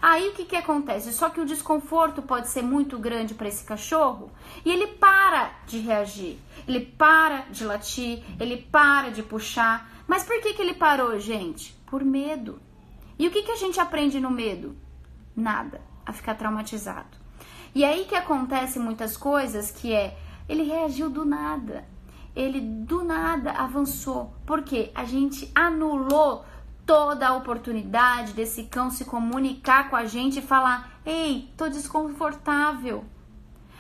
Aí 0.01 0.29
o 0.29 0.33
que, 0.33 0.45
que 0.45 0.57
acontece? 0.57 1.13
Só 1.13 1.29
que 1.29 1.41
o 1.41 1.45
desconforto 1.45 2.23
pode 2.23 2.49
ser 2.49 2.63
muito 2.63 2.99
grande 2.99 3.35
para 3.35 3.49
esse 3.49 3.65
cachorro 3.65 4.31
e 4.65 4.71
ele 4.71 4.87
para 4.87 5.51
de 5.67 5.79
reagir, 5.81 6.39
ele 6.67 6.81
para 6.81 7.41
de 7.51 7.65
latir, 7.65 8.23
ele 8.39 8.57
para 8.57 9.11
de 9.11 9.23
puxar. 9.23 9.98
Mas 10.09 10.25
por 10.25 10.41
que, 10.41 10.55
que 10.55 10.63
ele 10.63 10.75
parou, 10.75 11.21
gente? 11.21 11.75
Por 11.87 12.03
medo. 12.03 12.61
E 13.19 13.29
o 13.29 13.31
que, 13.31 13.43
que 13.43 13.53
a 13.53 13.57
gente 13.57 13.79
aprende 13.79 14.19
no 14.19 14.31
medo? 14.31 14.75
Nada, 15.37 15.83
a 16.05 16.13
ficar 16.15 16.35
traumatizado. 16.35 17.19
E 17.75 17.85
aí 17.85 18.07
que 18.07 18.15
acontece 18.15 18.79
muitas 18.79 19.19
coisas 19.19 19.71
que 19.71 19.93
é 19.93 20.17
ele 20.49 20.63
reagiu 20.63 21.11
do 21.11 21.27
nada. 21.27 21.87
Ele 22.35 22.59
do 22.59 23.05
nada 23.05 23.53
avançou. 23.53 24.33
Porque 24.47 24.91
a 24.95 25.05
gente 25.05 25.53
anulou 25.55 26.45
toda 26.87 27.29
a 27.29 27.37
oportunidade 27.37 28.33
desse 28.33 28.65
cão 28.65 28.91
se 28.91 29.05
comunicar 29.05 29.91
com 29.91 29.97
a 29.97 30.07
gente 30.07 30.39
e 30.39 30.43
falar: 30.43 31.01
"Ei, 31.05 31.53
tô 31.55 31.69
desconfortável". 31.69 33.05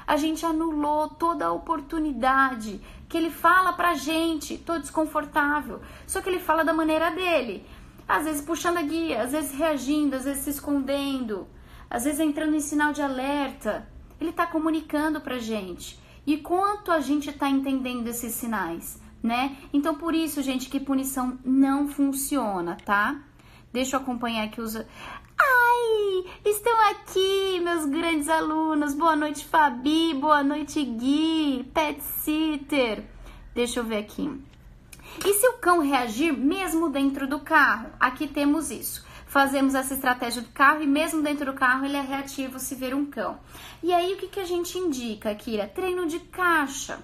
A 0.08 0.16
gente 0.16 0.46
anulou 0.46 1.08
toda 1.08 1.46
a 1.46 1.52
oportunidade 1.52 2.80
que 3.08 3.18
ele 3.18 3.30
fala 3.30 3.74
pra 3.74 3.92
gente, 3.92 4.56
tô 4.56 4.78
desconfortável. 4.78 5.82
Só 6.06 6.22
que 6.22 6.30
ele 6.30 6.38
fala 6.38 6.64
da 6.64 6.72
maneira 6.72 7.10
dele. 7.10 7.66
Às 8.08 8.24
vezes 8.24 8.40
puxando 8.40 8.78
a 8.78 8.82
guia, 8.82 9.22
às 9.22 9.32
vezes 9.32 9.52
reagindo, 9.52 10.16
às 10.16 10.24
vezes 10.24 10.44
se 10.44 10.50
escondendo, 10.50 11.46
às 11.90 12.04
vezes 12.04 12.20
entrando 12.20 12.56
em 12.56 12.60
sinal 12.60 12.94
de 12.94 13.02
alerta. 13.02 13.86
Ele 14.18 14.32
tá 14.32 14.46
comunicando 14.46 15.20
pra 15.20 15.38
gente. 15.38 16.00
E 16.26 16.38
quanto 16.38 16.90
a 16.90 17.00
gente 17.00 17.30
tá 17.30 17.48
entendendo 17.50 18.08
esses 18.08 18.32
sinais? 18.32 18.98
né? 19.22 19.56
Então 19.72 19.94
por 19.94 20.14
isso, 20.14 20.42
gente, 20.42 20.68
que 20.68 20.80
punição 20.80 21.38
não 21.44 21.88
funciona, 21.88 22.76
tá? 22.84 23.20
Deixa 23.72 23.96
eu 23.96 24.00
acompanhar 24.00 24.44
aqui 24.44 24.60
os 24.60 24.74
Ai, 25.40 26.24
estão 26.44 26.90
aqui 26.90 27.60
meus 27.60 27.86
grandes 27.86 28.28
alunos. 28.28 28.94
Boa 28.94 29.16
noite, 29.16 29.44
Fabi. 29.44 30.14
Boa 30.14 30.42
noite, 30.42 30.84
Gui. 30.84 31.64
Pet 31.72 32.02
sitter. 32.02 33.04
Deixa 33.54 33.80
eu 33.80 33.84
ver 33.84 33.98
aqui. 33.98 34.30
E 35.24 35.34
se 35.34 35.48
o 35.48 35.58
cão 35.58 35.80
reagir 35.80 36.32
mesmo 36.32 36.90
dentro 36.90 37.26
do 37.26 37.40
carro? 37.40 37.90
Aqui 37.98 38.26
temos 38.26 38.70
isso. 38.70 39.06
Fazemos 39.26 39.74
essa 39.74 39.94
estratégia 39.94 40.42
do 40.42 40.48
carro 40.48 40.82
e 40.82 40.86
mesmo 40.86 41.22
dentro 41.22 41.46
do 41.46 41.58
carro 41.58 41.84
ele 41.84 41.96
é 41.96 42.02
reativo 42.02 42.58
se 42.58 42.74
ver 42.74 42.94
um 42.94 43.06
cão. 43.06 43.38
E 43.82 43.92
aí 43.92 44.14
o 44.14 44.16
que, 44.16 44.28
que 44.28 44.40
a 44.40 44.44
gente 44.44 44.78
indica, 44.78 45.34
Kira? 45.34 45.66
Treino 45.66 46.06
de 46.06 46.18
caixa 46.20 46.98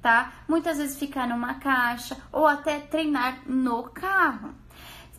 tá? 0.00 0.32
Muitas 0.48 0.78
vezes 0.78 0.98
ficar 0.98 1.28
numa 1.28 1.54
caixa 1.54 2.16
ou 2.32 2.46
até 2.46 2.80
treinar 2.80 3.42
no 3.46 3.84
carro. 3.84 4.54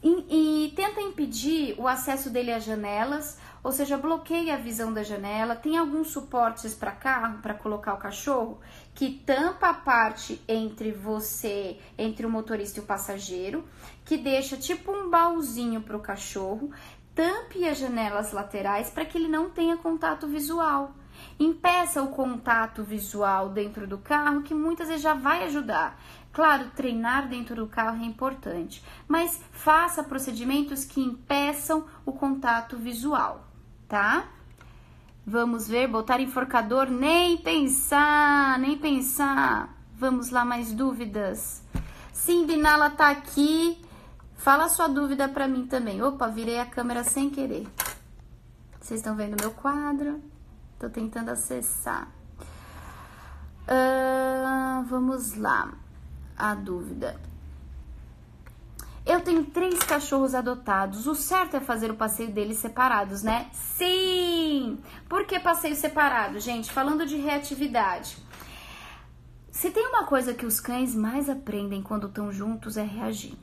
E, 0.03 0.65
e, 0.65 0.71
tenta 0.71 0.99
impedir 0.99 1.75
o 1.77 1.87
acesso 1.87 2.31
dele 2.31 2.51
às 2.51 2.63
janelas, 2.63 3.37
ou 3.63 3.71
seja, 3.71 3.97
bloqueia 3.97 4.55
a 4.55 4.57
visão 4.57 4.91
da 4.91 5.03
janela. 5.03 5.55
Tem 5.55 5.77
alguns 5.77 6.07
suportes 6.07 6.73
para 6.73 6.91
carro 6.91 7.39
para 7.39 7.53
colocar 7.53 7.93
o 7.93 7.97
cachorro 7.97 8.59
que 8.95 9.11
tampa 9.25 9.69
a 9.69 9.73
parte 9.75 10.41
entre 10.47 10.91
você, 10.91 11.77
entre 11.97 12.25
o 12.25 12.29
motorista 12.29 12.79
e 12.79 12.83
o 12.83 12.85
passageiro, 12.85 13.63
que 14.03 14.17
deixa 14.17 14.57
tipo 14.57 14.91
um 14.91 15.09
baúzinho 15.09 15.81
para 15.81 15.97
o 15.97 16.01
cachorro. 16.01 16.71
Tampe 17.13 17.67
as 17.67 17.77
janelas 17.77 18.31
laterais 18.31 18.89
para 18.89 19.05
que 19.05 19.17
ele 19.17 19.27
não 19.27 19.49
tenha 19.51 19.77
contato 19.77 20.27
visual. 20.27 20.95
Impeça 21.39 22.01
o 22.01 22.07
contato 22.07 22.83
visual 22.83 23.49
dentro 23.49 23.85
do 23.85 23.97
carro, 23.97 24.43
que 24.43 24.53
muitas 24.53 24.87
vezes 24.87 25.03
já 25.03 25.13
vai 25.13 25.43
ajudar. 25.43 25.99
Claro, 26.31 26.71
treinar 26.75 27.27
dentro 27.27 27.55
do 27.55 27.67
carro 27.67 28.01
é 28.01 28.05
importante, 28.05 28.83
mas 29.07 29.41
faça 29.51 30.01
procedimentos 30.01 30.85
que 30.85 31.01
impeçam 31.01 31.85
o 32.05 32.13
contato 32.13 32.77
visual, 32.77 33.45
tá? 33.87 34.27
Vamos 35.27 35.67
ver, 35.67 35.87
botar 35.87 36.21
enforcador, 36.21 36.89
nem 36.89 37.37
pensar, 37.37 38.57
nem 38.59 38.77
pensar. 38.77 39.75
Vamos 39.93 40.29
lá, 40.29 40.43
mais 40.45 40.73
dúvidas? 40.73 41.61
Sim, 42.11 42.45
Binala 42.45 42.89
tá 42.89 43.09
aqui. 43.09 43.79
Fala 44.35 44.67
sua 44.69 44.87
dúvida 44.87 45.27
para 45.29 45.47
mim 45.47 45.67
também. 45.67 46.01
Opa, 46.01 46.27
virei 46.27 46.59
a 46.59 46.65
câmera 46.65 47.03
sem 47.03 47.29
querer. 47.29 47.67
Vocês 48.79 48.99
estão 48.99 49.15
vendo 49.15 49.39
meu 49.39 49.51
quadro? 49.51 50.19
Tô 50.79 50.89
tentando 50.89 51.29
acessar. 51.29 52.07
Uh, 53.67 54.83
vamos 54.85 55.35
lá. 55.35 55.71
A 56.41 56.55
dúvida. 56.55 57.21
Eu 59.05 59.21
tenho 59.21 59.43
três 59.45 59.77
cachorros 59.77 60.33
adotados. 60.33 61.05
O 61.05 61.13
certo 61.13 61.55
é 61.55 61.59
fazer 61.59 61.91
o 61.91 61.95
passeio 61.95 62.31
deles 62.31 62.57
separados, 62.57 63.21
né? 63.21 63.47
Sim! 63.53 64.79
Por 65.07 65.27
que 65.27 65.39
passeio 65.39 65.75
separado, 65.75 66.39
gente? 66.39 66.71
Falando 66.71 67.05
de 67.05 67.15
reatividade. 67.15 68.17
Se 69.51 69.69
tem 69.69 69.85
uma 69.85 70.05
coisa 70.05 70.33
que 70.33 70.43
os 70.43 70.59
cães 70.59 70.95
mais 70.95 71.29
aprendem 71.29 71.83
quando 71.83 72.07
estão 72.07 72.31
juntos 72.31 72.75
é 72.75 72.83
reagir. 72.83 73.37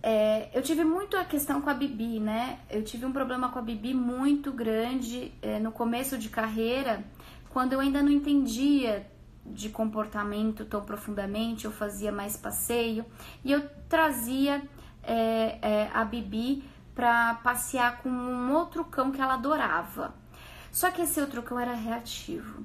É, 0.00 0.48
eu 0.56 0.62
tive 0.62 0.84
muito 0.84 1.16
a 1.16 1.24
questão 1.24 1.60
com 1.60 1.70
a 1.70 1.74
Bibi, 1.74 2.20
né? 2.20 2.60
Eu 2.70 2.84
tive 2.84 3.04
um 3.04 3.10
problema 3.10 3.48
com 3.48 3.58
a 3.58 3.62
Bibi 3.62 3.94
muito 3.94 4.52
grande 4.52 5.34
é, 5.42 5.58
no 5.58 5.72
começo 5.72 6.16
de 6.16 6.28
carreira, 6.28 7.04
quando 7.48 7.72
eu 7.72 7.80
ainda 7.80 8.00
não 8.00 8.12
entendia 8.12 9.10
de 9.52 9.68
comportamento 9.68 10.64
tão 10.64 10.82
profundamente, 10.82 11.64
eu 11.64 11.72
fazia 11.72 12.10
mais 12.10 12.36
passeio 12.36 13.04
e 13.44 13.52
eu 13.52 13.68
trazia 13.88 14.62
é, 15.02 15.58
é 15.60 15.90
a 15.92 16.04
Bibi 16.04 16.64
para 16.94 17.34
passear 17.36 17.98
com 18.02 18.08
um 18.08 18.52
outro 18.52 18.84
cão 18.84 19.10
que 19.10 19.20
ela 19.20 19.34
adorava. 19.34 20.14
Só 20.70 20.90
que 20.90 21.02
esse 21.02 21.20
outro 21.20 21.42
cão 21.42 21.58
era 21.58 21.74
reativo. 21.74 22.64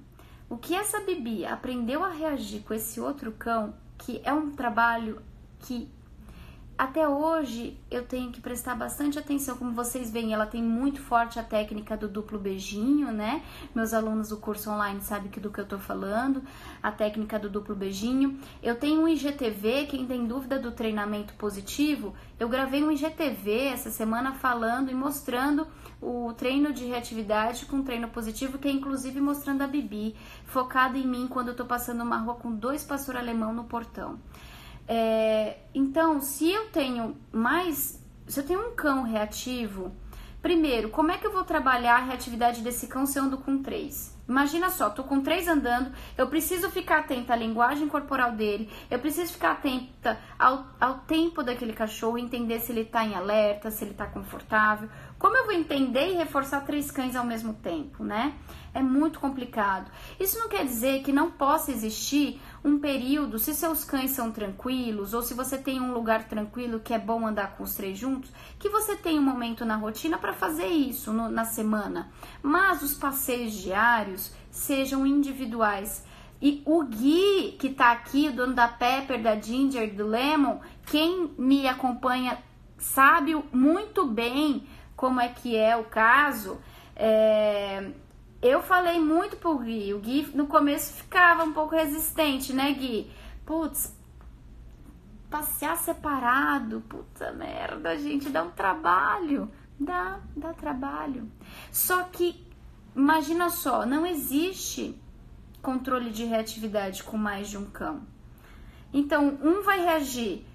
O 0.50 0.58
que 0.58 0.76
essa 0.76 1.00
Bibi 1.00 1.45
aprendeu 1.45 2.04
a 2.04 2.10
reagir 2.10 2.62
com 2.62 2.74
esse 2.74 3.00
outro 3.00 3.32
cão, 3.32 3.74
que 3.98 4.21
é 4.24 4.32
um 4.32 4.52
trabalho 4.52 5.21
que 5.60 5.89
até 6.77 7.07
hoje 7.07 7.77
eu 7.89 8.03
tenho 8.05 8.31
que 8.31 8.41
prestar 8.41 8.75
bastante 8.75 9.17
atenção, 9.17 9.55
como 9.55 9.71
vocês 9.71 10.11
veem, 10.11 10.33
ela 10.33 10.45
tem 10.45 10.61
muito 10.61 11.01
forte 11.01 11.39
a 11.39 11.43
técnica 11.43 11.95
do 11.95 12.07
duplo 12.07 12.38
beijinho, 12.38 13.11
né? 13.11 13.43
Meus 13.73 13.93
alunos 13.93 14.29
do 14.29 14.38
curso 14.38 14.69
online 14.69 14.99
sabem 14.99 15.31
do 15.31 15.49
que 15.49 15.59
eu 15.59 15.65
tô 15.65 15.79
falando, 15.79 16.43
a 16.83 16.91
técnica 16.91 17.39
do 17.39 17.49
duplo 17.49 17.75
beijinho. 17.75 18.38
Eu 18.61 18.75
tenho 18.75 19.01
um 19.01 19.07
IGTV, 19.07 19.85
quem 19.85 20.05
tem 20.05 20.25
dúvida 20.25 20.59
do 20.59 20.71
treinamento 20.71 21.33
positivo, 21.35 22.13
eu 22.38 22.49
gravei 22.49 22.83
um 22.83 22.91
IGTV 22.91 23.67
essa 23.67 23.89
semana 23.89 24.33
falando 24.33 24.91
e 24.91 24.93
mostrando 24.93 25.65
o 26.01 26.33
treino 26.33 26.73
de 26.73 26.85
reatividade 26.85 27.65
com 27.65 27.81
treino 27.83 28.09
positivo, 28.09 28.57
que 28.57 28.67
é 28.67 28.71
inclusive 28.71 29.21
mostrando 29.21 29.61
a 29.61 29.67
Bibi, 29.67 30.15
focada 30.45 30.97
em 30.97 31.07
mim 31.07 31.27
quando 31.27 31.49
eu 31.49 31.55
tô 31.55 31.63
passando 31.63 32.03
uma 32.03 32.17
rua 32.17 32.35
com 32.35 32.53
dois 32.53 32.83
pastor 32.83 33.15
alemão 33.15 33.53
no 33.53 33.63
portão. 33.63 34.19
É, 34.88 35.58
então, 35.74 36.21
se 36.21 36.50
eu 36.50 36.69
tenho 36.69 37.17
mais, 37.32 38.02
se 38.28 38.39
eu 38.39 38.45
tenho 38.45 38.67
um 38.67 38.76
cão 38.76 39.04
reativo, 39.04 39.91
primeiro, 40.41 40.89
como 40.89 41.12
é 41.12 41.17
que 41.17 41.26
eu 41.26 41.32
vou 41.32 41.43
trabalhar 41.43 41.95
a 41.95 42.04
reatividade 42.04 42.62
desse 42.62 42.88
cão 42.88 43.06
se 43.06 43.17
eu 43.17 43.24
ando 43.24 43.38
com 43.38 43.62
três? 43.62 44.15
Imagina 44.28 44.71
só, 44.71 44.89
tô 44.89 45.04
com 45.04 45.21
três 45.21 45.48
andando, 45.48 45.91
eu 46.17 46.28
preciso 46.28 46.71
ficar 46.71 47.00
atenta 47.00 47.34
à 47.34 47.36
linguagem 47.36 47.88
corporal 47.88 48.32
dele, 48.32 48.71
eu 48.89 48.98
preciso 48.98 49.34
ficar 49.34 49.52
atenta 49.52 50.17
ao, 50.38 50.65
ao 50.80 50.95
tempo 51.00 51.43
daquele 51.43 51.74
cachorro, 51.74 52.17
entender 52.17 52.60
se 52.60 52.71
ele 52.71 52.86
tá 52.86 53.06
em 53.06 53.13
alerta, 53.13 53.69
se 53.69 53.86
ele 53.86 53.93
tá 53.93 54.08
confortável. 54.08 54.89
Como 55.17 55.38
eu 55.38 55.45
vou 55.45 55.54
entender 55.54 56.10
e 56.10 56.15
reforçar 56.15 56.65
três 56.65 56.91
cães 56.91 57.15
ao 57.15 57.25
mesmo 57.25 57.54
tempo, 57.54 58.04
né? 58.04 58.34
É 58.73 58.82
muito 58.82 59.19
complicado. 59.19 59.89
Isso 60.19 60.38
não 60.38 60.49
quer 60.49 60.65
dizer 60.65 61.04
que 61.04 61.13
não 61.13 61.32
possa 61.32 61.71
existir 61.71 62.41
um 62.63 62.78
período, 62.80 63.39
se 63.39 63.54
seus 63.54 63.86
cães 63.86 64.12
são 64.12 64.30
tranquilos, 64.30 65.13
ou 65.13 65.21
se 65.21 65.34
você 65.34 65.58
tem 65.58 65.80
um 65.80 65.93
lugar 65.93 66.28
tranquilo 66.28 66.82
que 66.82 66.93
é 66.93 66.99
bom 66.99 67.25
andar 67.25 67.56
com 67.56 67.63
os 67.63 67.75
três 67.75 67.97
juntos, 67.97 68.30
que 68.60 68.67
você 68.67 68.97
tem 68.97 69.17
um 69.17 69.23
momento 69.23 69.63
na 69.63 69.78
rotina 69.78 70.17
para 70.17 70.34
fazer 70.34 70.67
isso 70.67 71.13
no, 71.13 71.30
na 71.30 71.45
semana. 71.45 72.12
Mas 72.43 72.82
os 72.82 72.93
passeios 72.93 73.54
diários 73.54 74.34
sejam 74.51 75.08
individuais. 75.08 76.04
E 76.41 76.62
o 76.65 76.84
Gui, 76.84 77.56
que 77.58 77.69
tá 77.69 77.93
aqui, 77.93 78.28
o 78.28 78.36
dono 78.36 78.54
da 78.54 78.67
Pepper, 78.67 79.21
da 79.21 79.39
Ginger, 79.39 79.95
do 79.95 80.06
Lemon, 80.06 80.60
quem 80.86 81.34
me 81.38 81.65
acompanha 81.67 82.38
sabe 82.78 83.36
muito 83.54 84.06
bem 84.06 84.67
como 84.95 85.19
é 85.19 85.29
que 85.29 85.55
é 85.55 85.75
o 85.75 85.84
caso. 85.84 86.60
É, 86.95 87.91
eu 88.41 88.62
falei 88.62 88.99
muito 88.99 89.38
pro 89.38 89.58
Gui. 89.58 89.93
O 89.93 89.99
Gui 89.99 90.31
no 90.34 90.47
começo 90.47 90.93
ficava 90.93 91.43
um 91.43 91.53
pouco 91.53 91.75
resistente, 91.75 92.53
né, 92.53 92.71
Gui? 92.73 93.12
Putz, 93.45 93.95
passear 95.29 95.77
separado, 95.77 96.81
puta 96.88 97.31
merda, 97.31 97.97
gente, 97.97 98.29
dá 98.29 98.43
um 98.43 98.51
trabalho. 98.51 99.51
Dá, 99.77 100.19
dá 100.36 100.53
trabalho. 100.53 101.29
Só 101.71 102.03
que, 102.03 102.47
imagina 102.95 103.49
só, 103.49 103.86
não 103.86 104.05
existe 104.05 104.97
controle 105.62 106.12
de 106.12 106.23
reatividade 106.23 107.03
com 107.03 107.17
mais 107.17 107.49
de 107.49 107.58
um 107.58 107.65
cão. 107.65 108.03
Então, 108.93 109.38
um 109.43 109.63
vai 109.63 109.81
reagir, 109.81 110.45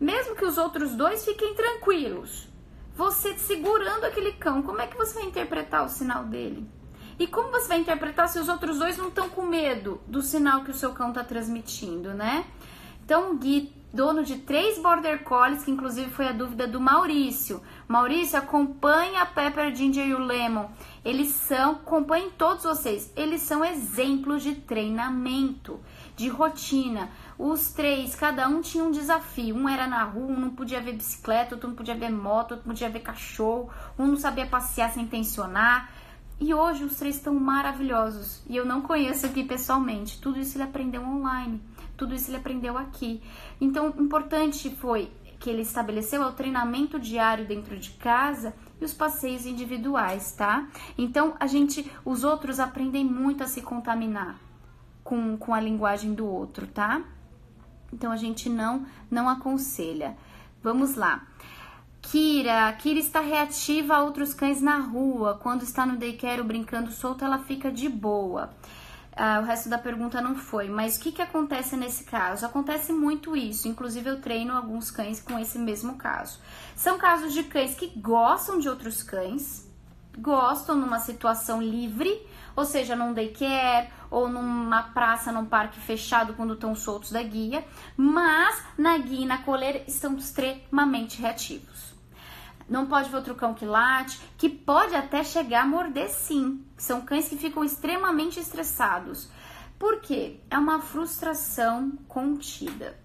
mesmo 0.00 0.34
que 0.34 0.44
os 0.44 0.56
outros 0.56 0.94
dois 0.94 1.24
fiquem 1.24 1.54
tranquilos. 1.54 2.48
Você 2.94 3.38
segurando 3.38 4.04
aquele 4.04 4.32
cão, 4.32 4.62
como 4.62 4.80
é 4.80 4.86
que 4.86 4.96
você 4.96 5.14
vai 5.14 5.24
interpretar 5.24 5.84
o 5.84 5.88
sinal 5.88 6.24
dele? 6.24 6.68
E 7.18 7.26
como 7.26 7.50
você 7.50 7.68
vai 7.68 7.78
interpretar 7.78 8.28
se 8.28 8.38
os 8.38 8.48
outros 8.48 8.78
dois 8.78 8.96
não 8.96 9.08
estão 9.08 9.28
com 9.28 9.42
medo 9.46 10.00
do 10.06 10.20
sinal 10.20 10.62
que 10.62 10.70
o 10.70 10.74
seu 10.74 10.92
cão 10.92 11.08
está 11.08 11.24
transmitindo, 11.24 12.12
né? 12.12 12.44
Então, 13.04 13.36
Gui, 13.36 13.72
dono 13.92 14.24
de 14.24 14.38
três 14.38 14.78
Border 14.78 15.22
Collies, 15.22 15.64
que 15.64 15.70
inclusive 15.70 16.10
foi 16.10 16.28
a 16.28 16.32
dúvida 16.32 16.66
do 16.66 16.80
Maurício. 16.80 17.62
Maurício, 17.86 18.38
acompanha 18.38 19.22
a 19.22 19.26
Pepper, 19.26 19.74
Ginger 19.74 20.06
e 20.06 20.14
o 20.14 20.24
Lemon. 20.24 20.68
Eles 21.04 21.28
são, 21.28 21.72
acompanhem 21.72 22.30
todos 22.30 22.64
vocês, 22.64 23.12
eles 23.16 23.42
são 23.42 23.64
exemplos 23.64 24.42
de 24.42 24.54
treinamento, 24.54 25.80
de 26.16 26.28
rotina. 26.28 27.10
Os 27.44 27.72
três, 27.72 28.14
cada 28.14 28.46
um 28.46 28.60
tinha 28.60 28.84
um 28.84 28.92
desafio. 28.92 29.56
Um 29.56 29.68
era 29.68 29.84
na 29.84 30.04
rua, 30.04 30.28
um 30.28 30.38
não 30.38 30.50
podia 30.50 30.80
ver 30.80 30.92
bicicleta, 30.92 31.56
outro 31.56 31.68
não 31.68 31.74
podia 31.74 31.96
ver 31.96 32.08
moto, 32.08 32.52
outro 32.52 32.68
não 32.68 32.72
podia 32.72 32.88
ver 32.88 33.00
cachorro, 33.00 33.68
um 33.98 34.06
não 34.06 34.16
sabia 34.16 34.46
passear 34.46 34.92
sem 34.92 35.08
tensionar. 35.08 35.90
E 36.38 36.54
hoje 36.54 36.84
os 36.84 36.94
três 36.94 37.16
estão 37.16 37.34
maravilhosos. 37.34 38.44
E 38.48 38.56
eu 38.56 38.64
não 38.64 38.80
conheço 38.80 39.26
aqui 39.26 39.42
pessoalmente. 39.42 40.20
Tudo 40.20 40.38
isso 40.38 40.56
ele 40.56 40.62
aprendeu 40.62 41.02
online. 41.02 41.60
Tudo 41.96 42.14
isso 42.14 42.30
ele 42.30 42.36
aprendeu 42.36 42.78
aqui. 42.78 43.20
Então, 43.60 43.88
importante 43.98 44.70
foi 44.70 45.10
que 45.40 45.50
ele 45.50 45.62
estabeleceu 45.62 46.22
é 46.22 46.26
o 46.26 46.32
treinamento 46.32 46.96
diário 46.96 47.44
dentro 47.44 47.76
de 47.76 47.90
casa 47.90 48.54
e 48.80 48.84
os 48.84 48.94
passeios 48.94 49.46
individuais, 49.46 50.30
tá? 50.30 50.68
Então, 50.96 51.34
a 51.40 51.48
gente, 51.48 51.90
os 52.04 52.22
outros 52.22 52.60
aprendem 52.60 53.04
muito 53.04 53.42
a 53.42 53.48
se 53.48 53.62
contaminar 53.62 54.38
com, 55.02 55.36
com 55.36 55.52
a 55.52 55.58
linguagem 55.58 56.14
do 56.14 56.24
outro, 56.24 56.68
tá? 56.68 57.02
Então, 57.92 58.10
a 58.10 58.16
gente 58.16 58.48
não, 58.48 58.86
não 59.10 59.28
aconselha. 59.28 60.16
Vamos 60.62 60.94
lá. 60.94 61.26
Kira, 62.00 62.72
Kira 62.72 62.98
está 62.98 63.20
reativa 63.20 63.94
a 63.94 64.02
outros 64.02 64.34
cães 64.34 64.60
na 64.60 64.78
rua. 64.78 65.38
Quando 65.40 65.62
está 65.62 65.86
no 65.86 65.96
daycare 65.96 66.42
brincando 66.42 66.90
solto, 66.90 67.24
ela 67.24 67.38
fica 67.38 67.70
de 67.70 67.88
boa. 67.88 68.50
Ah, 69.14 69.40
o 69.40 69.44
resto 69.44 69.68
da 69.68 69.76
pergunta 69.76 70.22
não 70.22 70.34
foi, 70.34 70.68
mas 70.68 70.96
o 70.96 71.00
que, 71.00 71.12
que 71.12 71.20
acontece 71.20 71.76
nesse 71.76 72.04
caso? 72.04 72.46
Acontece 72.46 72.94
muito 72.94 73.36
isso, 73.36 73.68
inclusive 73.68 74.08
eu 74.08 74.20
treino 74.22 74.56
alguns 74.56 74.90
cães 74.90 75.20
com 75.20 75.38
esse 75.38 75.58
mesmo 75.58 75.96
caso. 75.96 76.40
São 76.74 76.96
casos 76.96 77.34
de 77.34 77.42
cães 77.42 77.74
que 77.74 77.88
gostam 77.88 78.58
de 78.58 78.70
outros 78.70 79.02
cães, 79.02 79.68
gostam 80.18 80.76
numa 80.76 80.98
situação 80.98 81.60
livre, 81.60 82.26
ou 82.56 82.64
seja, 82.64 82.96
num 82.96 83.12
daycare 83.12 83.90
ou 84.12 84.28
numa 84.28 84.82
praça, 84.82 85.32
num 85.32 85.46
parque 85.46 85.80
fechado 85.80 86.34
quando 86.34 86.54
estão 86.54 86.74
soltos 86.74 87.10
da 87.10 87.22
guia, 87.22 87.64
mas 87.96 88.62
na 88.78 88.96
guia 88.98 89.22
e 89.22 89.26
na 89.26 89.38
coleira 89.38 89.82
estão 89.88 90.14
extremamente 90.16 91.20
reativos 91.20 91.92
não 92.72 92.86
pode 92.86 93.10
ver 93.10 93.16
outro 93.16 93.34
cão 93.34 93.52
que 93.52 93.66
late, 93.66 94.18
que 94.38 94.48
pode 94.48 94.94
até 94.94 95.22
chegar 95.22 95.62
a 95.62 95.66
morder 95.66 96.08
sim. 96.08 96.64
São 96.76 97.02
cães 97.02 97.28
que 97.28 97.36
ficam 97.36 97.62
extremamente 97.62 98.40
estressados. 98.40 99.28
Por 99.78 100.00
quê? 100.00 100.40
É 100.50 100.58
uma 100.58 100.80
frustração 100.80 101.92
contida. 102.08 102.98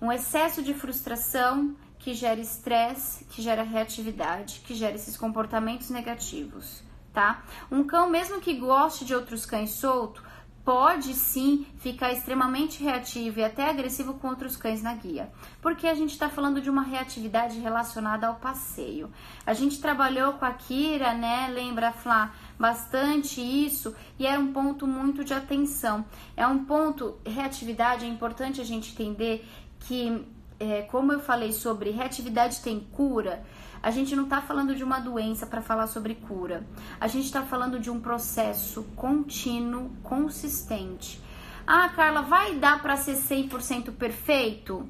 Um 0.00 0.10
excesso 0.10 0.62
de 0.62 0.72
frustração 0.72 1.76
que 1.98 2.14
gera 2.14 2.40
estresse, 2.40 3.24
que 3.26 3.42
gera 3.42 3.62
reatividade, 3.62 4.62
que 4.64 4.74
gera 4.74 4.94
esses 4.94 5.18
comportamentos 5.18 5.90
negativos, 5.90 6.82
tá? 7.12 7.42
Um 7.70 7.84
cão, 7.84 8.08
mesmo 8.08 8.40
que 8.40 8.54
goste 8.54 9.04
de 9.04 9.14
outros 9.14 9.44
cães 9.44 9.72
solto, 9.72 10.24
pode 10.70 11.14
sim 11.14 11.66
ficar 11.78 12.12
extremamente 12.12 12.80
reativo 12.80 13.40
e 13.40 13.44
até 13.44 13.68
agressivo 13.68 14.14
com 14.14 14.28
outros 14.28 14.56
cães 14.56 14.80
na 14.80 14.94
guia, 14.94 15.28
porque 15.60 15.84
a 15.88 15.94
gente 15.96 16.12
está 16.12 16.28
falando 16.28 16.60
de 16.60 16.70
uma 16.70 16.82
reatividade 16.82 17.58
relacionada 17.58 18.28
ao 18.28 18.36
passeio. 18.36 19.10
A 19.44 19.52
gente 19.52 19.80
trabalhou 19.80 20.34
com 20.34 20.44
a 20.44 20.52
Kira, 20.52 21.12
né? 21.12 21.48
Lembra, 21.52 21.90
Flá? 21.90 22.32
Bastante 22.56 23.40
isso 23.40 23.96
e 24.16 24.24
era 24.24 24.38
um 24.38 24.52
ponto 24.52 24.86
muito 24.86 25.24
de 25.24 25.34
atenção. 25.34 26.04
É 26.36 26.46
um 26.46 26.64
ponto, 26.64 27.18
reatividade, 27.26 28.04
é 28.04 28.08
importante 28.08 28.60
a 28.60 28.64
gente 28.64 28.92
entender 28.92 29.44
que, 29.80 30.24
é, 30.60 30.82
como 30.82 31.12
eu 31.12 31.18
falei 31.18 31.52
sobre 31.52 31.90
reatividade 31.90 32.60
tem 32.60 32.78
cura, 32.78 33.42
a 33.82 33.90
gente 33.90 34.14
não 34.14 34.24
está 34.24 34.42
falando 34.42 34.74
de 34.74 34.84
uma 34.84 35.00
doença 35.00 35.46
para 35.46 35.62
falar 35.62 35.86
sobre 35.86 36.14
cura. 36.14 36.66
A 37.00 37.08
gente 37.08 37.24
está 37.24 37.42
falando 37.42 37.78
de 37.78 37.90
um 37.90 38.00
processo 38.00 38.82
contínuo, 38.94 39.90
consistente. 40.02 41.20
Ah, 41.66 41.88
Carla, 41.88 42.22
vai 42.22 42.56
dar 42.56 42.82
para 42.82 42.96
ser 42.96 43.16
100% 43.16 43.92
perfeito? 43.92 44.88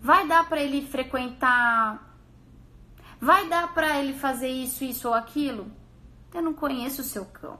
Vai 0.00 0.26
dar 0.26 0.48
para 0.48 0.62
ele 0.62 0.86
frequentar? 0.86 2.16
Vai 3.20 3.48
dar 3.48 3.74
para 3.74 3.98
ele 3.98 4.14
fazer 4.14 4.48
isso, 4.48 4.84
isso 4.84 5.08
ou 5.08 5.14
aquilo? 5.14 5.70
Eu 6.32 6.40
não 6.40 6.54
conheço 6.54 7.02
o 7.02 7.04
seu 7.04 7.24
cão. 7.24 7.58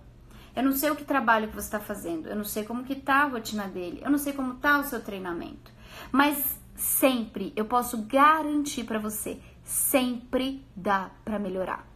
Eu 0.55 0.63
não 0.63 0.73
sei 0.73 0.91
o 0.91 0.97
que 0.97 1.05
trabalho 1.05 1.49
que 1.49 1.55
você 1.55 1.67
está 1.67 1.81
fazendo. 1.81 2.29
Eu 2.29 2.37
não 2.37 2.45
sei 2.45 2.65
como 2.65 2.85
que 2.85 2.95
tá 2.95 3.23
a 3.23 3.29
rotina 3.29 3.67
dele. 3.67 4.01
Eu 4.05 4.11
não 4.11 4.19
sei 4.19 4.33
como 4.33 4.55
tá 4.55 4.79
o 4.79 4.85
seu 4.85 5.03
treinamento. 5.03 5.71
Mas 6.13 6.59
sempre 6.75 7.53
eu 7.57 7.65
posso 7.65 7.99
garantir 8.03 8.85
para 8.85 8.99
você 8.99 9.41
sempre 9.69 10.67
dá 10.75 11.11
para 11.23 11.39
melhorar. 11.39 11.87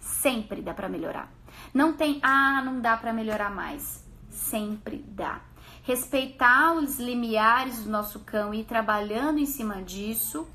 Sempre 0.00 0.62
dá 0.62 0.72
para 0.72 0.88
melhorar. 0.88 1.30
Não 1.74 1.92
tem, 1.92 2.18
ah, 2.22 2.62
não 2.64 2.80
dá 2.80 2.96
para 2.96 3.12
melhorar 3.12 3.50
mais. 3.54 4.02
Sempre 4.30 5.04
dá. 5.06 5.42
Respeitar 5.82 6.72
os 6.74 6.98
limiares 6.98 7.84
do 7.84 7.90
nosso 7.90 8.20
cão 8.20 8.54
e 8.54 8.60
ir 8.60 8.64
trabalhando 8.64 9.38
em 9.38 9.44
cima 9.44 9.82
disso 9.82 10.48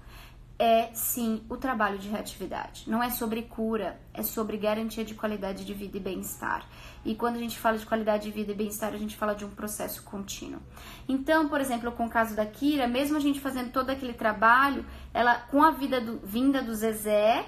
é 0.58 0.90
sim 0.94 1.44
o 1.50 1.58
trabalho 1.58 1.98
de 1.98 2.08
reatividade. 2.08 2.84
Não 2.88 3.02
é 3.02 3.10
sobre 3.10 3.42
cura, 3.44 4.00
é 4.14 4.22
sobre 4.22 4.58
garantia 4.58 5.04
de 5.04 5.16
qualidade 5.16 5.66
de 5.66 5.74
vida 5.74 5.98
e 5.98 6.00
bem-estar. 6.00 6.66
E 7.04 7.16
quando 7.16 7.36
a 7.36 7.40
gente 7.40 7.60
fala 7.60 7.78
de 7.78 7.86
qualidade 7.86 8.24
de 8.24 8.32
vida 8.32 8.52
e 8.52 8.56
bem-estar, 8.56 8.94
a 8.94 8.98
gente 8.98 9.16
fala 9.16 9.34
de 9.34 9.44
um 9.44 9.50
processo 9.50 10.04
contínuo. 10.04 10.62
Então, 11.08 11.50
por 11.50 11.60
exemplo, 11.60 11.92
com 11.92 12.06
o 12.06 12.10
caso 12.10 12.36
da 12.36 12.46
Kira, 12.46 12.88
mesmo 12.88 13.18
a 13.18 13.20
gente 13.20 13.40
fazendo 13.40 13.72
todo 13.72 13.90
aquele 13.90 14.14
trabalho, 14.14 14.86
ela 15.14 15.36
com 15.36 15.62
a 15.64 15.72
vida 15.72 16.00
do, 16.00 16.20
vinda 16.20 16.62
do 16.62 16.74
Zezé, 16.74 17.46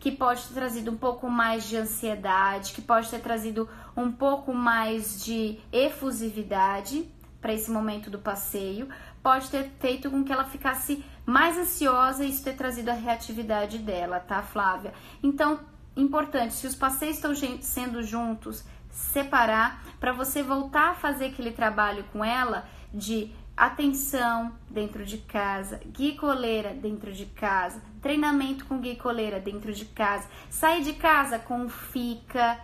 que 0.00 0.12
pode 0.12 0.42
ter 0.44 0.54
trazido 0.54 0.90
um 0.90 0.96
pouco 0.96 1.28
mais 1.30 1.64
de 1.64 1.76
ansiedade, 1.76 2.72
que 2.72 2.82
pode 2.82 3.08
ter 3.08 3.20
trazido 3.20 3.68
um 3.96 4.10
pouco 4.12 4.52
mais 4.52 5.24
de 5.24 5.58
efusividade 5.72 7.08
para 7.40 7.52
esse 7.52 7.70
momento 7.70 8.10
do 8.10 8.18
passeio, 8.18 8.88
pode 9.22 9.50
ter 9.50 9.70
feito 9.78 10.10
com 10.10 10.24
que 10.24 10.32
ela 10.32 10.44
ficasse 10.44 11.04
mais 11.26 11.58
ansiosa 11.58 12.24
e 12.24 12.30
isso 12.30 12.44
ter 12.44 12.54
trazido 12.54 12.90
a 12.90 12.94
reatividade 12.94 13.78
dela, 13.78 14.20
tá, 14.20 14.42
Flávia? 14.42 14.92
Então, 15.22 15.60
importante, 15.96 16.54
se 16.54 16.66
os 16.66 16.74
passeios 16.74 17.16
estão 17.16 17.34
sendo 17.60 18.02
juntos, 18.02 18.64
separar 18.90 19.82
para 20.00 20.12
você 20.12 20.42
voltar 20.42 20.90
a 20.90 20.94
fazer 20.94 21.26
aquele 21.26 21.52
trabalho 21.52 22.04
com 22.12 22.24
ela 22.24 22.68
de 22.92 23.32
atenção 23.56 24.52
dentro 24.70 25.04
de 25.04 25.18
casa, 25.18 25.80
guia 25.86 26.16
coleira 26.16 26.72
dentro 26.72 27.12
de 27.12 27.26
casa, 27.26 27.82
treinamento 28.00 28.64
com 28.64 28.78
guia 28.78 28.96
coleira 28.96 29.40
dentro 29.40 29.72
de 29.72 29.84
casa, 29.84 30.28
sair 30.48 30.82
de 30.82 30.92
casa 30.92 31.38
com 31.38 31.68
fica, 31.68 32.58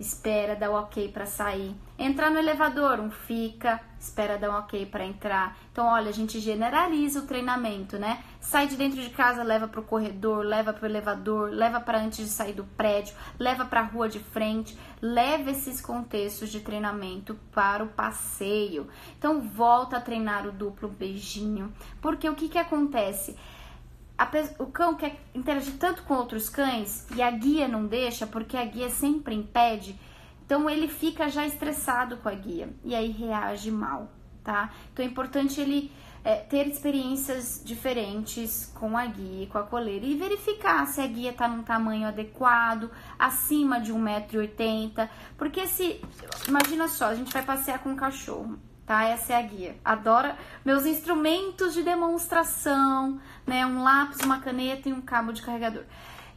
espera 0.00 0.56
dar 0.56 0.70
o 0.70 0.74
ok 0.74 1.08
para 1.12 1.26
sair. 1.26 1.76
Entrar 1.98 2.30
no 2.30 2.38
elevador, 2.38 2.98
um 2.98 3.10
fica, 3.10 3.78
espera 3.98 4.38
dar 4.38 4.50
um 4.50 4.58
ok 4.58 4.86
para 4.86 5.04
entrar. 5.04 5.58
Então, 5.70 5.86
olha, 5.86 6.08
a 6.08 6.12
gente 6.12 6.40
generaliza 6.40 7.20
o 7.20 7.26
treinamento, 7.26 7.98
né? 7.98 8.24
Sai 8.40 8.66
de 8.66 8.76
dentro 8.76 8.98
de 8.98 9.10
casa, 9.10 9.42
leva 9.42 9.68
para 9.68 9.80
o 9.80 9.84
corredor, 9.84 10.42
leva 10.42 10.72
para 10.72 10.84
o 10.84 10.86
elevador, 10.90 11.50
leva 11.50 11.78
para 11.78 11.98
antes 12.00 12.24
de 12.24 12.30
sair 12.30 12.54
do 12.54 12.64
prédio, 12.64 13.14
leva 13.38 13.66
para 13.66 13.80
a 13.80 13.84
rua 13.84 14.08
de 14.08 14.18
frente, 14.18 14.76
leva 15.02 15.50
esses 15.50 15.82
contextos 15.82 16.48
de 16.48 16.60
treinamento 16.60 17.38
para 17.52 17.84
o 17.84 17.88
passeio. 17.88 18.88
Então, 19.18 19.42
volta 19.42 19.98
a 19.98 20.00
treinar 20.00 20.46
o 20.46 20.52
duplo 20.52 20.88
beijinho, 20.88 21.70
porque 22.00 22.26
o 22.26 22.34
que 22.34 22.48
que 22.48 22.58
acontece? 22.58 23.36
O 24.58 24.66
cão 24.66 24.94
quer 24.94 25.20
interagir 25.34 25.74
tanto 25.78 26.02
com 26.02 26.14
outros 26.14 26.48
cães 26.48 27.06
e 27.14 27.22
a 27.22 27.30
guia 27.30 27.66
não 27.66 27.86
deixa, 27.86 28.26
porque 28.26 28.56
a 28.56 28.64
guia 28.64 28.90
sempre 28.90 29.34
impede, 29.34 29.98
então 30.44 30.68
ele 30.68 30.88
fica 30.88 31.28
já 31.28 31.46
estressado 31.46 32.16
com 32.18 32.28
a 32.28 32.34
guia 32.34 32.68
e 32.84 32.94
aí 32.94 33.10
reage 33.10 33.70
mal, 33.70 34.10
tá? 34.42 34.72
Então 34.92 35.04
é 35.04 35.08
importante 35.08 35.60
ele 35.60 35.90
é, 36.24 36.36
ter 36.36 36.66
experiências 36.66 37.62
diferentes 37.64 38.70
com 38.74 38.96
a 38.96 39.06
guia, 39.06 39.46
com 39.46 39.58
a 39.58 39.62
coleira 39.62 40.04
e 40.04 40.16
verificar 40.16 40.86
se 40.86 41.00
a 41.00 41.06
guia 41.06 41.32
tá 41.32 41.48
num 41.48 41.62
tamanho 41.62 42.06
adequado, 42.06 42.90
acima 43.18 43.80
de 43.80 43.92
1,80m, 43.92 45.08
porque 45.38 45.66
se, 45.66 46.00
imagina 46.46 46.88
só, 46.88 47.06
a 47.06 47.14
gente 47.14 47.32
vai 47.32 47.42
passear 47.42 47.78
com 47.78 47.90
um 47.90 47.96
cachorro, 47.96 48.58
tá? 48.90 49.04
Essa 49.04 49.34
é 49.34 49.36
a 49.36 49.42
guia. 49.42 49.76
Adora 49.84 50.36
meus 50.64 50.84
instrumentos 50.84 51.74
de 51.74 51.84
demonstração, 51.84 53.20
né? 53.46 53.64
Um 53.64 53.84
lápis, 53.84 54.18
uma 54.24 54.40
caneta 54.40 54.88
e 54.88 54.92
um 54.92 55.00
cabo 55.00 55.32
de 55.32 55.42
carregador. 55.42 55.84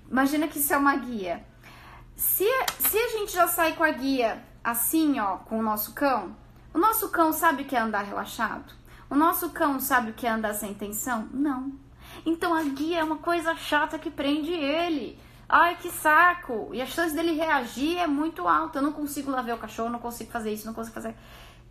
Imagina 0.08 0.48
que 0.48 0.60
isso 0.60 0.72
é 0.72 0.78
uma 0.78 0.96
guia. 0.96 1.44
Se, 2.16 2.46
se 2.78 2.96
a 2.96 3.08
gente 3.08 3.34
já 3.34 3.48
sai 3.48 3.74
com 3.74 3.84
a 3.84 3.90
guia 3.90 4.40
assim, 4.64 5.20
ó, 5.20 5.38
com 5.38 5.58
o 5.58 5.64
nosso 5.64 5.94
cão, 5.94 6.36
o 6.72 6.78
nosso 6.78 7.10
cão 7.10 7.34
sabe 7.34 7.64
o 7.64 7.66
que 7.66 7.76
é 7.76 7.80
andar 7.80 8.04
relaxado? 8.04 8.72
O 9.10 9.16
nosso 9.16 9.50
cão 9.50 9.80
sabe 9.80 10.12
o 10.12 10.14
que 10.14 10.28
é 10.28 10.30
andar 10.30 10.54
sem 10.54 10.76
tensão? 10.76 11.28
Não. 11.34 11.72
Então 12.24 12.54
a 12.54 12.62
guia 12.62 13.00
é 13.00 13.04
uma 13.04 13.18
coisa 13.18 13.56
chata 13.56 13.98
que 13.98 14.12
prende 14.12 14.52
ele. 14.54 15.20
Ai, 15.50 15.76
que 15.76 15.90
saco! 15.90 16.70
E 16.72 16.84
a 16.84 16.86
chance 16.86 17.16
dele 17.16 17.32
reagir 17.32 17.98
é 17.98 18.06
muito 18.06 18.48
alta. 18.48 18.78
Eu 18.78 18.84
não 18.84 18.92
consigo 18.92 19.32
lá 19.32 19.42
ver 19.42 19.54
o 19.54 19.58
cachorro, 19.58 19.90
não 19.90 20.00
consigo 20.00 20.32
fazer 20.32 20.54
isso, 20.54 20.68
não 20.68 20.74
consigo 20.74 20.94
fazer. 20.94 21.16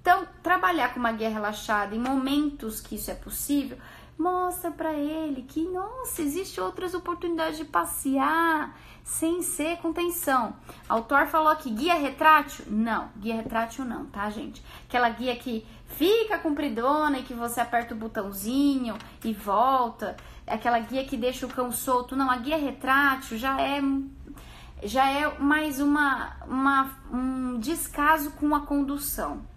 Então, 0.03 0.27
trabalhar 0.43 0.93
com 0.93 0.99
uma 0.99 1.13
guia 1.13 1.29
relaxada 1.29 1.95
em 1.95 1.99
momentos 2.01 2.81
que 2.81 2.97
isso 2.97 3.09
é 3.09 3.15
possível, 3.15 3.79
mostra 4.19 4.69
para 4.69 4.93
ele 4.93 5.43
que, 5.43 5.63
nossa, 5.69 6.23
existe 6.23 6.61
outras 6.61 6.93
oportunidades 6.93 7.57
de 7.57 7.65
passear 7.65 8.77
sem 9.05 9.43
ser 9.43 9.77
com 9.77 9.93
tensão. 9.93 10.57
O 10.91 10.95
autor 10.95 11.29
falou 11.29 11.51
aqui, 11.51 11.71
guia 11.71 11.95
retrátil? 11.95 12.65
Não, 12.69 13.11
guia 13.17 13.37
retrátil 13.37 13.85
não, 13.85 14.07
tá, 14.07 14.29
gente? 14.29 14.61
Aquela 14.89 15.09
guia 15.09 15.37
que 15.37 15.65
fica 15.87 16.37
compridona 16.37 17.21
e 17.21 17.23
que 17.23 17.33
você 17.33 17.61
aperta 17.61 17.95
o 17.95 17.97
botãozinho 17.97 18.99
e 19.25 19.33
volta. 19.33 20.17
Aquela 20.45 20.81
guia 20.81 21.05
que 21.05 21.17
deixa 21.17 21.47
o 21.47 21.49
cão 21.49 21.71
solto. 21.71 22.17
Não, 22.17 22.29
a 22.29 22.39
guia 22.39 22.57
retrátil 22.57 23.39
já 23.39 23.61
é 23.61 23.81
já 24.85 25.09
é 25.09 25.39
mais 25.39 25.81
uma, 25.81 26.37
uma 26.45 26.91
um 27.13 27.61
descaso 27.61 28.33
com 28.33 28.53
a 28.53 28.67
condução. 28.67 29.52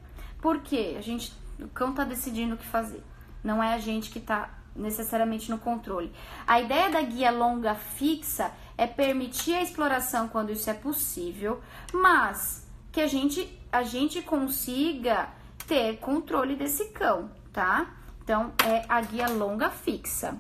Por 0.45 0.59
quê? 0.59 0.93
A 0.95 1.01
gente, 1.01 1.33
o 1.59 1.67
cão 1.69 1.89
está 1.89 2.03
decidindo 2.03 2.53
o 2.53 2.57
que 2.59 2.67
fazer. 2.67 3.01
Não 3.43 3.63
é 3.63 3.73
a 3.73 3.79
gente 3.79 4.11
que 4.11 4.19
está 4.19 4.53
necessariamente 4.75 5.49
no 5.49 5.57
controle. 5.57 6.11
A 6.45 6.61
ideia 6.61 6.87
da 6.91 7.01
guia 7.01 7.31
longa 7.31 7.73
fixa 7.73 8.51
é 8.77 8.85
permitir 8.85 9.55
a 9.55 9.63
exploração 9.63 10.27
quando 10.27 10.51
isso 10.51 10.69
é 10.69 10.75
possível, 10.75 11.63
mas 11.91 12.63
que 12.91 13.01
a 13.01 13.07
gente 13.07 13.59
a 13.71 13.81
gente 13.81 14.21
consiga 14.21 15.29
ter 15.65 15.97
controle 15.97 16.55
desse 16.55 16.89
cão, 16.89 17.31
tá? 17.51 17.95
Então 18.23 18.53
é 18.63 18.85
a 18.87 19.01
guia 19.01 19.27
longa 19.27 19.71
fixa. 19.71 20.37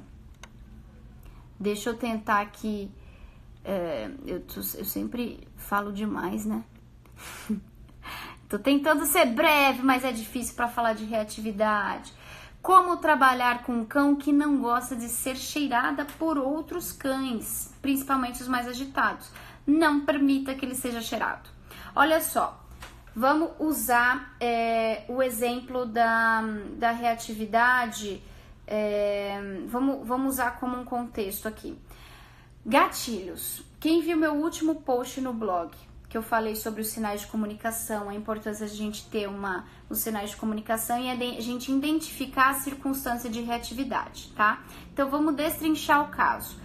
Deixa 1.59 1.89
eu 1.89 1.97
tentar 1.97 2.41
aqui. 2.41 2.91
É, 3.63 4.11
eu, 4.23 4.43
eu 4.75 4.85
sempre 4.85 5.47
falo 5.57 5.91
demais, 5.91 6.45
né? 6.45 6.63
Tentando 8.59 9.05
ser 9.05 9.25
breve, 9.27 9.81
mas 9.81 10.03
é 10.03 10.11
difícil 10.11 10.55
para 10.55 10.67
falar 10.67 10.93
de 10.93 11.05
reatividade. 11.05 12.13
Como 12.61 12.97
trabalhar 12.97 13.63
com 13.63 13.73
um 13.73 13.85
cão 13.85 14.15
que 14.15 14.33
não 14.33 14.57
gosta 14.57 14.95
de 14.95 15.07
ser 15.07 15.35
cheirada 15.35 16.05
por 16.17 16.37
outros 16.37 16.91
cães, 16.91 17.71
principalmente 17.81 18.41
os 18.41 18.47
mais 18.47 18.67
agitados. 18.67 19.29
Não 19.67 20.05
permita 20.05 20.55
que 20.55 20.65
ele 20.65 20.75
seja 20.75 20.99
cheirado. 20.99 21.47
Olha 21.95 22.19
só, 22.19 22.59
vamos 23.15 23.51
usar 23.59 24.35
é, 24.39 25.03
o 25.07 25.21
exemplo 25.21 25.85
da, 25.85 26.43
da 26.77 26.91
reatividade. 26.91 28.21
É, 28.65 29.39
vamos, 29.67 30.07
vamos 30.07 30.33
usar 30.33 30.59
como 30.59 30.75
um 30.75 30.83
contexto 30.83 31.47
aqui. 31.47 31.77
Gatilhos. 32.65 33.61
Quem 33.79 34.01
viu 34.01 34.17
meu 34.17 34.33
último 34.33 34.81
post 34.81 35.21
no 35.21 35.31
blog? 35.31 35.71
Que 36.15 36.19
eu 36.19 36.23
falei 36.23 36.55
sobre 36.55 36.79
os 36.79 36.87
sinais 36.87 37.19
de 37.19 37.27
comunicação, 37.27 38.07
a 38.07 38.15
importância 38.15 38.65
de 38.65 38.71
a 38.71 38.77
gente 38.77 39.05
ter 39.09 39.27
uma, 39.27 39.65
os 39.89 39.99
sinais 39.99 40.29
de 40.29 40.37
comunicação 40.37 40.97
e 40.97 41.09
a 41.09 41.41
gente 41.41 41.69
identificar 41.69 42.51
a 42.51 42.53
circunstância 42.53 43.29
de 43.29 43.41
reatividade, 43.41 44.31
tá? 44.33 44.63
Então 44.93 45.09
vamos 45.09 45.35
destrinchar 45.35 46.05
o 46.05 46.07
caso. 46.07 46.57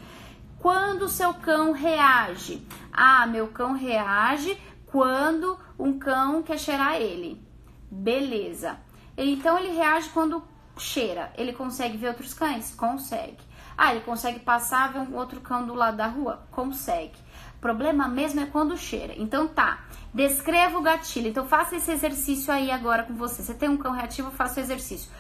Quando 0.61 1.07
o 1.07 1.09
seu 1.09 1.35
cão 1.35 1.73
reage? 1.73 2.65
Ah, 2.93 3.27
meu 3.27 3.49
cão 3.49 3.73
reage 3.73 4.57
quando 4.87 5.59
um 5.77 5.99
cão 5.99 6.45
quer 6.45 6.61
cheirar 6.61 6.95
ele. 6.95 7.45
Beleza. 7.91 8.79
Então 9.17 9.59
ele 9.59 9.73
reage 9.73 10.11
quando 10.11 10.45
cheira. 10.79 11.33
Ele 11.37 11.53
consegue 11.53 11.97
ver 11.97 12.07
outros 12.11 12.33
cães? 12.33 12.73
Consegue. 12.73 13.43
Ah, 13.77 13.93
ele 13.93 14.05
consegue 14.05 14.39
passar 14.39 14.93
ver 14.93 15.01
um 15.01 15.17
outro 15.17 15.41
cão 15.41 15.67
do 15.67 15.75
lado 15.75 15.97
da 15.97 16.07
rua? 16.07 16.47
Consegue. 16.53 17.19
Problema 17.61 18.09
mesmo 18.09 18.41
é 18.41 18.47
quando 18.47 18.77
cheira. 18.77 19.15
Então 19.17 19.47
tá, 19.47 19.85
descreva 20.15 20.79
o 20.79 20.83
gatilho. 20.83 21.29
Então 21.29 21.47
faça 21.47 21.77
esse 21.77 21.91
exercício 21.93 22.53
aí 22.53 22.71
agora 22.71 23.03
com 23.03 23.15
você. 23.15 23.43
Você 23.43 23.55
tem 23.55 23.69
um 23.69 23.77
cão 23.77 23.93
reativo, 23.93 24.31
faça 24.31 24.61
o 24.61 24.63
exercício. 24.63 25.11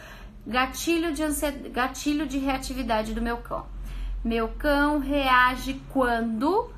Gatilho 0.46 1.12
de, 1.12 1.22
ansiedade, 1.22 1.68
gatilho 1.68 2.26
de 2.26 2.38
reatividade 2.38 3.12
do 3.12 3.20
meu 3.20 3.36
cão. 3.38 3.66
Meu 4.24 4.48
cão 4.48 4.98
reage 4.98 5.80
quando 5.90 6.70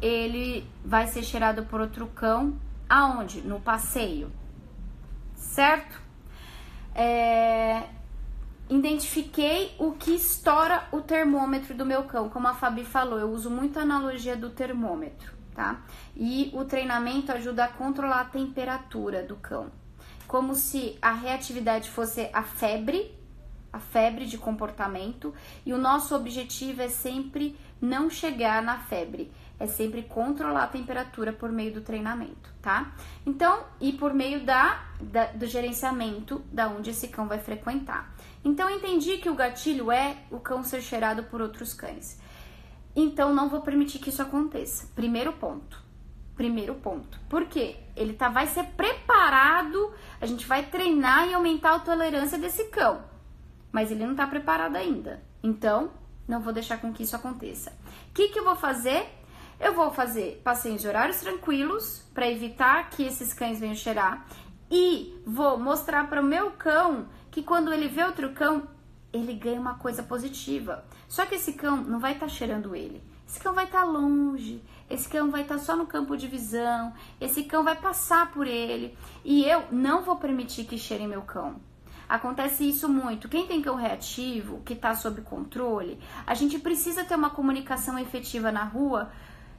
ele 0.00 0.66
vai 0.84 1.06
ser 1.06 1.22
cheirado 1.22 1.64
por 1.64 1.80
outro 1.80 2.06
cão. 2.08 2.58
Aonde? 2.88 3.40
No 3.40 3.58
passeio. 3.58 4.30
Certo? 5.34 6.00
É, 6.94 7.84
identifiquei 8.78 9.74
o 9.78 9.92
que 9.92 10.14
estoura 10.14 10.88
o 10.92 11.00
termômetro 11.00 11.74
do 11.74 11.84
meu 11.84 12.04
cão. 12.04 12.28
Como 12.28 12.48
a 12.48 12.54
Fabi 12.54 12.84
falou, 12.84 13.18
eu 13.18 13.30
uso 13.30 13.50
muito 13.50 13.78
a 13.78 13.82
analogia 13.82 14.36
do 14.36 14.50
termômetro, 14.50 15.32
tá? 15.54 15.82
E 16.16 16.50
o 16.54 16.64
treinamento 16.64 17.32
ajuda 17.32 17.64
a 17.64 17.68
controlar 17.68 18.20
a 18.20 18.24
temperatura 18.24 19.22
do 19.22 19.36
cão. 19.36 19.70
Como 20.26 20.54
se 20.54 20.96
a 21.02 21.12
reatividade 21.12 21.90
fosse 21.90 22.30
a 22.32 22.42
febre, 22.42 23.14
a 23.70 23.78
febre 23.78 24.24
de 24.24 24.38
comportamento, 24.38 25.34
e 25.66 25.72
o 25.72 25.78
nosso 25.78 26.14
objetivo 26.14 26.82
é 26.82 26.88
sempre 26.88 27.58
não 27.80 28.08
chegar 28.08 28.62
na 28.62 28.78
febre, 28.78 29.30
é 29.58 29.66
sempre 29.66 30.02
controlar 30.02 30.64
a 30.64 30.68
temperatura 30.68 31.32
por 31.32 31.52
meio 31.52 31.74
do 31.74 31.80
treinamento, 31.82 32.52
tá? 32.62 32.92
Então, 33.26 33.64
e 33.80 33.92
por 33.92 34.14
meio 34.14 34.44
da, 34.44 34.82
da, 35.00 35.26
do 35.26 35.46
gerenciamento 35.46 36.42
da 36.52 36.68
onde 36.68 36.90
esse 36.90 37.08
cão 37.08 37.28
vai 37.28 37.38
frequentar. 37.38 38.14
Então, 38.44 38.68
entendi 38.68 39.18
que 39.18 39.30
o 39.30 39.34
gatilho 39.34 39.90
é 39.90 40.16
o 40.30 40.40
cão 40.40 40.64
ser 40.64 40.82
cheirado 40.82 41.24
por 41.24 41.40
outros 41.40 41.72
cães. 41.72 42.20
Então, 42.94 43.32
não 43.32 43.48
vou 43.48 43.60
permitir 43.60 43.98
que 43.98 44.10
isso 44.10 44.20
aconteça. 44.20 44.88
Primeiro 44.94 45.32
ponto. 45.32 45.82
Primeiro 46.36 46.74
ponto. 46.74 47.20
Por 47.28 47.46
quê? 47.46 47.76
Ele 47.94 48.14
tá, 48.14 48.28
vai 48.28 48.46
ser 48.46 48.64
preparado, 48.64 49.92
a 50.20 50.26
gente 50.26 50.46
vai 50.46 50.64
treinar 50.64 51.28
e 51.28 51.34
aumentar 51.34 51.74
a 51.74 51.78
tolerância 51.78 52.38
desse 52.38 52.64
cão. 52.64 53.04
Mas 53.70 53.90
ele 53.90 54.04
não 54.04 54.14
tá 54.14 54.26
preparado 54.26 54.76
ainda. 54.76 55.22
Então, 55.42 55.90
não 56.26 56.40
vou 56.40 56.52
deixar 56.52 56.80
com 56.80 56.92
que 56.92 57.02
isso 57.02 57.16
aconteça. 57.16 57.70
O 58.10 58.14
que, 58.14 58.28
que 58.28 58.38
eu 58.38 58.44
vou 58.44 58.56
fazer? 58.56 59.06
Eu 59.60 59.74
vou 59.74 59.90
fazer 59.92 60.40
passeios 60.42 60.80
de 60.80 60.88
horários 60.88 61.20
tranquilos 61.20 62.04
para 62.12 62.30
evitar 62.30 62.90
que 62.90 63.04
esses 63.04 63.32
cães 63.32 63.60
venham 63.60 63.74
cheirar 63.74 64.26
e 64.70 65.20
vou 65.26 65.58
mostrar 65.58 66.08
para 66.08 66.20
o 66.20 66.24
meu 66.24 66.50
cão 66.52 67.06
que 67.32 67.42
quando 67.42 67.72
ele 67.72 67.88
vê 67.88 68.04
outro 68.04 68.30
cão, 68.30 68.68
ele 69.12 69.32
ganha 69.32 69.60
uma 69.60 69.74
coisa 69.74 70.02
positiva. 70.02 70.84
Só 71.08 71.26
que 71.26 71.34
esse 71.34 71.54
cão 71.54 71.78
não 71.78 71.98
vai 71.98 72.12
estar 72.12 72.26
tá 72.26 72.32
cheirando 72.32 72.76
ele. 72.76 73.02
Esse 73.26 73.40
cão 73.40 73.54
vai 73.54 73.64
estar 73.64 73.80
tá 73.80 73.84
longe, 73.84 74.62
esse 74.90 75.08
cão 75.08 75.30
vai 75.30 75.40
estar 75.40 75.56
tá 75.56 75.60
só 75.62 75.74
no 75.74 75.86
campo 75.86 76.14
de 76.16 76.28
visão, 76.28 76.92
esse 77.18 77.44
cão 77.44 77.64
vai 77.64 77.74
passar 77.74 78.30
por 78.30 78.46
ele 78.46 78.96
e 79.24 79.44
eu 79.44 79.64
não 79.72 80.02
vou 80.02 80.16
permitir 80.16 80.64
que 80.64 80.76
cheire 80.76 81.06
meu 81.06 81.22
cão. 81.22 81.56
Acontece 82.06 82.68
isso 82.68 82.90
muito. 82.90 83.30
Quem 83.30 83.46
tem 83.46 83.62
cão 83.62 83.74
reativo, 83.74 84.60
que 84.66 84.74
está 84.74 84.94
sob 84.94 85.22
controle, 85.22 85.98
a 86.26 86.34
gente 86.34 86.58
precisa 86.58 87.04
ter 87.04 87.14
uma 87.14 87.30
comunicação 87.30 87.98
efetiva 87.98 88.52
na 88.52 88.64
rua 88.64 89.10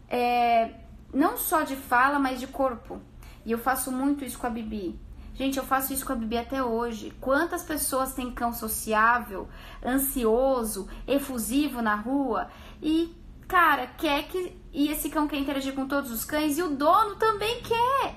é, 0.07 0.75
não 1.11 1.35
só 1.37 1.63
de 1.63 1.75
fala, 1.75 2.19
mas 2.19 2.39
de 2.39 2.45
corpo. 2.45 3.01
E 3.43 3.51
eu 3.51 3.57
faço 3.57 3.91
muito 3.91 4.23
isso 4.23 4.37
com 4.37 4.45
a 4.45 4.51
Bibi. 4.51 4.99
Gente, 5.35 5.57
eu 5.57 5.63
faço 5.63 5.93
isso 5.93 6.05
com 6.05 6.13
a 6.13 6.15
Bibi 6.15 6.37
até 6.37 6.63
hoje. 6.63 7.11
Quantas 7.19 7.63
pessoas 7.63 8.13
têm 8.13 8.31
cão 8.31 8.53
sociável, 8.53 9.47
ansioso, 9.83 10.87
efusivo 11.07 11.81
na 11.81 11.95
rua 11.95 12.49
e, 12.81 13.15
cara, 13.47 13.87
quer 13.87 14.27
que. 14.27 14.55
E 14.71 14.89
esse 14.89 15.09
cão 15.09 15.27
quer 15.27 15.37
interagir 15.37 15.73
com 15.73 15.87
todos 15.87 16.11
os 16.11 16.23
cães 16.23 16.57
e 16.57 16.63
o 16.63 16.69
dono 16.69 17.15
também 17.15 17.61
quer. 17.61 18.15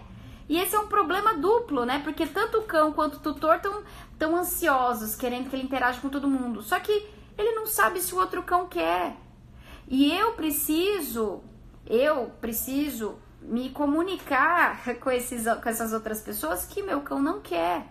E 0.48 0.58
esse 0.58 0.76
é 0.76 0.78
um 0.78 0.86
problema 0.86 1.34
duplo, 1.34 1.84
né? 1.84 2.00
Porque 2.04 2.26
tanto 2.26 2.58
o 2.58 2.64
cão 2.64 2.92
quanto 2.92 3.16
o 3.16 3.20
tutor 3.20 3.56
estão 3.56 3.82
tão 4.18 4.36
ansiosos, 4.36 5.16
querendo 5.16 5.48
que 5.48 5.56
ele 5.56 5.64
interaja 5.64 6.00
com 6.00 6.08
todo 6.08 6.28
mundo. 6.28 6.62
Só 6.62 6.78
que 6.78 6.92
ele 7.36 7.52
não 7.52 7.66
sabe 7.66 8.00
se 8.00 8.14
o 8.14 8.18
outro 8.18 8.42
cão 8.42 8.66
quer. 8.66 9.16
E 9.88 10.12
eu 10.12 10.32
preciso 10.32 11.42
eu 11.88 12.32
preciso 12.40 13.16
me 13.46 13.70
comunicar 13.70 14.82
com, 15.00 15.10
esses, 15.10 15.44
com 15.44 15.68
essas 15.68 15.92
outras 15.92 16.20
pessoas 16.20 16.64
que 16.64 16.82
meu 16.82 17.00
cão 17.00 17.20
não 17.20 17.40
quer. 17.40 17.86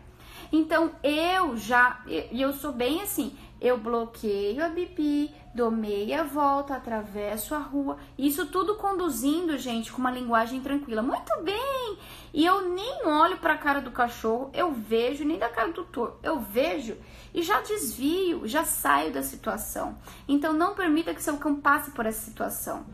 Então 0.52 0.92
eu 1.04 1.58
já, 1.58 2.02
e 2.08 2.42
eu 2.42 2.54
sou 2.54 2.72
bem 2.72 3.02
assim, 3.02 3.36
eu 3.60 3.78
bloqueio 3.78 4.64
a 4.64 4.70
Bibi, 4.70 5.34
dou 5.56 5.72
meia 5.72 6.24
volta, 6.24 6.76
atravesso 6.76 7.56
a 7.56 7.60
rua, 7.60 7.98
isso 8.18 8.46
tudo 8.48 8.76
conduzindo, 8.76 9.58
gente, 9.58 9.92
com 9.92 10.00
uma 10.00 10.12
linguagem 10.12 10.62
tranquila. 10.62 11.02
Muito 11.02 11.32
bem! 11.42 11.98
E 12.34 12.46
eu 12.46 12.70
nem 12.70 13.06
olho 13.08 13.38
para 13.38 13.54
a 13.54 13.58
cara 13.58 13.80
do 13.82 13.92
cachorro, 13.92 14.52
eu 14.54 14.72
vejo, 14.72 15.24
nem 15.24 15.40
da 15.40 15.50
cara 15.50 15.70
do 15.70 15.84
tutor, 15.84 16.20
eu 16.22 16.40
vejo 16.40 16.98
e 17.34 17.42
já 17.42 17.62
desvio, 17.62 18.48
já 18.48 18.64
saio 18.64 19.12
da 19.12 19.24
situação. 19.24 19.98
Então 20.28 20.54
não 20.54 20.76
permita 20.76 21.14
que 21.14 21.24
seu 21.24 21.38
cão 21.38 21.56
passe 21.56 21.92
por 21.92 22.06
essa 22.06 22.22
situação. 22.22 22.86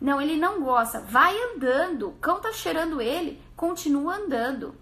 Não, 0.00 0.20
ele 0.20 0.36
não 0.36 0.62
gosta. 0.62 1.00
Vai 1.00 1.34
andando. 1.52 2.08
O 2.08 2.12
cão 2.12 2.40
tá 2.40 2.52
cheirando 2.52 3.00
ele, 3.00 3.42
continua 3.56 4.16
andando. 4.16 4.74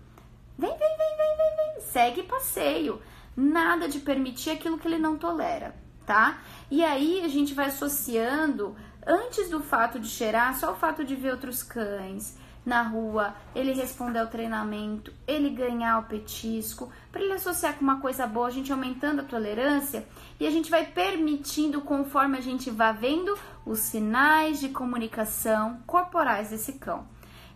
Vem, 0.58 0.70
vem, 0.70 0.78
vem, 0.78 1.16
vem, 1.16 1.36
vem, 1.36 1.56
vem. 1.56 1.80
Segue 1.82 2.22
passeio. 2.22 3.00
Nada 3.36 3.88
de 3.88 3.98
permitir 3.98 4.50
aquilo 4.50 4.78
que 4.78 4.86
ele 4.86 4.98
não 4.98 5.16
tolera, 5.16 5.74
tá? 6.06 6.40
E 6.70 6.84
aí 6.84 7.20
a 7.24 7.28
gente 7.28 7.52
vai 7.52 7.66
associando, 7.66 8.76
antes 9.04 9.50
do 9.50 9.60
fato 9.60 9.98
de 9.98 10.08
cheirar, 10.08 10.56
só 10.56 10.72
o 10.72 10.76
fato 10.76 11.04
de 11.04 11.16
ver 11.16 11.32
outros 11.32 11.62
cães, 11.62 12.36
na 12.64 12.82
rua, 12.82 13.34
ele 13.54 13.72
responder 13.72 14.20
ao 14.20 14.26
treinamento, 14.26 15.12
ele 15.26 15.50
ganhar 15.50 15.98
o 15.98 16.04
petisco, 16.04 16.90
para 17.12 17.20
ele 17.20 17.34
associar 17.34 17.74
com 17.74 17.82
uma 17.82 18.00
coisa 18.00 18.26
boa, 18.26 18.46
a 18.46 18.50
gente 18.50 18.72
aumentando 18.72 19.20
a 19.20 19.24
tolerância 19.24 20.06
e 20.40 20.46
a 20.46 20.50
gente 20.50 20.70
vai 20.70 20.86
permitindo 20.86 21.82
conforme 21.82 22.38
a 22.38 22.40
gente 22.40 22.70
vá 22.70 22.90
vendo 22.90 23.36
os 23.66 23.80
sinais 23.80 24.60
de 24.60 24.70
comunicação 24.70 25.78
corporais 25.86 26.50
desse 26.50 26.74
cão. 26.74 27.06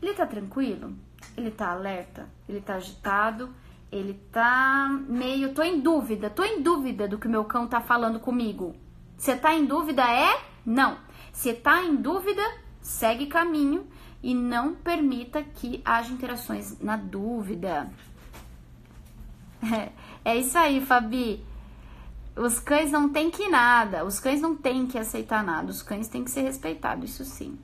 Ele 0.02 0.12
tá 0.12 0.26
tranquilo? 0.26 0.94
Ele 1.36 1.50
tá 1.50 1.70
alerta? 1.70 2.28
Ele 2.48 2.60
tá 2.60 2.74
agitado? 2.74 3.54
Ele 3.90 4.14
tá 4.30 4.88
meio, 5.08 5.54
tô 5.54 5.62
em 5.62 5.80
dúvida, 5.80 6.28
tô 6.28 6.44
em 6.44 6.62
dúvida 6.62 7.08
do 7.08 7.18
que 7.18 7.26
meu 7.26 7.44
cão 7.44 7.66
tá 7.66 7.80
falando 7.80 8.20
comigo. 8.20 8.76
Você 9.16 9.34
tá 9.34 9.54
em 9.54 9.64
dúvida 9.64 10.02
é? 10.02 10.38
Não. 10.64 10.98
Se 11.32 11.54
tá 11.54 11.82
em 11.82 11.96
dúvida, 11.96 12.42
segue 12.80 13.26
caminho 13.26 13.86
e 14.22 14.34
não 14.34 14.74
permita 14.74 15.42
que 15.42 15.80
haja 15.84 16.12
interações 16.12 16.78
na 16.80 16.96
dúvida. 16.96 17.90
É, 19.62 19.90
é 20.24 20.36
isso 20.36 20.56
aí, 20.56 20.80
Fabi. 20.84 21.44
Os 22.36 22.60
cães 22.60 22.92
não 22.92 23.08
têm 23.08 23.30
que 23.30 23.48
nada, 23.48 24.04
os 24.04 24.20
cães 24.20 24.40
não 24.40 24.54
têm 24.54 24.86
que 24.86 24.96
aceitar 24.96 25.42
nada, 25.42 25.70
os 25.70 25.82
cães 25.82 26.06
têm 26.06 26.22
que 26.22 26.30
ser 26.30 26.42
respeitados, 26.42 27.10
isso 27.10 27.24
sim. 27.24 27.58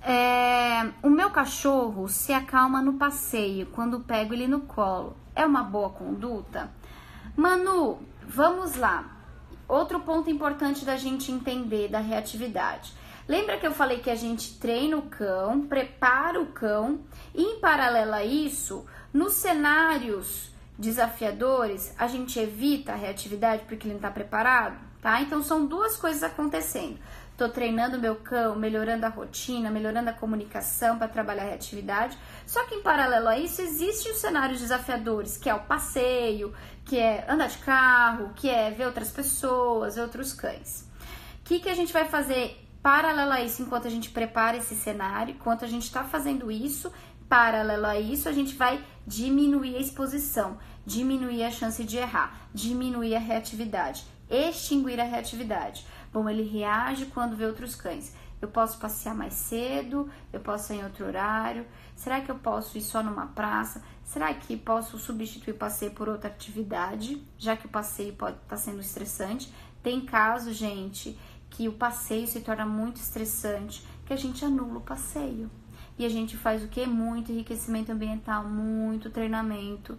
É, 0.00 0.90
o 1.02 1.10
meu 1.10 1.30
cachorro 1.30 2.08
se 2.08 2.32
acalma 2.32 2.82
no 2.82 2.94
passeio 2.94 3.66
quando 3.66 4.00
pego 4.00 4.34
ele 4.34 4.46
no 4.46 4.60
colo. 4.60 5.16
É 5.34 5.44
uma 5.44 5.62
boa 5.62 5.90
conduta? 5.90 6.70
Manu, 7.36 7.98
vamos 8.26 8.76
lá. 8.76 9.10
Outro 9.66 10.00
ponto 10.00 10.30
importante 10.30 10.84
da 10.84 10.96
gente 10.96 11.32
entender 11.32 11.88
da 11.88 12.00
reatividade. 12.00 12.92
Lembra 13.26 13.56
que 13.58 13.66
eu 13.66 13.72
falei 13.72 14.00
que 14.00 14.10
a 14.10 14.14
gente 14.14 14.58
treina 14.58 14.96
o 14.96 15.02
cão, 15.02 15.66
prepara 15.66 16.40
o 16.40 16.46
cão, 16.46 17.00
e 17.34 17.42
em 17.42 17.58
paralelo 17.58 18.14
a 18.14 18.24
isso, 18.24 18.84
nos 19.12 19.32
cenários 19.34 20.52
desafiadores, 20.78 21.94
a 21.98 22.06
gente 22.06 22.38
evita 22.38 22.92
a 22.92 22.96
reatividade 22.96 23.62
porque 23.66 23.86
ele 23.86 23.94
não 23.94 23.98
está 23.98 24.10
preparado, 24.10 24.78
tá? 25.00 25.20
Então 25.22 25.42
são 25.42 25.64
duas 25.64 25.96
coisas 25.96 26.22
acontecendo. 26.22 26.98
Tô 27.36 27.48
treinando 27.48 27.98
meu 27.98 28.14
cão, 28.16 28.54
melhorando 28.54 29.06
a 29.06 29.08
rotina, 29.08 29.68
melhorando 29.68 30.08
a 30.08 30.12
comunicação 30.12 30.98
para 30.98 31.08
trabalhar 31.08 31.42
a 31.42 31.46
reatividade. 31.46 32.16
Só 32.46 32.64
que 32.64 32.76
em 32.76 32.82
paralelo 32.82 33.26
a 33.26 33.38
isso, 33.38 33.60
existem 33.60 34.12
os 34.12 34.18
cenários 34.18 34.60
desafiadores, 34.60 35.36
que 35.36 35.50
é 35.50 35.54
o 35.54 35.60
passeio, 35.60 36.54
que 36.84 36.96
é 36.96 37.24
andar 37.28 37.48
de 37.48 37.58
carro, 37.58 38.32
que 38.36 38.48
é 38.48 38.70
ver 38.70 38.86
outras 38.86 39.10
pessoas, 39.10 39.96
outros 39.96 40.32
cães. 40.32 40.88
O 41.40 41.44
que, 41.44 41.58
que 41.58 41.68
a 41.68 41.74
gente 41.74 41.92
vai 41.92 42.04
fazer 42.04 42.63
Paralelo 42.84 43.32
a 43.32 43.40
isso, 43.40 43.62
enquanto 43.62 43.86
a 43.86 43.90
gente 43.90 44.10
prepara 44.10 44.58
esse 44.58 44.74
cenário, 44.74 45.34
enquanto 45.34 45.64
a 45.64 45.66
gente 45.66 45.84
está 45.84 46.04
fazendo 46.04 46.52
isso, 46.52 46.92
paralelo 47.26 47.86
a 47.86 47.98
isso, 47.98 48.28
a 48.28 48.32
gente 48.32 48.54
vai 48.56 48.84
diminuir 49.06 49.74
a 49.76 49.80
exposição, 49.80 50.58
diminuir 50.84 51.44
a 51.44 51.50
chance 51.50 51.82
de 51.82 51.96
errar, 51.96 52.46
diminuir 52.52 53.14
a 53.14 53.18
reatividade, 53.18 54.04
extinguir 54.28 55.00
a 55.00 55.04
reatividade. 55.04 55.86
Bom, 56.12 56.28
ele 56.28 56.42
reage 56.42 57.06
quando 57.06 57.34
vê 57.34 57.46
outros 57.46 57.74
cães. 57.74 58.14
Eu 58.38 58.48
posso 58.48 58.78
passear 58.78 59.14
mais 59.14 59.32
cedo, 59.32 60.10
eu 60.30 60.40
posso 60.40 60.74
ir 60.74 60.80
em 60.80 60.84
outro 60.84 61.06
horário. 61.06 61.66
Será 61.96 62.20
que 62.20 62.30
eu 62.30 62.36
posso 62.36 62.76
ir 62.76 62.82
só 62.82 63.02
numa 63.02 63.28
praça? 63.28 63.82
Será 64.04 64.34
que 64.34 64.58
posso 64.58 64.98
substituir 64.98 65.54
o 65.54 65.56
passeio 65.56 65.92
por 65.92 66.06
outra 66.06 66.28
atividade, 66.28 67.26
já 67.38 67.56
que 67.56 67.64
o 67.64 67.70
passeio 67.70 68.12
pode 68.12 68.36
estar 68.36 68.48
tá 68.48 68.56
sendo 68.58 68.80
estressante? 68.80 69.50
Tem 69.84 70.00
caso, 70.00 70.50
gente, 70.50 71.18
que 71.56 71.68
o 71.68 71.72
passeio 71.72 72.26
se 72.26 72.40
torna 72.40 72.66
muito 72.66 72.96
estressante, 72.96 73.84
que 74.04 74.12
a 74.12 74.16
gente 74.16 74.44
anula 74.44 74.78
o 74.78 74.80
passeio. 74.80 75.48
E 75.96 76.04
a 76.04 76.08
gente 76.08 76.36
faz 76.36 76.64
o 76.64 76.68
que? 76.68 76.84
Muito 76.84 77.30
enriquecimento 77.30 77.92
ambiental, 77.92 78.44
muito 78.44 79.08
treinamento. 79.08 79.96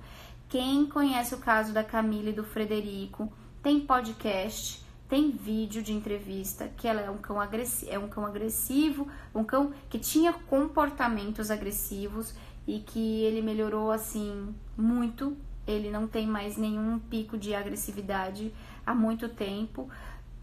Quem 0.50 0.86
conhece 0.86 1.34
o 1.34 1.38
caso 1.38 1.72
da 1.72 1.84
Camila 1.84 2.30
e 2.30 2.34
do 2.34 2.44
Frederico, 2.44 3.32
tem 3.64 3.80
podcast, 3.80 4.86
tem 5.08 5.32
vídeo 5.32 5.82
de 5.82 5.94
entrevista 5.94 6.70
que 6.76 6.88
ela 6.88 7.00
é 7.00 7.10
um 7.10 7.18
cão 7.18 7.40
agressivo, 7.40 7.92
é 7.92 7.98
um 7.98 8.10
cão 8.10 8.26
agressivo, 8.26 9.08
um 9.34 9.44
cão 9.44 9.72
que 9.90 9.98
tinha 9.98 10.34
comportamentos 10.34 11.50
agressivos 11.50 12.34
e 12.68 12.80
que 12.80 13.24
ele 13.24 13.42
melhorou 13.42 13.92
assim 13.92 14.54
muito. 14.78 15.38
Ele 15.66 15.90
não 15.90 16.06
tem 16.06 16.28
mais 16.28 16.58
nenhum 16.58 17.00
pico 17.00 17.38
de 17.38 17.56
agressividade 17.56 18.54
há 18.86 18.94
muito 18.94 19.30
tempo 19.30 19.90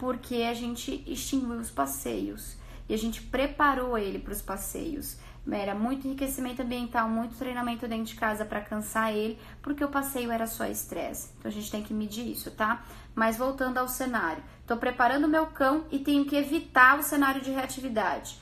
porque 0.02 0.42
a 0.50 0.52
gente 0.52 1.04
extinguiu 1.06 1.60
os 1.60 1.70
passeios 1.70 2.56
e 2.88 2.92
a 2.92 2.98
gente 2.98 3.22
preparou 3.22 3.96
ele 3.96 4.18
para 4.18 4.32
os 4.32 4.42
passeios. 4.42 5.16
Era 5.48 5.76
muito 5.76 6.08
enriquecimento 6.08 6.60
ambiental, 6.60 7.08
muito 7.08 7.36
treinamento 7.36 7.86
dentro 7.86 8.06
de 8.06 8.16
casa 8.16 8.44
para 8.44 8.60
cansar 8.60 9.14
ele, 9.14 9.38
porque 9.62 9.84
o 9.84 9.88
passeio 9.88 10.32
era 10.32 10.48
só 10.48 10.64
estresse. 10.66 11.30
Então 11.38 11.48
a 11.48 11.54
gente 11.54 11.70
tem 11.70 11.84
que 11.84 11.94
medir 11.94 12.28
isso, 12.28 12.50
tá? 12.50 12.82
Mas 13.14 13.36
voltando 13.36 13.78
ao 13.78 13.86
cenário, 13.86 14.42
estou 14.60 14.76
preparando 14.76 15.28
meu 15.28 15.46
cão 15.46 15.84
e 15.88 16.00
tenho 16.00 16.24
que 16.24 16.34
evitar 16.34 16.98
o 16.98 17.02
cenário 17.04 17.40
de 17.40 17.52
reatividade. 17.52 18.40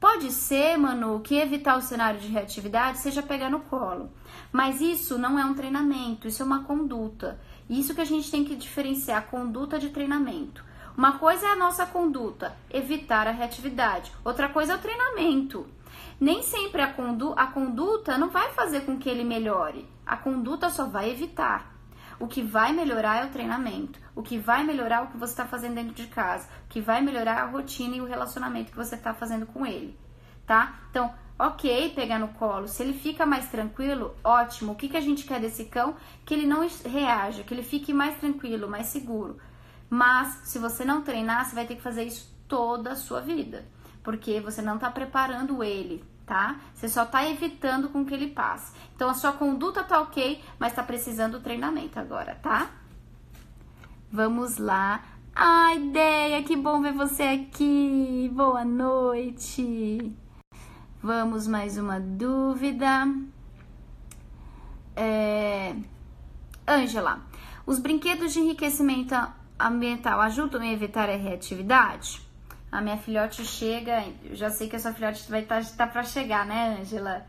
Pode 0.00 0.32
ser, 0.32 0.76
Manu, 0.76 1.20
que 1.20 1.36
evitar 1.36 1.78
o 1.78 1.82
cenário 1.82 2.18
de 2.18 2.26
reatividade 2.26 2.98
seja 2.98 3.22
pegar 3.22 3.48
no 3.48 3.60
colo. 3.60 4.10
Mas 4.50 4.80
isso 4.80 5.16
não 5.16 5.38
é 5.38 5.44
um 5.44 5.54
treinamento, 5.54 6.26
isso 6.26 6.42
é 6.42 6.46
uma 6.46 6.64
conduta. 6.64 7.38
Isso 7.70 7.94
que 7.94 8.00
a 8.00 8.04
gente 8.04 8.28
tem 8.28 8.44
que 8.44 8.56
diferenciar 8.56 9.28
conduta 9.28 9.78
de 9.78 9.90
treinamento. 9.90 10.66
Uma 10.96 11.18
coisa 11.18 11.46
é 11.46 11.50
a 11.50 11.56
nossa 11.56 11.84
conduta, 11.84 12.56
evitar 12.70 13.28
a 13.28 13.30
reatividade. 13.30 14.10
Outra 14.24 14.48
coisa 14.48 14.72
é 14.72 14.76
o 14.76 14.80
treinamento. 14.80 15.66
Nem 16.18 16.42
sempre 16.42 16.80
a, 16.80 16.90
condu 16.90 17.34
a 17.36 17.48
conduta 17.48 18.16
não 18.16 18.30
vai 18.30 18.50
fazer 18.52 18.80
com 18.86 18.96
que 18.96 19.10
ele 19.10 19.22
melhore. 19.22 19.86
A 20.06 20.16
conduta 20.16 20.70
só 20.70 20.86
vai 20.86 21.10
evitar. 21.10 21.76
O 22.18 22.26
que 22.26 22.40
vai 22.40 22.72
melhorar 22.72 23.22
é 23.22 23.26
o 23.26 23.30
treinamento. 23.30 24.00
O 24.14 24.22
que 24.22 24.38
vai 24.38 24.64
melhorar 24.64 24.96
é 24.96 25.00
o 25.02 25.08
que 25.08 25.18
você 25.18 25.34
está 25.34 25.44
fazendo 25.44 25.74
dentro 25.74 25.92
de 25.92 26.06
casa. 26.06 26.48
O 26.64 26.68
que 26.70 26.80
vai 26.80 27.02
melhorar 27.02 27.40
é 27.40 27.40
a 27.42 27.46
rotina 27.46 27.94
e 27.96 28.00
o 28.00 28.06
relacionamento 28.06 28.70
que 28.70 28.78
você 28.78 28.94
está 28.94 29.12
fazendo 29.12 29.44
com 29.44 29.66
ele. 29.66 29.98
Tá? 30.46 30.76
Então, 30.88 31.12
ok 31.38 31.90
pegar 31.90 32.18
no 32.18 32.28
colo. 32.28 32.68
Se 32.68 32.82
ele 32.82 32.94
fica 32.94 33.26
mais 33.26 33.50
tranquilo, 33.50 34.14
ótimo. 34.24 34.72
O 34.72 34.74
que, 34.74 34.88
que 34.88 34.96
a 34.96 35.02
gente 35.02 35.26
quer 35.26 35.40
desse 35.40 35.66
cão? 35.66 35.94
Que 36.24 36.32
ele 36.32 36.46
não 36.46 36.66
reaja, 36.86 37.42
que 37.42 37.52
ele 37.52 37.62
fique 37.62 37.92
mais 37.92 38.16
tranquilo, 38.16 38.66
mais 38.66 38.86
seguro. 38.86 39.36
Mas, 39.88 40.40
se 40.44 40.58
você 40.58 40.84
não 40.84 41.02
treinar, 41.02 41.44
você 41.44 41.54
vai 41.54 41.66
ter 41.66 41.76
que 41.76 41.82
fazer 41.82 42.04
isso 42.04 42.34
toda 42.48 42.92
a 42.92 42.96
sua 42.96 43.20
vida. 43.20 43.64
Porque 44.02 44.40
você 44.40 44.62
não 44.62 44.76
está 44.76 44.90
preparando 44.90 45.62
ele, 45.62 46.04
tá? 46.24 46.60
Você 46.74 46.88
só 46.88 47.04
está 47.04 47.28
evitando 47.28 47.88
com 47.88 48.04
que 48.04 48.14
ele 48.14 48.28
passe. 48.28 48.72
Então, 48.94 49.08
a 49.08 49.14
sua 49.14 49.32
conduta 49.32 49.84
tá 49.84 50.00
ok, 50.00 50.42
mas 50.58 50.72
está 50.72 50.82
precisando 50.82 51.38
do 51.38 51.42
treinamento 51.42 51.98
agora, 51.98 52.34
tá? 52.36 52.70
Vamos 54.10 54.58
lá. 54.58 55.02
Ai, 55.34 55.76
ideia, 55.76 56.42
que 56.42 56.56
bom 56.56 56.80
ver 56.80 56.94
você 56.94 57.22
aqui. 57.22 58.30
Boa 58.32 58.64
noite. 58.64 60.16
Vamos 61.02 61.46
mais 61.46 61.76
uma 61.76 62.00
dúvida. 62.00 63.06
É... 64.96 65.76
Ângela, 66.66 67.20
os 67.66 67.78
brinquedos 67.78 68.32
de 68.32 68.40
enriquecimento 68.40 69.14
ambiental 69.58 70.20
ajudam 70.20 70.60
a 70.60 70.66
evitar 70.66 71.08
a 71.08 71.16
reatividade? 71.16 72.20
A 72.70 72.80
minha 72.80 72.96
filhote 72.96 73.44
chega, 73.44 74.04
já 74.32 74.50
sei 74.50 74.68
que 74.68 74.76
a 74.76 74.78
sua 74.78 74.92
filhote 74.92 75.30
vai 75.30 75.42
estar 75.42 75.64
tá, 75.64 75.70
tá 75.76 75.86
para 75.86 76.02
chegar, 76.02 76.44
né, 76.44 76.78
Ângela? 76.80 77.26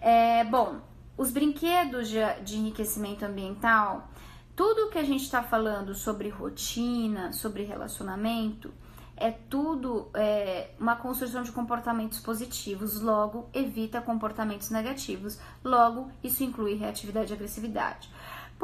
É, 0.00 0.44
bom, 0.44 0.80
os 1.16 1.30
brinquedos 1.30 2.08
de, 2.08 2.18
de 2.42 2.56
enriquecimento 2.56 3.24
ambiental, 3.24 4.08
tudo 4.56 4.90
que 4.90 4.98
a 4.98 5.04
gente 5.04 5.24
está 5.24 5.42
falando 5.42 5.94
sobre 5.94 6.28
rotina, 6.28 7.32
sobre 7.32 7.62
relacionamento, 7.64 8.72
é 9.16 9.30
tudo 9.30 10.10
é, 10.14 10.70
uma 10.78 10.96
construção 10.96 11.42
de 11.42 11.52
comportamentos 11.52 12.18
positivos, 12.18 13.00
logo 13.00 13.48
evita 13.54 14.00
comportamentos 14.00 14.70
negativos, 14.70 15.38
logo 15.62 16.10
isso 16.22 16.42
inclui 16.42 16.74
reatividade 16.74 17.32
e 17.32 17.34
agressividade. 17.34 18.10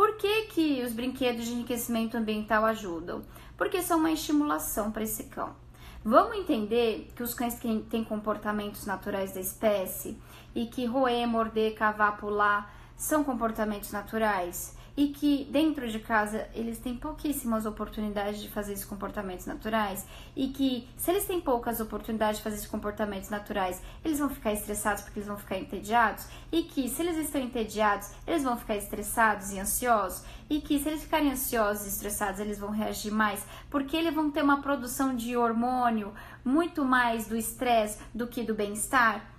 Por 0.01 0.17
que, 0.17 0.45
que 0.45 0.83
os 0.83 0.95
brinquedos 0.95 1.45
de 1.45 1.53
enriquecimento 1.53 2.17
ambiental 2.17 2.65
ajudam? 2.65 3.21
Porque 3.55 3.83
são 3.83 3.99
uma 3.99 4.11
estimulação 4.11 4.91
para 4.91 5.03
esse 5.03 5.25
cão. 5.25 5.55
Vamos 6.03 6.39
entender 6.39 7.13
que 7.15 7.23
os 7.23 7.35
cães 7.35 7.59
que 7.59 7.81
têm 7.81 8.03
comportamentos 8.03 8.87
naturais 8.87 9.35
da 9.35 9.41
espécie 9.41 10.17
e 10.55 10.65
que 10.65 10.87
roer, 10.87 11.29
morder, 11.29 11.75
cavar, 11.75 12.17
pular 12.17 12.75
são 12.97 13.23
comportamentos 13.23 13.93
naturais 13.93 14.75
e 15.01 15.09
que 15.09 15.49
dentro 15.51 15.89
de 15.89 15.99
casa 15.99 16.47
eles 16.55 16.79
têm 16.79 16.95
pouquíssimas 16.95 17.65
oportunidades 17.65 18.39
de 18.39 18.51
fazer 18.51 18.75
esses 18.75 18.85
comportamentos 18.85 19.47
naturais. 19.47 20.07
E 20.37 20.49
que 20.49 20.87
se 20.95 21.11
eles 21.11 21.25
têm 21.25 21.41
poucas 21.41 21.81
oportunidades 21.81 22.37
de 22.37 22.45
fazer 22.45 22.57
esses 22.57 22.69
comportamentos 22.69 23.31
naturais, 23.31 23.81
eles 24.05 24.19
vão 24.19 24.29
ficar 24.29 24.53
estressados 24.53 25.03
porque 25.03 25.21
eles 25.21 25.27
vão 25.27 25.39
ficar 25.39 25.57
entediados. 25.57 26.27
E 26.53 26.65
que 26.65 26.87
se 26.87 27.01
eles 27.01 27.17
estão 27.17 27.41
entediados, 27.41 28.11
eles 28.27 28.43
vão 28.43 28.59
ficar 28.59 28.77
estressados 28.77 29.53
e 29.53 29.59
ansiosos. 29.59 30.23
E 30.51 30.61
que 30.61 30.79
se 30.79 30.91
eles 30.91 31.03
ficarem 31.03 31.31
ansiosos 31.31 31.87
e 31.87 31.89
estressados, 31.89 32.39
eles 32.39 32.59
vão 32.59 32.69
reagir 32.69 33.11
mais. 33.11 33.43
Porque 33.71 33.97
eles 33.97 34.15
vão 34.15 34.31
ter 34.31 34.45
uma 34.45 34.61
produção 34.61 35.17
de 35.17 35.35
hormônio 35.35 36.13
muito 36.45 36.85
mais 36.85 37.27
do 37.27 37.35
estresse 37.39 37.99
do 38.15 38.27
que 38.27 38.43
do 38.43 38.55
bem-estar. 38.55 39.30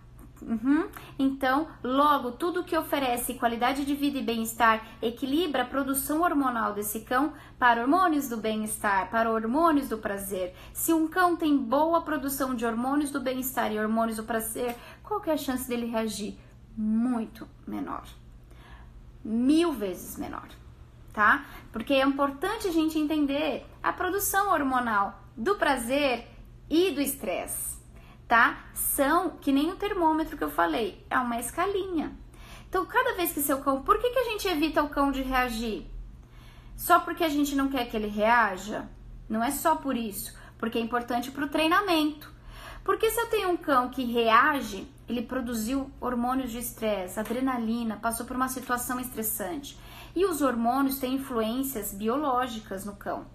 Uhum. 0.42 0.90
Então, 1.20 1.68
logo, 1.84 2.32
tudo 2.32 2.64
que 2.64 2.76
oferece 2.76 3.36
qualidade 3.36 3.86
de 3.86 3.94
vida 3.94 4.18
e 4.18 4.24
bem-estar 4.24 4.84
equilibra 5.02 5.62
a 5.62 5.66
produção 5.66 6.22
hormonal 6.22 6.74
desse 6.74 7.02
cão 7.02 7.34
para 7.60 7.82
hormônios 7.82 8.28
do 8.28 8.38
bem-estar, 8.38 9.10
para 9.12 9.32
hormônios 9.32 9.88
do 9.88 10.00
prazer. 10.00 10.56
Se 10.74 10.94
um 10.94 11.08
cão 11.08 11.36
tem 11.36 11.56
boa 11.56 12.02
produção 12.02 12.56
de 12.56 12.66
hormônios 12.66 13.12
do 13.12 13.22
bem-estar 13.22 13.72
e 13.72 13.80
hormônios 13.80 14.18
do 14.18 14.24
prazer, 14.24 14.76
qual 15.04 15.22
é 15.26 15.32
a 15.32 15.38
chance 15.38 15.68
dele 15.68 15.86
reagir? 15.86 16.38
Muito 16.76 17.48
menor. 17.68 18.04
Mil 19.24 19.72
vezes 19.72 20.18
menor, 20.18 20.48
tá? 21.14 21.46
Porque 21.72 21.94
é 21.94 22.04
importante 22.04 22.68
a 22.68 22.72
gente 22.72 22.98
entender 22.98 23.64
a 23.84 23.94
produção 23.94 24.52
hormonal 24.52 25.22
do 25.38 25.56
prazer 25.56 26.28
e 26.68 26.90
do 26.90 27.00
estresse 27.00 27.81
tá? 28.32 28.64
São 28.74 29.32
que 29.32 29.52
nem 29.52 29.74
o 29.74 29.76
termômetro 29.76 30.38
que 30.38 30.44
eu 30.44 30.50
falei, 30.50 31.06
é 31.10 31.20
uma 31.20 31.38
escalinha. 31.38 32.18
Então, 32.70 32.86
cada 32.86 33.14
vez 33.14 33.34
que 33.34 33.42
seu 33.42 33.60
cão, 33.60 33.82
por 33.82 34.00
que, 34.00 34.10
que 34.10 34.20
a 34.20 34.24
gente 34.24 34.48
evita 34.48 34.82
o 34.82 34.88
cão 34.88 35.12
de 35.12 35.22
reagir? 35.22 35.86
Só 36.78 37.02
porque 37.02 37.26
a 37.26 37.28
gente 37.28 37.54
não 37.58 37.68
quer 37.68 37.90
que 37.90 37.98
ele 37.98 38.08
reaja? 38.08 38.88
Não 39.28 39.44
é 39.44 39.52
só 39.52 39.76
por 39.76 39.98
isso, 39.98 40.34
porque 40.58 40.78
é 40.78 40.82
importante 40.82 41.30
para 41.30 41.44
o 41.44 41.50
treinamento. 41.50 42.32
Porque 42.86 43.12
se 43.12 43.20
eu 43.20 43.28
tenho 43.28 43.50
um 43.50 43.58
cão 43.58 43.90
que 43.90 44.06
reage, 44.06 44.88
ele 45.10 45.24
produziu 45.24 45.92
hormônios 46.00 46.52
de 46.52 46.60
estresse, 46.60 47.20
adrenalina, 47.20 47.98
passou 47.98 48.26
por 48.26 48.38
uma 48.38 48.48
situação 48.48 48.98
estressante. 48.98 49.78
E 50.16 50.24
os 50.24 50.42
hormônios 50.42 51.00
têm 51.00 51.16
influências 51.16 51.94
biológicas 51.94 52.86
no 52.86 52.96
cão. 52.96 53.26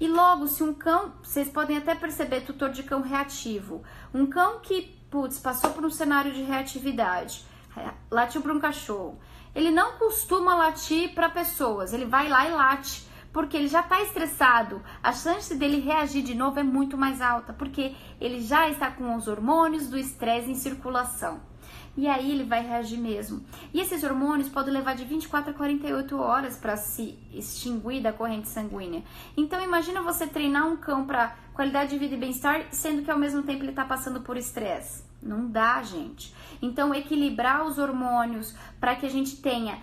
E 0.00 0.08
logo, 0.08 0.46
se 0.46 0.62
um 0.62 0.74
cão, 0.74 1.12
vocês 1.22 1.48
podem 1.48 1.78
até 1.78 1.94
perceber 1.94 2.42
tutor 2.42 2.70
de 2.70 2.82
cão 2.82 3.00
reativo, 3.00 3.82
um 4.12 4.26
cão 4.26 4.60
que, 4.60 4.82
putz, 5.10 5.38
passou 5.38 5.70
por 5.70 5.84
um 5.84 5.90
cenário 5.90 6.32
de 6.32 6.42
reatividade, 6.42 7.44
é, 7.76 7.90
latiu 8.10 8.42
para 8.42 8.52
um 8.52 8.60
cachorro, 8.60 9.18
ele 9.54 9.70
não 9.70 9.92
costuma 9.92 10.54
latir 10.54 11.14
para 11.14 11.28
pessoas, 11.28 11.92
ele 11.92 12.06
vai 12.06 12.28
lá 12.28 12.48
e 12.48 12.52
late, 12.52 13.06
porque 13.32 13.56
ele 13.56 13.68
já 13.68 13.80
está 13.80 14.00
estressado. 14.02 14.82
A 15.02 15.12
chance 15.12 15.54
dele 15.54 15.80
reagir 15.80 16.22
de 16.22 16.34
novo 16.34 16.58
é 16.58 16.62
muito 16.62 16.96
mais 16.96 17.20
alta, 17.20 17.52
porque 17.52 17.94
ele 18.20 18.40
já 18.40 18.68
está 18.68 18.90
com 18.90 19.14
os 19.16 19.28
hormônios 19.28 19.88
do 19.88 19.98
estresse 19.98 20.50
em 20.50 20.54
circulação 20.54 21.51
e 21.96 22.08
aí 22.08 22.30
ele 22.30 22.44
vai 22.44 22.66
reagir 22.66 22.98
mesmo. 22.98 23.44
E 23.72 23.80
esses 23.80 24.02
hormônios 24.02 24.48
podem 24.48 24.72
levar 24.72 24.94
de 24.94 25.04
24 25.04 25.50
a 25.50 25.54
48 25.54 26.16
horas 26.18 26.56
para 26.56 26.76
se 26.76 27.18
extinguir 27.32 28.02
da 28.02 28.12
corrente 28.12 28.48
sanguínea. 28.48 29.02
Então 29.36 29.62
imagina 29.62 30.00
você 30.00 30.26
treinar 30.26 30.66
um 30.66 30.76
cão 30.76 31.06
para 31.06 31.36
qualidade 31.52 31.90
de 31.90 31.98
vida 31.98 32.14
e 32.14 32.18
bem-estar, 32.18 32.66
sendo 32.70 33.02
que 33.02 33.10
ao 33.10 33.18
mesmo 33.18 33.42
tempo 33.42 33.62
ele 33.62 33.70
está 33.70 33.84
passando 33.84 34.20
por 34.20 34.36
estresse. 34.36 35.04
Não 35.22 35.46
dá, 35.46 35.82
gente. 35.82 36.34
Então 36.60 36.94
equilibrar 36.94 37.64
os 37.64 37.78
hormônios 37.78 38.54
para 38.80 38.96
que 38.96 39.06
a 39.06 39.10
gente 39.10 39.36
tenha 39.36 39.78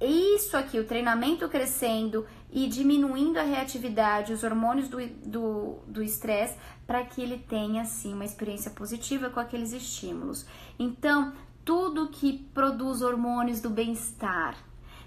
isso 0.00 0.56
aqui, 0.56 0.78
o 0.78 0.84
treinamento 0.84 1.48
crescendo 1.48 2.24
e 2.50 2.66
diminuindo 2.66 3.38
a 3.38 3.42
reatividade, 3.42 4.32
os 4.32 4.42
hormônios 4.42 4.88
do 4.88 6.02
estresse, 6.02 6.56
para 6.86 7.04
que 7.04 7.20
ele 7.20 7.38
tenha, 7.38 7.82
assim, 7.82 8.14
uma 8.14 8.24
experiência 8.24 8.70
positiva 8.70 9.28
com 9.28 9.38
aqueles 9.38 9.72
estímulos. 9.72 10.46
Então, 10.78 11.32
tudo 11.64 12.08
que 12.08 12.38
produz 12.54 13.02
hormônios 13.02 13.60
do 13.60 13.68
bem-estar, 13.68 14.56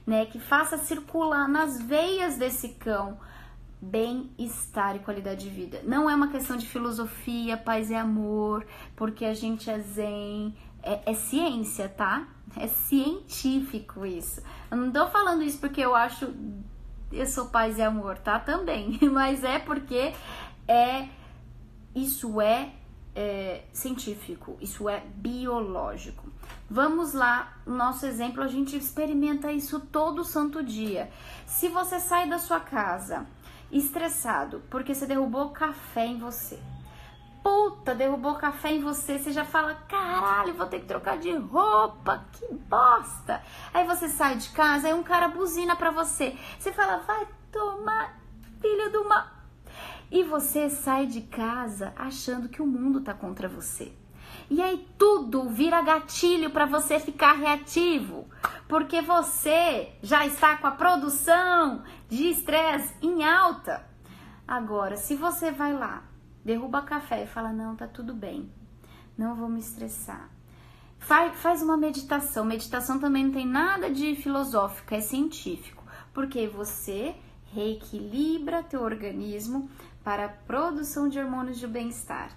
né, 0.06 0.26
que 0.26 0.40
faça 0.40 0.78
circular 0.78 1.48
nas 1.48 1.82
veias 1.82 2.38
desse 2.38 2.70
cão 2.70 3.18
bem-estar 3.82 4.96
e 4.96 5.00
qualidade 5.00 5.44
de 5.44 5.50
vida. 5.50 5.82
Não 5.84 6.08
é 6.08 6.14
uma 6.14 6.28
questão 6.28 6.56
de 6.56 6.68
filosofia, 6.68 7.58
paz 7.58 7.90
e 7.90 7.96
amor, 7.96 8.66
porque 8.96 9.26
a 9.26 9.34
gente 9.34 9.70
é 9.70 9.80
zen, 9.80 10.56
é, 10.84 11.12
é 11.12 11.14
ciência, 11.16 11.90
tá? 11.90 12.28
É 12.56 12.68
científico 12.68 14.06
isso. 14.06 14.42
Eu 14.70 14.78
não 14.78 14.92
tô 14.92 15.08
falando 15.08 15.42
isso 15.42 15.58
porque 15.58 15.82
eu 15.82 15.96
acho 15.96 16.32
eu 17.12 17.26
sou 17.26 17.48
paz 17.48 17.78
e 17.78 17.82
amor, 17.82 18.18
tá? 18.18 18.40
Também, 18.40 19.00
mas 19.12 19.44
é 19.44 19.60
porque 19.60 20.14
é 20.68 21.08
isso 21.94 22.40
é, 22.40 22.72
é 23.16 23.64
científico, 23.74 24.58
isso 24.62 24.88
é 24.90 25.04
biológico. 25.16 26.30
Vamos 26.70 27.14
lá, 27.14 27.58
nosso 27.66 28.06
exemplo, 28.06 28.42
a 28.42 28.48
gente 28.48 28.78
experimenta 28.78 29.52
isso 29.52 29.80
todo 29.80 30.24
santo 30.24 30.64
dia. 30.64 31.12
Se 31.46 31.68
você 31.68 32.00
sai 32.00 32.30
da 32.30 32.40
sua 32.40 32.60
casa 32.60 33.26
estressado 33.72 34.62
porque 34.70 34.94
você 34.94 35.06
derrubou 35.06 35.50
café 35.50 36.06
em 36.06 36.18
você, 36.18 36.60
puta, 37.44 37.96
derrubou 37.96 38.36
café 38.36 38.72
em 38.72 38.82
você, 38.82 39.18
você 39.18 39.32
já 39.32 39.44
fala, 39.44 39.76
caralho, 39.88 40.54
vou 40.54 40.66
ter 40.68 40.80
que 40.80 40.86
trocar 40.86 41.18
de 41.18 41.32
roupa, 41.36 42.26
que 42.32 42.54
bosta. 42.54 43.42
Aí 43.74 43.86
você 43.86 44.08
sai 44.08 44.36
de 44.38 44.50
casa, 44.50 44.88
aí 44.88 44.94
um 44.94 45.04
cara 45.04 45.28
buzina 45.28 45.76
pra 45.76 45.92
você. 45.92 46.38
Você 46.58 46.72
fala, 46.72 46.98
vai 46.98 47.28
tomar, 47.52 48.20
filha 48.62 48.90
de 48.90 48.98
uma. 48.98 49.32
E 50.12 50.24
você 50.24 50.70
sai 50.70 51.06
de 51.06 51.22
casa 51.22 51.94
achando 51.96 52.50
que 52.50 52.62
o 52.62 52.68
mundo 52.68 53.02
tá 53.02 53.14
contra 53.14 53.48
você. 53.48 53.94
E 54.50 54.62
aí 54.62 54.86
tudo 54.98 55.50
vira 55.50 55.82
gatilho 55.82 56.50
para 56.50 56.66
você 56.66 57.00
ficar 57.00 57.34
reativo, 57.34 58.28
porque 58.68 59.02
você 59.02 59.94
já 60.04 60.26
está 60.26 60.58
com 60.58 60.68
a 60.68 60.72
produção 60.72 61.84
de 62.10 62.30
estresse 62.30 62.94
em 63.02 63.24
alta. 63.24 63.86
Agora, 64.46 64.98
se 64.98 65.16
você 65.16 65.52
vai 65.52 65.72
lá, 65.72 66.04
derruba 66.44 66.82
café 66.82 67.24
e 67.24 67.28
fala: 67.28 67.52
Não, 67.52 67.76
tá 67.76 67.88
tudo 67.88 68.14
bem, 68.14 68.52
não 69.18 69.36
vou 69.36 69.50
me 69.50 69.60
estressar. 69.60 70.30
Faz, 71.00 71.36
faz 71.40 71.62
uma 71.62 71.78
meditação. 71.78 72.46
Meditação 72.46 73.00
também 73.00 73.26
não 73.26 73.32
tem 73.32 73.48
nada 73.48 73.90
de 73.90 74.16
filosófica, 74.16 74.96
é 74.96 75.02
científico, 75.02 75.84
porque 76.14 76.48
você 76.48 77.16
reequilibra 77.54 78.64
teu 78.64 78.82
organismo 78.82 79.70
para 80.04 80.26
a 80.26 80.30
produção 80.30 81.10
de 81.10 81.20
hormônios 81.20 81.60
de 81.60 81.68
bem-estar. 81.68 82.32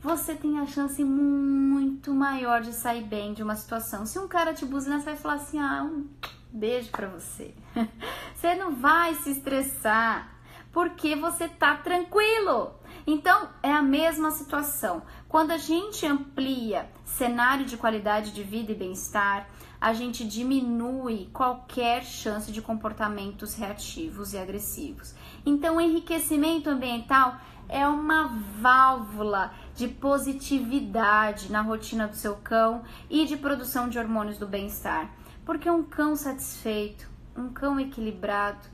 Você 0.00 0.34
tem 0.34 0.58
a 0.58 0.66
chance 0.66 1.04
muito 1.04 2.14
maior 2.14 2.62
de 2.62 2.72
sair 2.72 3.04
bem 3.04 3.34
de 3.34 3.42
uma 3.42 3.54
situação. 3.54 4.06
Se 4.06 4.18
um 4.18 4.26
cara 4.26 4.54
te 4.54 4.64
buzina, 4.64 4.98
você 4.98 5.06
vai 5.06 5.16
falar 5.16 5.34
assim: 5.34 5.58
ah, 5.58 5.82
um 5.82 6.06
beijo 6.50 6.90
para 6.90 7.08
você. 7.08 7.54
você 8.34 8.54
não 8.54 8.74
vai 8.74 9.14
se 9.16 9.30
estressar 9.30 10.40
porque 10.72 11.16
você 11.16 11.48
tá 11.48 11.76
tranquilo. 11.76 12.79
Então, 13.12 13.48
é 13.60 13.72
a 13.72 13.82
mesma 13.82 14.30
situação. 14.30 15.02
Quando 15.28 15.50
a 15.50 15.56
gente 15.56 16.06
amplia 16.06 16.88
cenário 17.04 17.66
de 17.66 17.76
qualidade 17.76 18.30
de 18.30 18.44
vida 18.44 18.70
e 18.70 18.74
bem-estar, 18.76 19.48
a 19.80 19.92
gente 19.92 20.24
diminui 20.24 21.28
qualquer 21.32 22.04
chance 22.04 22.52
de 22.52 22.62
comportamentos 22.62 23.56
reativos 23.56 24.32
e 24.32 24.38
agressivos. 24.38 25.12
Então, 25.44 25.78
o 25.78 25.80
enriquecimento 25.80 26.70
ambiental 26.70 27.34
é 27.68 27.84
uma 27.84 28.28
válvula 28.60 29.52
de 29.74 29.88
positividade 29.88 31.50
na 31.50 31.62
rotina 31.62 32.06
do 32.06 32.14
seu 32.14 32.36
cão 32.36 32.84
e 33.10 33.26
de 33.26 33.36
produção 33.36 33.88
de 33.88 33.98
hormônios 33.98 34.38
do 34.38 34.46
bem-estar. 34.46 35.10
Porque 35.44 35.68
um 35.68 35.82
cão 35.82 36.14
satisfeito, 36.14 37.10
um 37.36 37.48
cão 37.48 37.80
equilibrado, 37.80 38.68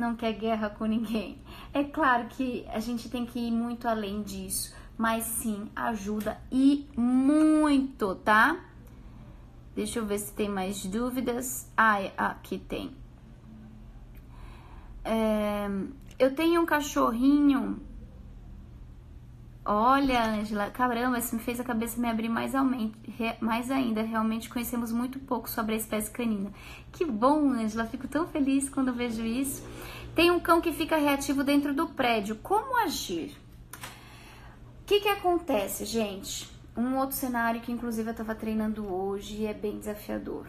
não 0.00 0.16
quer 0.16 0.32
guerra 0.32 0.70
com 0.70 0.86
ninguém. 0.86 1.38
É 1.72 1.84
claro 1.84 2.26
que 2.28 2.66
a 2.68 2.80
gente 2.80 3.08
tem 3.08 3.26
que 3.26 3.38
ir 3.38 3.52
muito 3.52 3.86
além 3.86 4.22
disso, 4.22 4.74
mas 4.96 5.24
sim 5.24 5.68
ajuda 5.76 6.40
e 6.50 6.88
muito, 6.96 8.14
tá? 8.16 8.58
Deixa 9.74 9.98
eu 9.98 10.06
ver 10.06 10.18
se 10.18 10.32
tem 10.32 10.48
mais 10.48 10.84
dúvidas. 10.84 11.70
Ah, 11.76 11.98
aqui 12.16 12.58
tem. 12.58 12.92
É, 15.04 15.68
eu 16.18 16.34
tenho 16.34 16.60
um 16.60 16.66
cachorrinho. 16.66 17.80
Olha, 19.72 20.24
Angela, 20.24 20.68
caramba, 20.68 21.20
isso 21.20 21.36
me 21.36 21.40
fez 21.40 21.60
a 21.60 21.62
cabeça 21.62 22.00
me 22.00 22.08
abrir 22.08 22.28
mais, 22.28 22.56
aumente, 22.56 22.92
mais 23.40 23.70
ainda. 23.70 24.02
Realmente 24.02 24.48
conhecemos 24.48 24.90
muito 24.90 25.20
pouco 25.20 25.48
sobre 25.48 25.74
a 25.74 25.78
espécie 25.78 26.10
canina. 26.10 26.50
Que 26.90 27.04
bom, 27.04 27.52
Angela, 27.52 27.86
fico 27.86 28.08
tão 28.08 28.26
feliz 28.26 28.68
quando 28.68 28.92
vejo 28.92 29.24
isso. 29.24 29.64
Tem 30.12 30.28
um 30.28 30.40
cão 30.40 30.60
que 30.60 30.72
fica 30.72 30.96
reativo 30.96 31.44
dentro 31.44 31.72
do 31.72 31.86
prédio. 31.86 32.34
Como 32.42 32.82
agir? 32.82 33.30
O 34.82 34.86
que, 34.86 34.98
que 34.98 35.08
acontece, 35.08 35.84
gente? 35.84 36.50
Um 36.76 36.96
outro 36.96 37.14
cenário 37.14 37.60
que 37.60 37.70
inclusive 37.70 38.08
eu 38.08 38.10
estava 38.10 38.34
treinando 38.34 38.92
hoje 38.92 39.36
e 39.36 39.46
é 39.46 39.54
bem 39.54 39.78
desafiador. 39.78 40.48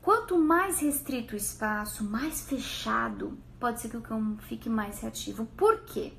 Quanto 0.00 0.38
mais 0.38 0.78
restrito 0.78 1.34
o 1.34 1.36
espaço, 1.36 2.04
mais 2.04 2.42
fechado, 2.42 3.36
pode 3.58 3.80
ser 3.80 3.88
que 3.88 3.96
o 3.96 4.02
cão 4.02 4.38
fique 4.42 4.68
mais 4.68 5.00
reativo. 5.00 5.46
Por 5.56 5.80
quê? 5.80 6.12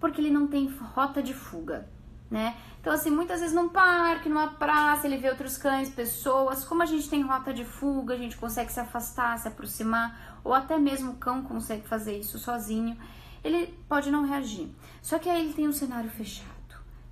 Porque 0.00 0.20
ele 0.20 0.30
não 0.30 0.46
tem 0.46 0.66
rota 0.94 1.22
de 1.22 1.34
fuga, 1.34 1.88
né? 2.30 2.56
Então, 2.80 2.92
assim, 2.92 3.10
muitas 3.10 3.40
vezes 3.40 3.54
num 3.54 3.68
parque, 3.68 4.28
numa 4.28 4.48
praça, 4.48 5.06
ele 5.06 5.18
vê 5.18 5.28
outros 5.28 5.58
cães, 5.58 5.90
pessoas. 5.90 6.64
Como 6.64 6.82
a 6.82 6.86
gente 6.86 7.08
tem 7.08 7.22
rota 7.22 7.52
de 7.52 7.64
fuga, 7.64 8.14
a 8.14 8.16
gente 8.16 8.36
consegue 8.36 8.72
se 8.72 8.80
afastar, 8.80 9.38
se 9.38 9.46
aproximar, 9.46 10.40
ou 10.42 10.54
até 10.54 10.78
mesmo 10.78 11.12
o 11.12 11.16
cão 11.16 11.42
consegue 11.42 11.86
fazer 11.86 12.18
isso 12.18 12.38
sozinho, 12.38 12.96
ele 13.44 13.78
pode 13.88 14.10
não 14.10 14.24
reagir. 14.24 14.74
Só 15.02 15.18
que 15.18 15.28
aí 15.28 15.44
ele 15.44 15.52
tem 15.52 15.68
um 15.68 15.72
cenário 15.72 16.10
fechado 16.10 16.60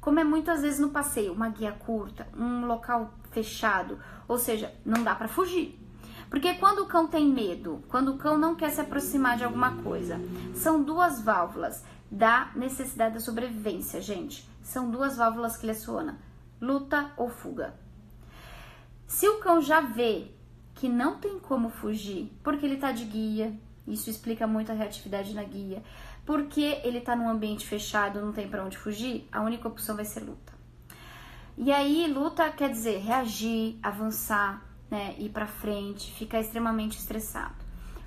como 0.09 0.21
é 0.21 0.25
muitas 0.25 0.63
vezes 0.63 0.81
no 0.81 0.89
passeio, 0.89 1.35
uma 1.35 1.51
guia 1.51 1.71
curta, 1.71 2.27
um 2.35 2.65
local 2.65 3.13
fechado, 3.31 3.99
ou 4.27 4.39
seja, 4.39 4.73
não 4.83 5.03
dá 5.03 5.15
para 5.15 5.29
fugir. 5.29 5.79
Porque 6.31 6.55
quando 6.55 6.79
o 6.79 6.87
cão 6.87 7.07
tem 7.07 7.29
medo, 7.29 7.83
quando 7.89 8.13
o 8.13 8.17
cão 8.17 8.39
não 8.39 8.55
quer 8.55 8.71
se 8.71 8.81
aproximar 8.81 9.37
de 9.37 9.45
alguma 9.45 9.77
coisa, 9.83 10.19
são 10.55 10.83
duas 10.83 11.21
válvulas 11.21 11.85
da 12.11 12.51
necessidade 12.55 13.15
da 13.15 13.21
sobrevivência, 13.21 14.01
gente. 14.01 14.49
São 14.63 14.91
duas 14.91 15.17
válvulas 15.17 15.57
que 15.57 15.65
ele 15.65 15.73
aciona: 15.73 16.19
luta 16.61 17.13
ou 17.17 17.29
fuga. 17.29 17.75
Se 19.07 19.29
o 19.29 19.39
cão 19.39 19.61
já 19.61 19.81
vê 19.81 20.31
que 20.75 20.89
não 20.89 21.19
tem 21.19 21.39
como 21.39 21.71
fugir, 21.71 22.33
porque 22.43 22.65
ele 22.65 22.77
tá 22.77 22.93
de 22.93 23.05
guia, 23.05 23.53
isso 23.87 24.11
explica 24.11 24.47
muito 24.47 24.71
a 24.71 24.75
reatividade 24.75 25.35
na 25.35 25.43
guia 25.43 25.83
porque 26.29 26.79
ele 26.85 27.01
tá 27.01 27.17
num 27.17 27.27
ambiente 27.27 27.67
fechado, 27.67 28.21
não 28.21 28.35
tem 28.35 28.47
para 28.47 28.63
onde 28.63 28.77
fugir, 28.77 29.27
a 29.33 29.41
única 29.41 29.67
opção 29.67 29.97
vai 29.97 30.05
ser 30.05 30.21
luta. 30.21 30.53
E 31.57 31.73
aí, 31.73 32.07
luta 32.07 32.51
quer 32.51 32.69
dizer 32.69 32.99
reagir, 32.99 33.79
avançar, 33.83 34.63
né, 34.91 35.15
ir 35.19 35.31
para 35.31 35.47
frente, 35.47 36.13
ficar 36.13 36.39
extremamente 36.39 36.99
estressado. 36.99 37.55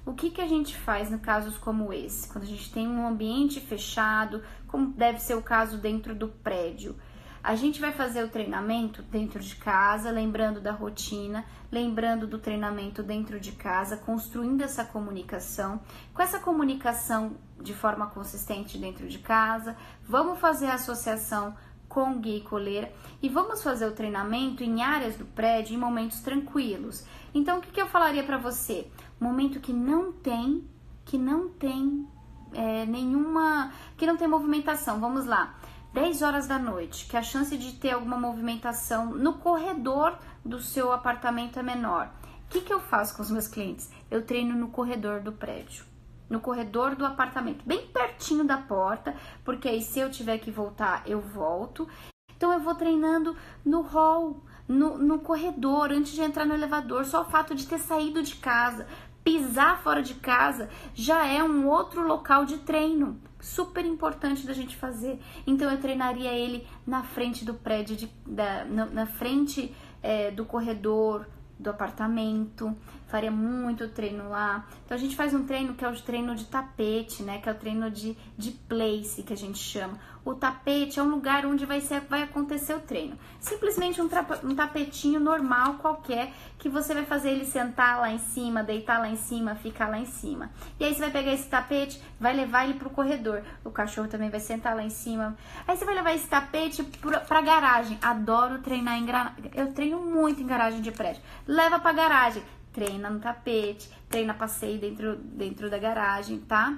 O 0.04 0.14
que, 0.14 0.32
que 0.32 0.42
a 0.42 0.48
gente 0.48 0.76
faz 0.76 1.12
em 1.12 1.18
casos 1.18 1.58
como 1.58 1.94
esse? 1.94 2.28
Quando 2.28 2.44
a 2.44 2.48
gente 2.48 2.72
tem 2.72 2.88
um 2.88 3.08
ambiente 3.08 3.60
fechado, 3.60 4.44
como 4.68 4.88
deve 4.94 5.20
ser 5.20 5.36
o 5.36 5.44
caso 5.44 5.78
dentro 5.78 6.16
do 6.16 6.28
prédio. 6.28 6.96
A 7.44 7.56
gente 7.56 7.82
vai 7.82 7.92
fazer 7.92 8.24
o 8.24 8.30
treinamento 8.30 9.02
dentro 9.04 9.40
de 9.40 9.56
casa, 9.56 10.12
lembrando 10.12 10.60
da 10.60 10.72
rotina, 10.72 11.44
lembrando 11.72 12.28
do 12.28 12.38
treinamento 12.38 13.02
dentro 13.02 13.40
de 13.40 13.52
casa, 13.52 13.98
construindo 13.98 14.62
essa 14.62 14.86
comunicação. 14.86 15.80
Com 16.14 16.22
essa 16.22 16.40
comunicação 16.40 17.36
de 17.60 17.74
forma 17.74 18.08
consistente 18.08 18.78
dentro 18.78 19.08
de 19.08 19.20
casa, 19.20 19.76
vamos 20.04 20.40
fazer 20.40 20.68
a 20.68 20.76
associação 20.76 21.56
com 21.88 22.20
guia 22.20 22.38
e 22.38 22.42
coleira 22.42 22.92
e 23.22 23.28
vamos 23.28 23.62
fazer 23.62 23.86
o 23.86 23.92
treinamento 23.92 24.64
em 24.64 24.82
áreas 24.82 25.16
do 25.16 25.26
prédio 25.26 25.76
em 25.76 25.80
momentos 25.80 26.22
tranquilos. 26.22 27.04
Então, 27.34 27.58
o 27.58 27.62
que, 27.62 27.72
que 27.72 27.82
eu 27.82 27.88
falaria 27.88 28.24
para 28.24 28.38
você? 28.38 28.88
Momento 29.22 29.60
que 29.60 29.72
não 29.72 30.12
tem, 30.12 30.68
que 31.06 31.16
não 31.16 31.48
tem 31.48 32.08
é, 32.54 32.88
nenhuma, 32.88 33.72
que 33.96 34.08
não 34.08 34.18
tem 34.18 34.28
movimentação. 34.28 35.00
Vamos 35.00 35.28
lá. 35.28 35.56
10 35.94 36.24
horas 36.24 36.48
da 36.48 36.58
noite, 36.58 37.06
que 37.06 37.16
a 37.16 37.22
chance 37.22 37.56
de 37.56 37.74
ter 37.74 37.92
alguma 37.92 38.18
movimentação 38.18 39.12
no 39.14 39.34
corredor 39.34 40.18
do 40.44 40.60
seu 40.60 40.92
apartamento 40.92 41.60
é 41.60 41.64
menor. 41.64 42.10
O 42.46 42.50
que, 42.50 42.62
que 42.62 42.74
eu 42.74 42.80
faço 42.80 43.16
com 43.16 43.22
os 43.22 43.30
meus 43.30 43.48
clientes? 43.48 43.92
Eu 44.10 44.26
treino 44.26 44.56
no 44.56 44.70
corredor 44.70 45.20
do 45.20 45.32
prédio, 45.32 45.86
no 46.28 46.40
corredor 46.40 46.96
do 46.96 47.06
apartamento, 47.06 47.64
bem 47.64 47.88
pertinho 47.88 48.44
da 48.44 48.58
porta, 48.58 49.16
porque 49.46 49.68
aí 49.68 49.82
se 49.82 50.00
eu 50.00 50.10
tiver 50.10 50.40
que 50.40 50.50
voltar, 50.50 51.04
eu 51.06 51.22
volto. 51.22 51.88
Então 52.36 52.52
eu 52.52 52.60
vou 52.60 52.74
treinando 52.74 53.36
no 53.64 53.82
hall, 53.82 54.42
no, 54.68 54.98
no 54.98 55.20
corredor, 55.20 55.92
antes 55.92 56.14
de 56.14 56.22
entrar 56.22 56.46
no 56.46 56.54
elevador, 56.54 57.06
só 57.06 57.22
o 57.22 57.30
fato 57.30 57.54
de 57.54 57.68
ter 57.68 57.80
saído 57.80 58.24
de 58.24 58.36
casa, 58.38 58.88
pisar 59.24 59.82
fora 59.82 60.02
de 60.02 60.16
casa 60.16 60.70
já 60.94 61.26
é 61.28 61.44
um 61.44 61.68
outro 61.68 62.06
local 62.08 62.46
de 62.46 62.58
treino 62.60 63.20
super 63.40 63.86
importante 63.86 64.46
da 64.46 64.54
gente 64.54 64.76
fazer. 64.76 65.20
Então 65.46 65.70
eu 65.70 65.80
treinaria 65.80 66.32
ele 66.32 66.68
na 66.86 67.04
frente 67.04 67.44
do 67.44 67.54
prédio, 67.54 67.96
de, 67.96 68.08
da, 68.26 68.66
na, 68.66 68.86
na 68.86 69.06
frente 69.06 69.76
é, 70.02 70.32
do 70.32 70.46
corredor 70.46 71.28
do 71.62 71.70
apartamento, 71.70 72.76
faria 73.08 73.30
muito 73.30 73.88
treino 73.90 74.30
lá. 74.30 74.68
Então 74.84 74.98
a 74.98 75.00
gente 75.00 75.16
faz 75.16 75.34
um 75.34 75.46
treino 75.46 75.76
que 75.76 75.86
é 75.86 75.90
o 75.90 76.02
treino 76.02 76.36
de 76.36 76.46
tapete, 76.46 77.22
né? 77.22 77.40
Que 77.40 77.48
é 77.48 77.52
o 77.52 77.56
treino 77.56 77.92
de, 77.92 78.18
de 78.36 78.52
place 78.52 79.22
que 79.22 79.32
a 79.32 79.38
gente 79.38 79.60
chama. 79.60 80.00
O 80.24 80.36
tapete 80.36 81.00
é 81.00 81.04
um 81.04 81.10
lugar 81.10 81.48
onde 81.48 81.66
vai, 81.66 81.82
ser, 81.82 82.02
vai 82.02 82.22
acontecer 82.22 82.76
o 82.76 82.80
treino. 82.80 83.18
Simplesmente 83.40 84.00
um, 84.00 84.10
um 84.44 84.56
tapetinho 84.56 85.20
normal 85.20 85.76
qualquer 85.76 86.32
que 86.60 86.70
você 86.70 86.94
vai 86.94 87.06
fazer 87.06 87.32
ele 87.32 87.46
sentar 87.46 88.00
lá 88.00 88.12
em 88.12 88.20
cima, 88.20 88.64
deitar 88.64 89.00
lá 89.00 89.10
em 89.10 89.16
cima, 89.16 89.56
ficar 89.56 89.88
lá 89.88 89.98
em 89.98 90.06
cima. 90.06 90.52
E 90.80 90.86
aí 90.86 90.94
você 90.94 91.00
vai 91.00 91.10
pegar 91.10 91.34
esse 91.34 91.50
tapete, 91.50 92.00
vai 92.20 92.36
levar 92.36 92.66
ele 92.66 92.76
pro 92.76 92.92
corredor. 92.92 93.42
O 93.64 93.72
cachorro 93.72 94.08
também 94.08 94.30
vai 94.30 94.40
sentar 94.40 94.76
lá 94.76 94.84
em 94.84 94.92
cima. 94.92 95.36
Aí 95.68 95.76
você 95.76 95.86
vai 95.86 95.96
levar 95.96 96.14
esse 96.14 96.28
tapete 96.28 96.84
pra, 96.84 97.22
pra 97.22 97.42
garagem. 97.42 97.98
Adoro 98.00 98.60
treinar 98.60 99.00
em 99.00 99.06
garagem. 99.06 99.52
Eu 99.56 99.74
treino 99.74 100.00
muito 100.02 100.40
em 100.40 100.46
garagem 100.46 100.82
de 100.82 100.92
prédio. 100.92 101.24
Leva 101.48 101.80
pra 101.80 101.94
garagem, 101.94 102.44
treina 102.72 103.10
no 103.10 103.20
tapete, 103.20 103.90
treina 104.08 104.36
passeio 104.36 104.80
dentro, 104.80 105.16
dentro 105.16 105.68
da 105.68 105.80
garagem, 105.80 106.38
tá? 106.42 106.78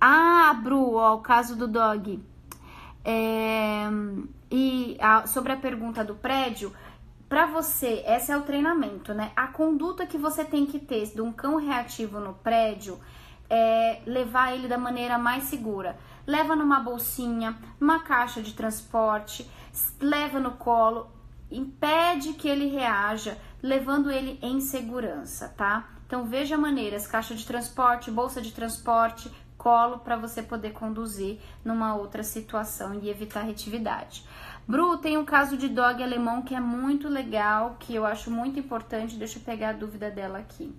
Ah, 0.00 0.52
Bru, 0.60 0.94
ó, 0.94 1.14
o 1.14 1.20
caso 1.20 1.54
do 1.54 1.68
dog. 1.68 2.31
É, 3.04 3.88
e 4.50 4.96
a, 5.00 5.26
sobre 5.26 5.52
a 5.52 5.56
pergunta 5.56 6.04
do 6.04 6.14
prédio, 6.14 6.72
para 7.28 7.46
você, 7.46 8.04
esse 8.06 8.30
é 8.30 8.36
o 8.36 8.42
treinamento, 8.42 9.14
né? 9.14 9.32
A 9.34 9.46
conduta 9.46 10.06
que 10.06 10.18
você 10.18 10.44
tem 10.44 10.66
que 10.66 10.78
ter 10.78 11.06
de 11.06 11.20
um 11.22 11.32
cão 11.32 11.56
reativo 11.56 12.20
no 12.20 12.34
prédio 12.34 13.00
é 13.48 14.00
levar 14.06 14.54
ele 14.54 14.68
da 14.68 14.78
maneira 14.78 15.18
mais 15.18 15.44
segura. 15.44 15.98
leva 16.26 16.54
numa 16.54 16.78
bolsinha, 16.78 17.56
numa 17.80 18.00
caixa 18.00 18.40
de 18.40 18.52
transporte, 18.52 19.50
leva 20.00 20.38
no 20.38 20.52
colo, 20.52 21.10
impede 21.50 22.34
que 22.34 22.48
ele 22.48 22.68
reaja, 22.68 23.36
levando 23.62 24.10
ele 24.10 24.38
em 24.42 24.60
segurança, 24.60 25.48
tá? 25.56 25.88
Então 26.06 26.24
veja 26.26 26.58
maneiras, 26.58 27.06
caixa 27.06 27.34
de 27.34 27.46
transporte, 27.46 28.10
bolsa 28.10 28.40
de 28.42 28.52
transporte, 28.52 29.30
colo 29.62 30.00
para 30.00 30.16
você 30.16 30.42
poder 30.42 30.72
conduzir 30.72 31.38
numa 31.64 31.94
outra 31.94 32.24
situação 32.24 32.98
e 33.00 33.08
evitar 33.08 33.42
retividade. 33.42 34.26
Bru, 34.66 34.98
tem 34.98 35.16
um 35.16 35.24
caso 35.24 35.56
de 35.56 35.68
dog 35.68 36.02
alemão 36.02 36.42
que 36.42 36.52
é 36.54 36.60
muito 36.60 37.08
legal, 37.08 37.76
que 37.78 37.94
eu 37.94 38.04
acho 38.04 38.28
muito 38.28 38.58
importante. 38.58 39.16
Deixa 39.16 39.38
eu 39.38 39.42
pegar 39.42 39.68
a 39.68 39.72
dúvida 39.72 40.10
dela 40.10 40.38
aqui. 40.38 40.74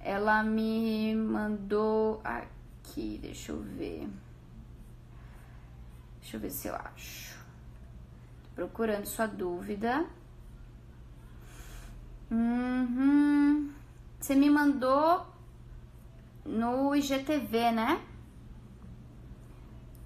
Ela 0.00 0.42
me 0.42 1.14
mandou 1.14 2.22
aqui, 2.24 3.18
deixa 3.20 3.52
eu 3.52 3.60
ver. 3.60 4.08
Deixa 6.20 6.36
eu 6.36 6.40
ver 6.40 6.50
se 6.50 6.68
eu 6.68 6.74
acho. 6.74 7.38
Procurando 8.54 9.04
sua 9.04 9.26
dúvida. 9.26 10.06
Uhum. 12.30 13.70
Você 14.18 14.34
me 14.34 14.48
mandou 14.48 15.26
no 16.44 16.94
IGTV, 16.94 17.70
né? 17.70 18.00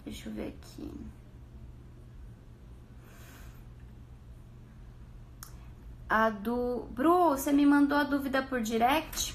Deixa 0.04 0.28
eu 0.28 0.34
ver 0.34 0.48
aqui. 0.48 0.90
A 6.08 6.30
do. 6.30 6.86
Bru, 6.90 7.30
você 7.30 7.52
me 7.52 7.64
mandou 7.64 7.96
a 7.96 8.04
dúvida 8.04 8.42
por 8.42 8.60
direct? 8.60 9.34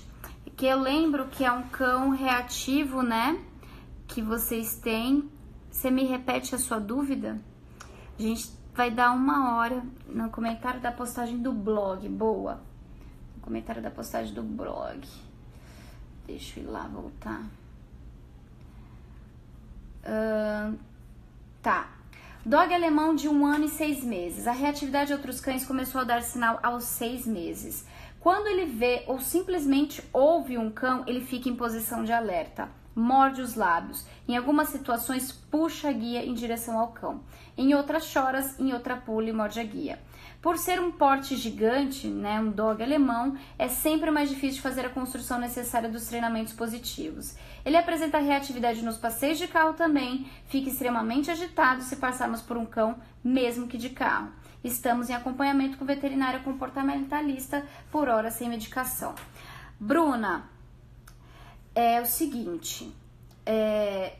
Que 0.55 0.65
eu 0.65 0.79
lembro 0.79 1.27
que 1.27 1.43
é 1.43 1.51
um 1.51 1.63
cão 1.69 2.09
reativo, 2.09 3.01
né? 3.01 3.43
Que 4.07 4.21
vocês 4.21 4.75
têm. 4.75 5.29
Você 5.71 5.89
me 5.89 6.03
repete 6.03 6.53
a 6.53 6.57
sua 6.57 6.79
dúvida? 6.79 7.39
A 8.17 8.21
gente 8.21 8.51
vai 8.73 8.91
dar 8.91 9.11
uma 9.11 9.55
hora 9.55 9.83
no 10.07 10.29
comentário 10.29 10.79
da 10.81 10.91
postagem 10.91 11.41
do 11.41 11.51
blog. 11.51 12.07
Boa. 12.09 12.61
No 13.35 13.41
comentário 13.41 13.81
da 13.81 13.89
postagem 13.89 14.33
do 14.33 14.43
blog. 14.43 15.07
Deixa 16.29 16.59
eu 16.59 16.65
ir 16.65 16.67
lá 16.67 16.87
voltar. 16.87 17.41
Uh, 20.05 20.77
tá. 21.59 21.89
Dog 22.45 22.71
alemão 22.71 23.15
de 23.15 23.27
um 23.27 23.47
ano 23.47 23.65
e 23.65 23.69
seis 23.69 24.03
meses. 24.03 24.45
A 24.45 24.51
reatividade 24.51 25.07
de 25.07 25.13
outros 25.13 25.41
cães 25.41 25.65
começou 25.65 26.01
a 26.01 26.03
dar 26.03 26.21
sinal 26.21 26.59
aos 26.61 26.83
seis 26.83 27.25
meses. 27.25 27.83
Quando 28.19 28.45
ele 28.45 28.65
vê 28.65 29.03
ou 29.07 29.19
simplesmente 29.19 30.03
ouve 30.13 30.55
um 30.55 30.69
cão, 30.69 31.03
ele 31.07 31.21
fica 31.21 31.49
em 31.49 31.55
posição 31.55 32.03
de 32.03 32.13
alerta. 32.13 32.69
Morde 32.95 33.41
os 33.41 33.55
lábios. 33.55 34.05
Em 34.27 34.37
algumas 34.37 34.69
situações, 34.69 35.31
puxa 35.31 35.89
a 35.89 35.91
guia 35.91 36.23
em 36.23 36.35
direção 36.35 36.77
ao 36.77 36.89
cão. 36.89 37.21
Em 37.57 37.73
outras, 37.73 38.05
choras, 38.05 38.59
em 38.59 38.71
outra, 38.71 38.95
pula 38.95 39.29
e 39.29 39.33
morde 39.33 39.59
a 39.59 39.63
guia. 39.63 39.99
Por 40.41 40.57
ser 40.57 40.79
um 40.79 40.89
porte 40.89 41.35
gigante, 41.35 42.07
né, 42.07 42.39
um 42.39 42.49
dog 42.49 42.81
alemão, 42.81 43.37
é 43.57 43.67
sempre 43.67 44.09
mais 44.09 44.29
difícil 44.29 44.61
fazer 44.61 44.85
a 44.85 44.89
construção 44.89 45.37
necessária 45.37 45.89
dos 45.89 46.07
treinamentos 46.07 46.53
positivos. 46.53 47.35
Ele 47.65 47.75
apresenta 47.75 48.19
reatividade 48.19 48.81
nos 48.81 48.97
passeios 48.97 49.37
de 49.37 49.47
carro 49.47 49.73
também, 49.73 50.27
fica 50.47 50.69
extremamente 50.69 51.29
agitado 51.29 51.83
se 51.83 51.97
passarmos 51.97 52.41
por 52.41 52.55
um 52.55 52.65
cão, 52.65 52.97
mesmo 53.21 53.67
que 53.67 53.77
de 53.77 53.89
carro. 53.89 54.31
Estamos 54.63 55.09
em 55.09 55.13
acompanhamento 55.13 55.77
com 55.77 55.83
o 55.83 55.87
veterinário 55.87 56.41
comportamentalista 56.41 57.65
por 57.91 58.07
hora 58.07 58.31
sem 58.31 58.47
medicação. 58.47 59.15
Bruna, 59.77 60.49
é 61.75 62.01
o 62.01 62.05
seguinte, 62.05 62.93
é, 63.45 64.17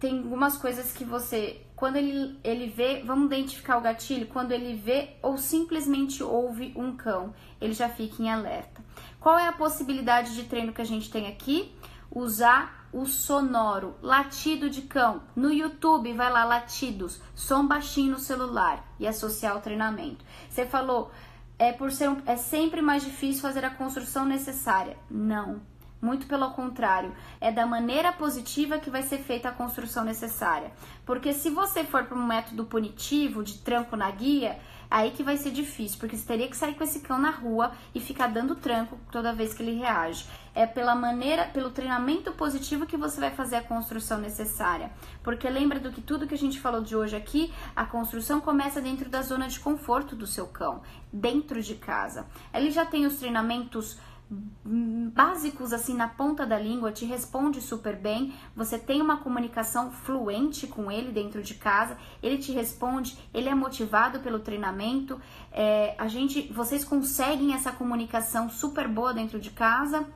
tem 0.00 0.18
algumas 0.18 0.56
coisas 0.56 0.92
que 0.92 1.04
você 1.04 1.60
quando 1.78 1.94
ele, 1.94 2.36
ele 2.42 2.66
vê, 2.66 3.04
vamos 3.04 3.26
identificar 3.26 3.78
o 3.78 3.80
gatilho, 3.80 4.26
quando 4.26 4.50
ele 4.50 4.74
vê 4.74 5.10
ou 5.22 5.38
simplesmente 5.38 6.24
ouve 6.24 6.72
um 6.74 6.96
cão, 6.96 7.32
ele 7.60 7.72
já 7.72 7.88
fica 7.88 8.20
em 8.20 8.28
alerta. 8.28 8.82
Qual 9.20 9.38
é 9.38 9.46
a 9.46 9.52
possibilidade 9.52 10.34
de 10.34 10.42
treino 10.42 10.72
que 10.72 10.82
a 10.82 10.84
gente 10.84 11.08
tem 11.08 11.28
aqui? 11.28 11.72
Usar 12.10 12.88
o 12.92 13.06
sonoro, 13.06 13.94
latido 14.02 14.68
de 14.68 14.82
cão. 14.82 15.22
No 15.36 15.52
YouTube, 15.52 16.12
vai 16.14 16.32
lá, 16.32 16.44
latidos, 16.44 17.22
som 17.32 17.64
baixinho 17.64 18.10
no 18.10 18.18
celular 18.18 18.84
e 18.98 19.06
associar 19.06 19.52
ao 19.52 19.60
treinamento. 19.60 20.24
Você 20.50 20.66
falou, 20.66 21.12
é 21.60 21.72
por 21.72 21.92
ser 21.92 22.10
um, 22.10 22.16
é 22.26 22.34
sempre 22.34 22.82
mais 22.82 23.04
difícil 23.04 23.40
fazer 23.40 23.64
a 23.64 23.70
construção 23.70 24.26
necessária. 24.26 24.96
Não 25.08 25.60
muito 26.00 26.26
pelo 26.26 26.50
contrário, 26.50 27.12
é 27.40 27.50
da 27.50 27.66
maneira 27.66 28.12
positiva 28.12 28.78
que 28.78 28.90
vai 28.90 29.02
ser 29.02 29.18
feita 29.18 29.48
a 29.48 29.52
construção 29.52 30.04
necessária. 30.04 30.72
Porque 31.04 31.32
se 31.32 31.50
você 31.50 31.84
for 31.84 32.04
para 32.04 32.16
um 32.16 32.26
método 32.26 32.64
punitivo, 32.64 33.42
de 33.42 33.58
tranco 33.58 33.96
na 33.96 34.10
guia, 34.10 34.58
aí 34.90 35.10
que 35.10 35.22
vai 35.22 35.36
ser 35.36 35.50
difícil, 35.50 35.98
porque 35.98 36.16
você 36.16 36.26
teria 36.26 36.48
que 36.48 36.56
sair 36.56 36.74
com 36.74 36.84
esse 36.84 37.00
cão 37.00 37.18
na 37.18 37.30
rua 37.30 37.72
e 37.94 38.00
ficar 38.00 38.28
dando 38.28 38.54
tranco 38.54 38.98
toda 39.10 39.32
vez 39.32 39.52
que 39.52 39.62
ele 39.62 39.78
reage. 39.78 40.26
É 40.54 40.66
pela 40.66 40.94
maneira, 40.94 41.44
pelo 41.46 41.70
treinamento 41.70 42.32
positivo 42.32 42.86
que 42.86 42.96
você 42.96 43.20
vai 43.20 43.30
fazer 43.30 43.56
a 43.56 43.62
construção 43.62 44.18
necessária. 44.18 44.90
Porque 45.22 45.48
lembra 45.48 45.78
do 45.78 45.92
que 45.92 46.00
tudo 46.00 46.26
que 46.26 46.34
a 46.34 46.38
gente 46.38 46.58
falou 46.58 46.80
de 46.80 46.96
hoje 46.96 47.14
aqui, 47.14 47.52
a 47.76 47.84
construção 47.84 48.40
começa 48.40 48.80
dentro 48.80 49.08
da 49.08 49.22
zona 49.22 49.46
de 49.46 49.60
conforto 49.60 50.16
do 50.16 50.26
seu 50.26 50.46
cão, 50.46 50.82
dentro 51.12 51.62
de 51.62 51.74
casa. 51.74 52.26
Ele 52.52 52.70
já 52.70 52.84
tem 52.84 53.06
os 53.06 53.16
treinamentos 53.16 53.98
básicos 54.30 55.72
assim 55.72 55.94
na 55.94 56.06
ponta 56.06 56.44
da 56.44 56.58
língua, 56.58 56.92
te 56.92 57.06
responde 57.06 57.60
super 57.60 57.96
bem, 57.96 58.34
você 58.54 58.78
tem 58.78 59.00
uma 59.00 59.16
comunicação 59.18 59.90
fluente 59.90 60.66
com 60.66 60.90
ele 60.92 61.10
dentro 61.10 61.42
de 61.42 61.54
casa, 61.54 61.96
ele 62.22 62.36
te 62.36 62.52
responde, 62.52 63.18
ele 63.32 63.48
é 63.48 63.54
motivado 63.54 64.20
pelo 64.20 64.38
treinamento, 64.38 65.18
é, 65.50 65.94
a 65.98 66.08
gente, 66.08 66.52
vocês 66.52 66.84
conseguem 66.84 67.54
essa 67.54 67.72
comunicação 67.72 68.50
super 68.50 68.86
boa 68.86 69.14
dentro 69.14 69.40
de 69.40 69.50
casa. 69.50 70.06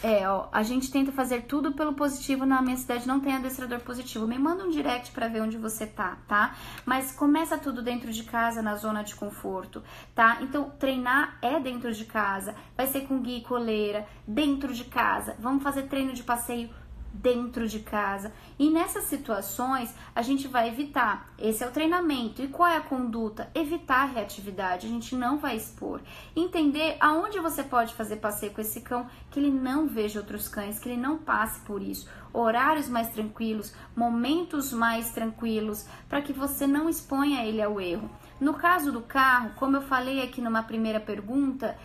É, 0.00 0.28
ó, 0.28 0.48
a 0.52 0.62
gente 0.62 0.92
tenta 0.92 1.10
fazer 1.10 1.42
tudo 1.42 1.72
pelo 1.72 1.92
positivo. 1.92 2.46
Na 2.46 2.62
minha 2.62 2.76
cidade 2.76 3.06
não 3.06 3.18
tem 3.18 3.34
adestrador 3.34 3.80
positivo. 3.80 4.28
Me 4.28 4.38
manda 4.38 4.64
um 4.64 4.70
direct 4.70 5.10
para 5.10 5.26
ver 5.26 5.42
onde 5.42 5.56
você 5.56 5.86
tá, 5.86 6.18
tá? 6.28 6.54
Mas 6.86 7.10
começa 7.10 7.58
tudo 7.58 7.82
dentro 7.82 8.12
de 8.12 8.22
casa, 8.22 8.62
na 8.62 8.76
zona 8.76 9.02
de 9.02 9.16
conforto, 9.16 9.82
tá? 10.14 10.38
Então, 10.40 10.70
treinar 10.78 11.38
é 11.42 11.58
dentro 11.58 11.92
de 11.92 12.04
casa. 12.04 12.54
Vai 12.76 12.86
ser 12.86 13.02
com 13.02 13.20
guia 13.20 13.38
e 13.38 13.42
coleira, 13.42 14.06
dentro 14.26 14.72
de 14.72 14.84
casa. 14.84 15.34
Vamos 15.38 15.64
fazer 15.64 15.82
treino 15.84 16.12
de 16.12 16.22
passeio 16.22 16.70
dentro 17.12 17.66
de 17.66 17.80
casa. 17.80 18.32
E 18.58 18.70
nessas 18.70 19.04
situações, 19.04 19.94
a 20.14 20.22
gente 20.22 20.46
vai 20.46 20.68
evitar. 20.68 21.32
Esse 21.38 21.64
é 21.64 21.66
o 21.66 21.72
treinamento. 21.72 22.42
E 22.42 22.48
qual 22.48 22.68
é 22.68 22.76
a 22.76 22.82
conduta? 22.82 23.50
Evitar 23.54 24.02
a 24.02 24.12
reatividade. 24.12 24.86
A 24.86 24.90
gente 24.90 25.14
não 25.14 25.38
vai 25.38 25.56
expor. 25.56 26.00
Entender 26.34 26.96
aonde 27.00 27.38
você 27.40 27.62
pode 27.62 27.94
fazer 27.94 28.16
passeio 28.16 28.52
com 28.52 28.60
esse 28.60 28.80
cão, 28.80 29.06
que 29.30 29.40
ele 29.40 29.50
não 29.50 29.88
veja 29.88 30.20
outros 30.20 30.48
cães, 30.48 30.78
que 30.78 30.88
ele 30.88 31.00
não 31.00 31.18
passe 31.18 31.60
por 31.60 31.82
isso. 31.82 32.08
Horários 32.32 32.88
mais 32.88 33.08
tranquilos, 33.08 33.74
momentos 33.96 34.72
mais 34.72 35.10
tranquilos, 35.10 35.86
para 36.08 36.22
que 36.22 36.32
você 36.32 36.66
não 36.66 36.88
exponha 36.88 37.44
ele 37.44 37.62
ao 37.62 37.80
erro. 37.80 38.10
No 38.40 38.54
caso 38.54 38.92
do 38.92 39.00
carro, 39.00 39.50
como 39.56 39.76
eu 39.76 39.82
falei 39.82 40.22
aqui 40.22 40.40
numa 40.40 40.62
primeira 40.62 41.00
pergunta, 41.00 41.76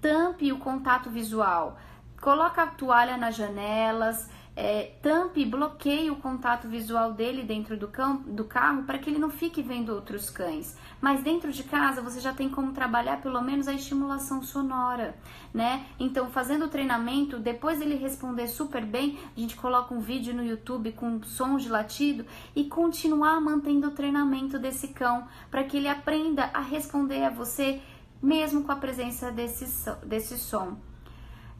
tampe 0.00 0.52
o 0.52 0.58
contato 0.58 1.10
visual. 1.10 1.78
Coloca 2.20 2.62
a 2.62 2.66
toalha 2.66 3.16
nas 3.16 3.34
janelas, 3.34 4.28
é, 4.54 4.92
tampe, 5.00 5.46
bloqueie 5.46 6.10
o 6.10 6.16
contato 6.16 6.68
visual 6.68 7.12
dele 7.12 7.42
dentro 7.42 7.76
do, 7.76 7.88
cão, 7.88 8.16
do 8.18 8.44
carro 8.44 8.82
para 8.82 8.98
que 8.98 9.08
ele 9.08 9.18
não 9.18 9.30
fique 9.30 9.62
vendo 9.62 9.94
outros 9.94 10.28
cães. 10.28 10.76
Mas 11.00 11.22
dentro 11.22 11.50
de 11.50 11.62
casa 11.62 12.02
você 12.02 12.20
já 12.20 12.34
tem 12.34 12.50
como 12.50 12.72
trabalhar 12.72 13.22
pelo 13.22 13.40
menos 13.40 13.66
a 13.66 13.72
estimulação 13.72 14.42
sonora, 14.42 15.16
né? 15.54 15.86
Então, 15.98 16.30
fazendo 16.30 16.66
o 16.66 16.68
treinamento, 16.68 17.38
depois 17.38 17.80
ele 17.80 17.94
responder 17.94 18.46
super 18.46 18.84
bem, 18.84 19.18
a 19.34 19.40
gente 19.40 19.56
coloca 19.56 19.94
um 19.94 20.00
vídeo 20.00 20.34
no 20.34 20.44
YouTube 20.44 20.92
com 20.92 21.22
som 21.22 21.56
de 21.56 21.68
latido 21.68 22.26
e 22.54 22.64
continuar 22.64 23.40
mantendo 23.40 23.88
o 23.88 23.92
treinamento 23.92 24.58
desse 24.58 24.88
cão 24.88 25.26
para 25.50 25.64
que 25.64 25.78
ele 25.78 25.88
aprenda 25.88 26.50
a 26.52 26.60
responder 26.60 27.24
a 27.24 27.30
você 27.30 27.80
mesmo 28.22 28.62
com 28.62 28.70
a 28.70 28.76
presença 28.76 29.32
desse, 29.32 29.66
desse 30.06 30.38
som. 30.38 30.76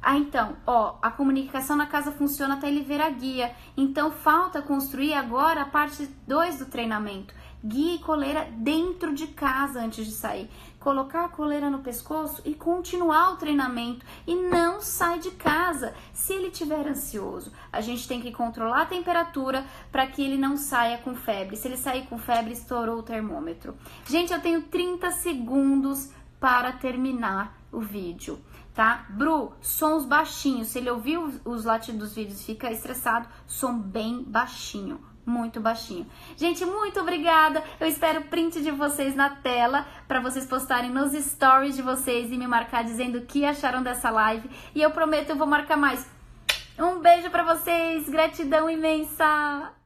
Ah, 0.03 0.19
então, 0.19 0.57
ó, 0.67 0.97
a 1.01 1.13
comunicação 1.13 1.77
na 1.77 1.87
casa 1.87 2.11
funciona 2.11 2.55
até 2.55 2.67
ele 2.67 2.83
ver 2.83 3.01
a 3.01 3.09
guia. 3.09 3.55
Então 3.77 4.11
falta 4.11 4.61
construir 4.61 5.15
agora 5.15 5.63
a 5.63 5.67
parte 5.67 6.07
2 6.27 6.59
do 6.59 6.67
treinamento. 6.67 7.33
Guia 7.65 7.95
e 7.95 7.99
coleira 8.01 8.49
dentro 8.51 9.15
de 9.15 9.29
casa 9.29 9.81
antes 9.81 10.05
de 10.05 10.11
sair. 10.11 10.51
Colocar 10.81 11.27
a 11.27 11.29
coleira 11.29 11.71
no 11.71 11.79
pescoço 11.79 12.43
e 12.45 12.53
continuar 12.53 13.35
o 13.35 13.37
treinamento. 13.37 14.05
E 14.27 14.35
não 14.35 14.81
sai 14.81 15.21
de 15.21 15.31
casa 15.31 15.95
se 16.13 16.33
ele 16.33 16.49
estiver 16.49 16.89
ansioso. 16.89 17.53
A 17.73 17.81
gente 17.81 18.09
tem 18.09 18.21
que 18.21 18.33
controlar 18.33 18.83
a 18.83 18.87
temperatura 18.87 19.65
para 19.93 20.09
que 20.09 20.21
ele 20.21 20.37
não 20.37 20.57
saia 20.57 20.99
com 20.99 21.15
febre. 21.15 21.55
Se 21.55 21.69
ele 21.69 21.77
sair 21.77 22.09
com 22.09 22.19
febre, 22.19 22.53
estourou 22.53 22.99
o 22.99 23.05
termômetro. 23.05 23.77
Gente, 24.05 24.33
eu 24.33 24.41
tenho 24.41 24.63
30 24.63 25.13
segundos 25.13 26.11
para 26.41 26.73
terminar 26.73 27.57
o 27.71 27.81
vídeo, 27.81 28.39
tá? 28.75 29.07
Bru, 29.11 29.53
sons 29.61 30.05
baixinhos. 30.05 30.69
Se 30.69 30.79
ele 30.79 30.91
ouvir 30.91 31.19
os 31.45 31.65
latidos 31.65 32.01
dos 32.01 32.15
vídeos 32.15 32.41
e 32.41 32.45
fica 32.45 32.71
estressado, 32.71 33.29
som 33.47 33.79
bem 33.79 34.23
baixinho 34.23 35.13
muito 35.25 35.61
baixinho. 35.61 36.07
Gente, 36.37 36.65
muito 36.65 37.01
obrigada. 37.01 37.63
Eu 37.79 37.87
espero 37.87 38.23
print 38.23 38.61
de 38.61 38.71
vocês 38.71 39.15
na 39.15 39.31
tela 39.31 39.87
para 40.09 40.21
vocês 40.21 40.47
postarem 40.47 40.91
nos 40.91 41.13
stories 41.13 41.77
de 41.77 41.83
vocês 41.83 42.31
e 42.31 42.37
me 42.37 42.47
marcar 42.47 42.83
dizendo 42.83 43.19
o 43.19 43.27
que 43.27 43.45
acharam 43.45 43.83
dessa 43.83 44.11
live. 44.11 44.51
E 44.75 44.83
eu 44.83 44.91
prometo 44.91 45.31
eu 45.31 45.37
vou 45.37 45.47
marcar 45.47 45.77
mais. 45.77 46.09
Um 46.79 47.01
beijo 47.01 47.31
para 47.31 47.55
vocês, 47.55 48.09
gratidão 48.09 48.69
imensa. 48.69 49.82